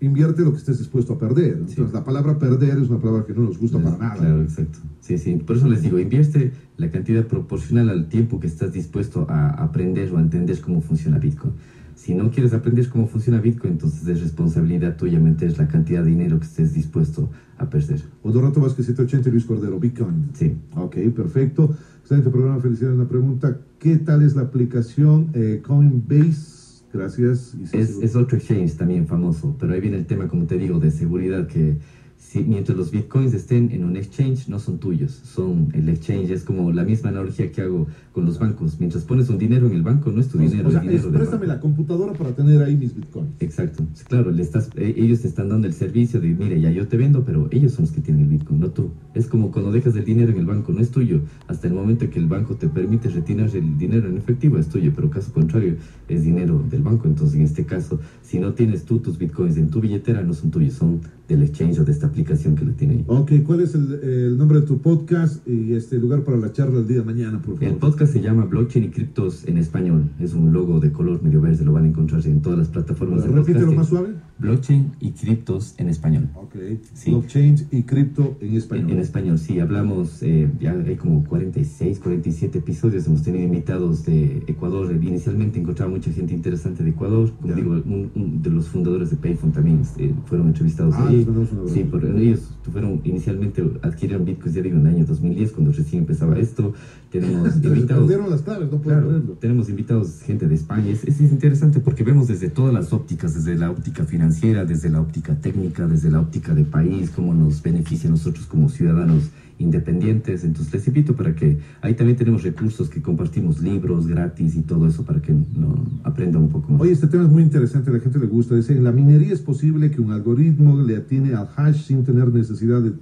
invierte 0.00 0.42
lo 0.42 0.52
que 0.52 0.58
estés 0.58 0.78
dispuesto 0.78 1.14
a 1.14 1.18
perder. 1.18 1.52
Entonces, 1.52 1.76
Sí. 1.76 1.92
la 1.92 2.04
palabra 2.04 2.38
perder 2.38 2.78
es 2.78 2.88
una 2.88 2.98
palabra 2.98 3.24
que 3.26 3.34
no 3.34 3.42
nos 3.42 3.58
gusta 3.58 3.78
para 3.78 3.96
nada. 3.98 4.14
Claro, 4.16 4.42
exacto. 4.42 4.78
Sí, 5.00 5.18
sí. 5.18 5.36
Por 5.36 5.56
eso 5.56 5.68
les 5.68 5.82
digo, 5.82 5.98
invierte 5.98 6.52
la 6.76 6.90
cantidad 6.90 7.26
proporcional 7.26 7.88
al 7.90 8.08
tiempo 8.08 8.40
que 8.40 8.46
estás 8.46 8.72
dispuesto 8.72 9.26
a 9.28 9.50
aprender 9.62 10.10
o 10.12 10.18
a 10.18 10.20
entender 10.20 10.60
cómo 10.60 10.80
funciona 10.80 11.18
Bitcoin. 11.18 11.52
Si 11.94 12.14
no 12.14 12.30
quieres 12.30 12.54
aprender 12.54 12.88
cómo 12.88 13.06
funciona 13.08 13.40
Bitcoin, 13.42 13.74
entonces 13.74 14.06
es 14.08 14.22
responsabilidad 14.22 14.96
tuya 14.96 15.20
meter 15.20 15.58
la 15.58 15.68
cantidad 15.68 16.02
de 16.02 16.08
dinero 16.10 16.38
que 16.40 16.46
estés 16.46 16.72
dispuesto 16.72 17.28
a 17.58 17.68
perder. 17.68 18.00
Odorato 18.22 18.58
Vázquez 18.62 18.86
780 18.86 19.28
y 19.28 19.32
Luis 19.32 19.44
Cordero, 19.44 19.78
Bitcoin. 19.78 20.30
Sí. 20.32 20.56
Ok, 20.76 20.96
perfecto. 21.14 21.76
Excelente 22.00 22.30
programa, 22.30 22.58
felicidades. 22.60 22.96
Una 22.96 23.06
pregunta, 23.08 23.58
¿qué 23.78 23.96
tal 23.96 24.22
es 24.22 24.34
la 24.34 24.42
aplicación 24.42 25.28
eh, 25.34 25.60
Coinbase? 25.62 26.59
Gracias. 26.92 27.54
Es, 27.72 27.98
es 28.02 28.16
otro 28.16 28.36
exchange 28.36 28.76
también 28.76 29.06
famoso, 29.06 29.56
pero 29.58 29.72
ahí 29.72 29.80
viene 29.80 29.96
el 29.96 30.06
tema, 30.06 30.26
como 30.26 30.46
te 30.46 30.58
digo, 30.58 30.78
de 30.78 30.90
seguridad, 30.90 31.46
que 31.46 31.78
si, 32.20 32.44
mientras 32.44 32.76
los 32.76 32.90
bitcoins 32.90 33.34
estén 33.34 33.70
en 33.72 33.82
un 33.82 33.96
exchange, 33.96 34.48
no 34.48 34.58
son 34.58 34.78
tuyos, 34.78 35.10
son 35.10 35.68
el 35.72 35.88
exchange, 35.88 36.30
es 36.30 36.44
como 36.44 36.70
la 36.70 36.84
misma 36.84 37.08
analogía 37.08 37.50
que 37.50 37.62
hago 37.62 37.88
con 38.12 38.26
los 38.26 38.38
bancos. 38.38 38.76
Mientras 38.78 39.04
pones 39.04 39.30
un 39.30 39.38
dinero 39.38 39.66
en 39.66 39.72
el 39.72 39.82
banco, 39.82 40.12
no 40.12 40.20
es 40.20 40.28
tu 40.28 40.38
dinero, 40.38 40.68
o 40.68 40.70
sea, 40.70 40.80
es 40.80 40.86
dinero 40.86 41.08
es, 41.08 41.14
préstame 41.14 41.46
la 41.46 41.58
computadora 41.58 42.12
para 42.12 42.32
tener 42.32 42.62
ahí 42.62 42.76
mis 42.76 42.94
bitcoins. 42.94 43.30
Exacto, 43.40 43.84
claro, 44.06 44.30
le 44.30 44.42
estás, 44.42 44.70
eh, 44.76 44.94
ellos 44.96 45.22
te 45.22 45.28
están 45.28 45.48
dando 45.48 45.66
el 45.66 45.72
servicio 45.72 46.20
de, 46.20 46.28
mire, 46.28 46.60
ya 46.60 46.70
yo 46.70 46.86
te 46.86 46.96
vendo, 46.96 47.24
pero 47.24 47.48
ellos 47.50 47.72
son 47.72 47.86
los 47.86 47.94
que 47.94 48.00
tienen 48.02 48.24
el 48.24 48.28
Bitcoin, 48.28 48.60
no 48.60 48.70
tú. 48.70 48.90
Es 49.14 49.26
como 49.26 49.50
cuando 49.50 49.72
dejas 49.72 49.96
el 49.96 50.04
dinero 50.04 50.30
en 50.30 50.38
el 50.38 50.46
banco, 50.46 50.72
no 50.72 50.80
es 50.80 50.90
tuyo. 50.90 51.22
Hasta 51.48 51.68
el 51.68 51.74
momento 51.74 52.08
que 52.10 52.18
el 52.18 52.26
banco 52.26 52.56
te 52.56 52.68
permite 52.68 53.08
retirar 53.08 53.48
el 53.54 53.78
dinero 53.78 54.08
en 54.08 54.18
efectivo, 54.18 54.58
es 54.58 54.68
tuyo, 54.68 54.92
pero 54.94 55.10
caso 55.10 55.32
contrario, 55.32 55.76
es 56.08 56.24
dinero 56.24 56.62
del 56.70 56.82
banco. 56.82 57.08
Entonces, 57.08 57.36
en 57.36 57.42
este 57.42 57.64
caso, 57.64 57.98
si 58.22 58.38
no 58.38 58.52
tienes 58.52 58.84
tú 58.84 58.98
tus 58.98 59.18
Bitcoins 59.18 59.56
en 59.56 59.70
tu 59.70 59.80
billetera, 59.80 60.22
no 60.22 60.34
son 60.34 60.50
tuyos, 60.50 60.74
son 60.74 61.00
del 61.28 61.42
exchange 61.42 61.78
o 61.78 61.84
de 61.84 61.92
esta 61.92 62.09
aplicación 62.10 62.54
que 62.56 62.64
lo 62.64 62.72
tiene 62.72 62.94
ahí. 62.94 63.04
Ok, 63.06 63.32
¿cuál 63.46 63.60
es 63.60 63.74
el, 63.74 63.92
el 64.02 64.36
nombre 64.38 64.60
de 64.60 64.66
tu 64.66 64.78
podcast 64.80 65.46
y 65.48 65.72
este 65.72 65.98
lugar 65.98 66.22
para 66.24 66.36
la 66.36 66.52
charla 66.52 66.78
el 66.80 66.86
día 66.86 66.98
de 66.98 67.04
mañana, 67.04 67.40
por 67.40 67.54
El 67.54 67.60
favor? 67.60 67.78
podcast 67.78 68.12
se 68.12 68.20
llama 68.20 68.44
Blockchain 68.44 68.84
y 68.84 68.88
Criptos 68.88 69.46
en 69.46 69.56
español. 69.58 70.10
Es 70.20 70.34
un 70.34 70.52
logo 70.52 70.80
de 70.80 70.92
color 70.92 71.22
medio 71.22 71.40
verde, 71.40 71.64
lo 71.64 71.72
van 71.72 71.84
a 71.84 71.88
encontrar 71.88 72.24
en 72.26 72.40
todas 72.42 72.58
las 72.58 72.68
plataformas 72.68 73.22
de 73.24 73.30
Repítelo 73.30 73.72
más 73.72 73.88
suave. 73.88 74.10
Blockchain 74.38 74.92
y 75.00 75.10
criptos 75.12 75.74
en 75.78 75.88
español. 75.88 76.28
Ok. 76.34 76.54
Sí. 76.94 77.10
Blockchain 77.10 77.56
y 77.70 77.82
cripto 77.82 78.36
en 78.40 78.54
español. 78.56 78.90
en 78.90 78.98
español, 78.98 79.38
sí, 79.38 79.60
hablamos, 79.60 80.22
eh, 80.22 80.50
ya 80.60 80.72
hay 80.72 80.96
como 80.96 81.24
46, 81.24 81.98
47 82.00 82.58
episodios, 82.58 83.06
hemos 83.06 83.22
tenido 83.22 83.44
invitados 83.44 84.04
de 84.06 84.42
Ecuador, 84.46 84.90
Eh, 84.90 84.98
inicialmente 85.02 85.60
encontraba 85.60 85.90
mucha 85.90 86.10
gente 86.10 86.34
interesante 86.34 86.82
de 86.82 86.90
Ecuador, 86.90 87.30
como 87.40 87.48
Ya. 87.48 87.54
digo, 87.56 87.72
un, 87.72 88.10
un 88.14 88.42
de 88.42 88.50
los 88.50 88.68
fundadores 88.68 89.10
de 89.10 89.16
Payphone 89.16 89.52
también 89.52 89.82
eh, 89.98 90.12
fueron 90.24 90.48
entrevistados 90.48 90.94
Ah, 90.96 91.08
ahí. 91.08 91.26
Sí, 91.66 91.84
por, 91.84 91.99
ellos 92.08 92.50
fueron 92.70 93.00
inicialmente, 93.04 93.64
adquirieron 93.82 94.24
Bitcoin, 94.24 94.54
ya 94.54 94.62
digo, 94.62 94.76
en 94.76 94.86
el 94.86 94.94
año 94.94 95.06
2010, 95.06 95.52
cuando 95.52 95.72
recién 95.72 96.02
empezaba 96.02 96.38
esto, 96.38 96.72
tenemos 97.10 97.56
invitados... 97.62 98.30
las 98.30 98.42
claves, 98.42 98.70
no 98.70 98.80
Claro, 98.80 99.20
tenemos 99.40 99.68
invitados, 99.68 100.20
gente 100.22 100.46
de 100.46 100.54
España. 100.54 100.90
Es, 100.90 101.04
es 101.04 101.20
interesante 101.20 101.80
porque 101.80 102.04
vemos 102.04 102.28
desde 102.28 102.48
todas 102.48 102.72
las 102.72 102.92
ópticas, 102.92 103.34
desde 103.34 103.56
la 103.56 103.70
óptica 103.70 104.04
financiera, 104.04 104.64
desde 104.64 104.88
la 104.90 105.00
óptica 105.00 105.34
técnica, 105.34 105.86
desde 105.86 106.10
la 106.10 106.20
óptica 106.20 106.54
de 106.54 106.64
país, 106.64 107.10
cómo 107.10 107.34
nos 107.34 107.62
beneficia 107.62 108.08
a 108.08 108.12
nosotros 108.12 108.46
como 108.46 108.68
ciudadanos 108.68 109.30
independientes. 109.60 110.42
Entonces 110.42 110.72
les 110.72 110.86
invito 110.88 111.14
para 111.14 111.34
que 111.34 111.58
ahí 111.82 111.94
también 111.94 112.16
tenemos 112.16 112.42
recursos 112.42 112.88
que 112.88 113.00
compartimos, 113.00 113.60
libros 113.60 114.06
gratis 114.06 114.56
y 114.56 114.62
todo 114.62 114.86
eso 114.88 115.04
para 115.04 115.20
que 115.20 115.32
no 115.32 115.84
aprendan 116.02 116.42
un 116.42 116.48
poco 116.48 116.72
más. 116.72 116.80
Oye, 116.80 116.92
este 116.92 117.06
tema 117.06 117.24
es 117.24 117.30
muy 117.30 117.42
interesante, 117.42 117.90
a 117.90 117.92
la 117.92 118.00
gente 118.00 118.18
le 118.18 118.26
gusta. 118.26 118.56
Dice, 118.56 118.72
en 118.72 118.84
la 118.84 118.92
minería 118.92 119.32
es 119.32 119.40
posible 119.40 119.90
que 119.90 120.00
un 120.00 120.10
algoritmo 120.10 120.82
le 120.82 120.96
atiene 120.96 121.34
al 121.34 121.48
hash 121.54 121.82
sin 121.86 122.04
tener 122.04 122.32
necesidad 122.32 122.80
de, 122.82 122.92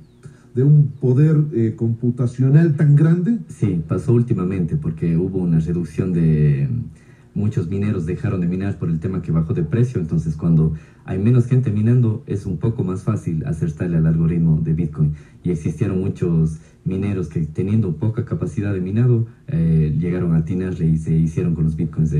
de 0.54 0.62
un 0.64 0.88
poder 1.00 1.36
eh, 1.54 1.74
computacional 1.76 2.74
tan 2.76 2.96
grande. 2.96 3.38
Sí, 3.48 3.82
pasó 3.86 4.12
últimamente 4.12 4.76
porque 4.76 5.16
hubo 5.16 5.38
una 5.38 5.60
reducción 5.60 6.12
de 6.12 6.68
muchos 7.38 7.68
mineros 7.68 8.04
dejaron 8.04 8.40
de 8.40 8.48
minar 8.48 8.78
por 8.78 8.90
el 8.90 8.98
tema 9.00 9.22
que 9.22 9.32
bajó 9.32 9.54
de 9.54 9.62
precio, 9.62 10.00
entonces 10.00 10.36
cuando 10.36 10.74
hay 11.04 11.18
menos 11.18 11.46
gente 11.46 11.70
minando 11.70 12.22
es 12.26 12.44
un 12.44 12.58
poco 12.58 12.84
más 12.84 13.04
fácil 13.04 13.46
acertarle 13.46 13.96
al 13.96 14.06
algoritmo 14.06 14.60
de 14.60 14.74
Bitcoin. 14.74 15.14
Y 15.44 15.50
existieron 15.50 16.00
muchos 16.00 16.58
mineros 16.84 17.28
que 17.28 17.40
teniendo 17.46 17.96
poca 17.96 18.24
capacidad 18.24 18.74
de 18.74 18.80
minado 18.80 19.26
eh, 19.46 19.96
llegaron 19.98 20.34
a 20.34 20.38
atinarle 20.38 20.86
y 20.88 20.98
se 20.98 21.16
hicieron 21.16 21.54
con 21.54 21.64
los 21.64 21.76
Bitcoins 21.76 22.14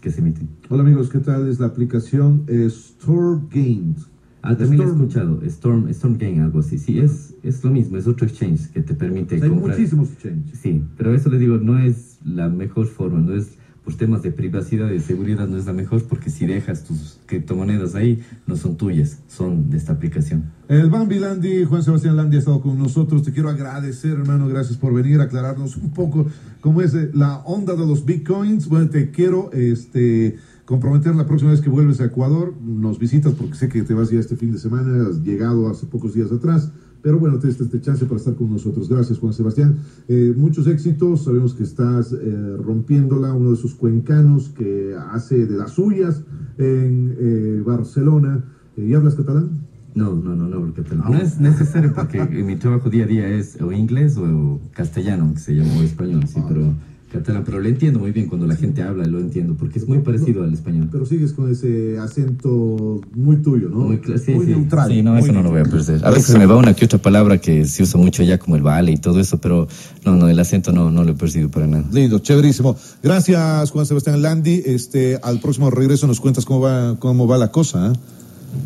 que 0.00 0.10
se 0.10 0.20
emiten. 0.20 0.48
Hola 0.68 0.82
amigos, 0.82 1.08
¿qué 1.08 1.20
tal? 1.20 1.48
Es 1.48 1.60
la 1.60 1.66
aplicación 1.66 2.44
Store 2.48 3.40
Games. 3.50 4.08
Ah, 4.42 4.56
también 4.56 4.82
he 4.82 4.84
escuchado, 4.86 5.42
Storm, 5.42 5.88
Storm 5.88 6.16
Game, 6.16 6.40
algo 6.40 6.60
así. 6.60 6.78
Sí, 6.78 6.98
es, 6.98 7.34
es 7.42 7.62
lo 7.62 7.70
mismo, 7.70 7.98
es 7.98 8.06
otro 8.06 8.26
exchange 8.26 8.70
que 8.70 8.80
te 8.80 8.94
permite 8.94 9.34
hay 9.34 9.50
muchísimos 9.50 10.12
exchanges. 10.12 10.58
Sí, 10.58 10.82
pero 10.96 11.14
eso 11.14 11.28
le 11.28 11.38
digo, 11.38 11.58
no 11.58 11.78
es 11.78 12.18
la 12.24 12.48
mejor 12.48 12.86
forma, 12.86 13.20
no 13.20 13.34
es 13.34 13.58
por 13.84 13.94
temas 13.94 14.22
de 14.22 14.30
privacidad 14.30 14.90
y 14.90 14.94
de 14.94 15.00
seguridad 15.00 15.48
no 15.48 15.56
es 15.56 15.66
la 15.66 15.72
mejor 15.72 16.02
porque 16.04 16.30
si 16.30 16.46
dejas 16.46 16.84
tus 16.84 17.18
criptomonedas 17.26 17.94
ahí, 17.94 18.22
no 18.46 18.56
son 18.56 18.76
tuyas, 18.76 19.18
son 19.28 19.70
de 19.70 19.78
esta 19.78 19.92
aplicación. 19.92 20.44
El 20.68 20.90
Bambi 20.90 21.18
Landi, 21.18 21.64
Juan 21.64 21.82
Sebastián 21.82 22.16
Landi 22.16 22.36
ha 22.36 22.40
estado 22.40 22.60
con 22.60 22.78
nosotros. 22.78 23.22
Te 23.22 23.32
quiero 23.32 23.48
agradecer, 23.48 24.12
hermano, 24.12 24.48
gracias 24.48 24.76
por 24.76 24.92
venir 24.92 25.20
a 25.20 25.24
aclararnos 25.24 25.76
un 25.76 25.90
poco 25.90 26.26
cómo 26.60 26.82
es 26.82 26.94
eh, 26.94 27.10
la 27.14 27.38
onda 27.38 27.74
de 27.74 27.86
los 27.86 28.04
bitcoins. 28.04 28.68
Bueno, 28.68 28.90
te 28.90 29.10
quiero 29.10 29.50
este, 29.52 30.36
comprometer 30.64 31.14
la 31.16 31.26
próxima 31.26 31.50
vez 31.50 31.60
que 31.60 31.70
vuelves 31.70 32.00
a 32.00 32.04
Ecuador, 32.04 32.54
nos 32.62 32.98
visitas 32.98 33.32
porque 33.34 33.54
sé 33.54 33.68
que 33.68 33.82
te 33.82 33.94
vas 33.94 34.10
ya 34.10 34.20
este 34.20 34.36
fin 34.36 34.52
de 34.52 34.58
semana, 34.58 35.08
has 35.08 35.22
llegado 35.22 35.68
hace 35.68 35.86
pocos 35.86 36.14
días 36.14 36.30
atrás 36.30 36.70
pero 37.02 37.18
bueno, 37.18 37.38
te 37.38 37.48
este 37.48 37.80
chance 37.80 38.04
para 38.04 38.16
estar 38.16 38.34
con 38.34 38.50
nosotros. 38.50 38.88
Gracias, 38.88 39.18
Juan 39.18 39.32
Sebastián. 39.32 39.78
Eh, 40.08 40.34
muchos 40.36 40.66
éxitos. 40.66 41.24
Sabemos 41.24 41.54
que 41.54 41.62
estás 41.62 42.12
eh, 42.12 42.56
rompiéndola, 42.58 43.32
uno 43.32 43.50
de 43.50 43.56
esos 43.56 43.74
cuencanos 43.74 44.50
que 44.50 44.94
hace 45.10 45.46
de 45.46 45.56
las 45.56 45.72
suyas 45.72 46.22
en 46.58 47.16
eh, 47.18 47.62
Barcelona. 47.64 48.44
¿Y 48.76 48.94
hablas 48.94 49.14
catalán? 49.14 49.50
No, 49.94 50.14
no, 50.14 50.36
no, 50.36 50.46
no 50.46 50.56
hablo 50.56 50.74
catalán. 50.74 51.10
No 51.10 51.18
es 51.18 51.40
necesario 51.40 51.92
porque 51.94 52.24
mi 52.24 52.56
trabajo 52.56 52.90
día 52.90 53.04
a 53.04 53.08
día 53.08 53.28
es 53.28 53.60
o 53.60 53.72
inglés 53.72 54.16
o 54.16 54.60
castellano, 54.72 55.32
que 55.34 55.40
se 55.40 55.54
llama, 55.54 55.70
o 55.78 55.82
español, 55.82 56.26
sí, 56.26 56.38
ah. 56.38 56.46
pero 56.48 56.74
catalán, 57.10 57.42
pero 57.44 57.60
lo 57.60 57.68
entiendo 57.68 57.98
muy 57.98 58.12
bien 58.12 58.26
cuando 58.26 58.46
la 58.46 58.56
gente 58.56 58.82
habla, 58.82 59.04
lo 59.06 59.18
entiendo, 59.18 59.54
porque 59.58 59.78
es 59.78 59.86
muy 59.86 59.98
parecido 59.98 60.44
al 60.44 60.54
español. 60.54 60.88
Pero 60.90 61.04
sigues 61.04 61.32
con 61.32 61.50
ese 61.50 61.98
acento 61.98 63.00
muy 63.14 63.36
tuyo, 63.36 63.68
¿no? 63.68 63.80
Muy, 63.80 64.00
sí, 64.24 64.32
muy 64.32 64.46
neutral. 64.46 64.88
Sí, 64.88 65.02
no, 65.02 65.18
eso 65.18 65.32
no 65.32 65.42
lo 65.42 65.50
voy 65.50 65.60
a 65.60 65.64
perder. 65.64 66.04
A 66.04 66.10
veces 66.10 66.26
se 66.26 66.38
me 66.38 66.46
va 66.46 66.56
una 66.56 66.74
que 66.74 66.84
otra 66.84 66.98
palabra 66.98 67.38
que 67.38 67.66
se 67.66 67.82
usa 67.82 68.00
mucho 68.00 68.22
ya, 68.22 68.38
como 68.38 68.56
el 68.56 68.62
vale 68.62 68.92
y 68.92 68.96
todo 68.96 69.20
eso, 69.20 69.38
pero 69.38 69.68
no, 70.04 70.16
no, 70.16 70.28
el 70.28 70.38
acento 70.38 70.72
no, 70.72 70.90
no 70.90 71.04
lo 71.04 71.12
he 71.12 71.14
percibido 71.14 71.50
para 71.50 71.66
nada. 71.66 71.84
Lindo, 71.92 72.20
chéverísimo. 72.20 72.76
Gracias, 73.02 73.70
Juan 73.70 73.86
Sebastián 73.86 74.22
Landi. 74.22 74.62
Este, 74.64 75.18
al 75.22 75.40
próximo 75.40 75.70
regreso 75.70 76.06
nos 76.06 76.20
cuentas 76.20 76.44
cómo 76.44 76.60
va, 76.60 76.96
cómo 76.98 77.26
va 77.26 77.36
la 77.36 77.50
cosa, 77.50 77.92
¿eh? 77.92 78.19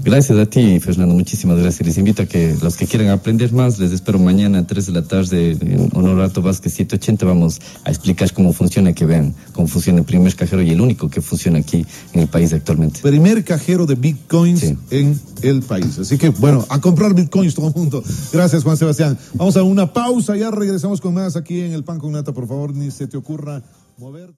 Gracias 0.04 0.38
a 0.38 0.46
ti, 0.46 0.80
Fernando. 0.80 1.14
Muchísimas 1.14 1.58
gracias. 1.58 1.86
Les 1.86 1.98
invito 1.98 2.22
a 2.22 2.26
que 2.26 2.56
los 2.62 2.76
que 2.76 2.86
quieran 2.86 3.08
aprender 3.08 3.52
más, 3.52 3.78
les 3.78 3.92
espero 3.92 4.18
mañana 4.18 4.58
a 4.58 4.66
3 4.66 4.86
de 4.86 4.92
la 4.92 5.02
tarde 5.02 5.52
en 5.52 5.90
Honorato 5.94 6.42
Vázquez 6.42 6.72
780. 6.74 7.26
Vamos 7.26 7.60
a 7.84 7.90
explicar 7.90 8.32
cómo 8.32 8.52
funciona, 8.52 8.92
que 8.92 9.06
vean 9.06 9.34
cómo 9.52 9.66
funciona 9.66 10.00
el 10.00 10.04
primer 10.04 10.34
cajero 10.34 10.62
y 10.62 10.70
el 10.70 10.80
único 10.80 11.08
que 11.08 11.20
funciona 11.20 11.58
aquí 11.58 11.86
en 12.12 12.20
el 12.20 12.28
país 12.28 12.52
actualmente. 12.52 13.00
Primer 13.02 13.44
cajero 13.44 13.86
de 13.86 13.94
bitcoins 13.94 14.74
en 14.90 15.20
el 15.42 15.62
país. 15.62 15.98
Así 15.98 16.18
que, 16.18 16.30
bueno, 16.30 16.64
a 16.68 16.80
comprar 16.80 17.14
bitcoins 17.14 17.54
todo 17.54 17.68
el 17.68 17.74
mundo. 17.74 18.02
Gracias, 18.32 18.62
Juan 18.62 18.76
Sebastián. 18.76 19.18
Vamos 19.34 19.56
a 19.56 19.62
una 19.62 19.92
pausa, 19.92 20.36
ya 20.36 20.50
regresamos 20.50 21.00
con 21.00 21.14
más 21.14 21.36
aquí 21.36 21.60
en 21.60 21.72
el 21.72 21.84
Pan 21.84 21.98
con 21.98 22.12
Nata. 22.12 22.32
Por 22.32 22.46
favor, 22.46 22.74
ni 22.74 22.90
se 22.90 23.06
te 23.06 23.16
ocurra 23.16 23.62
mover. 23.96 24.34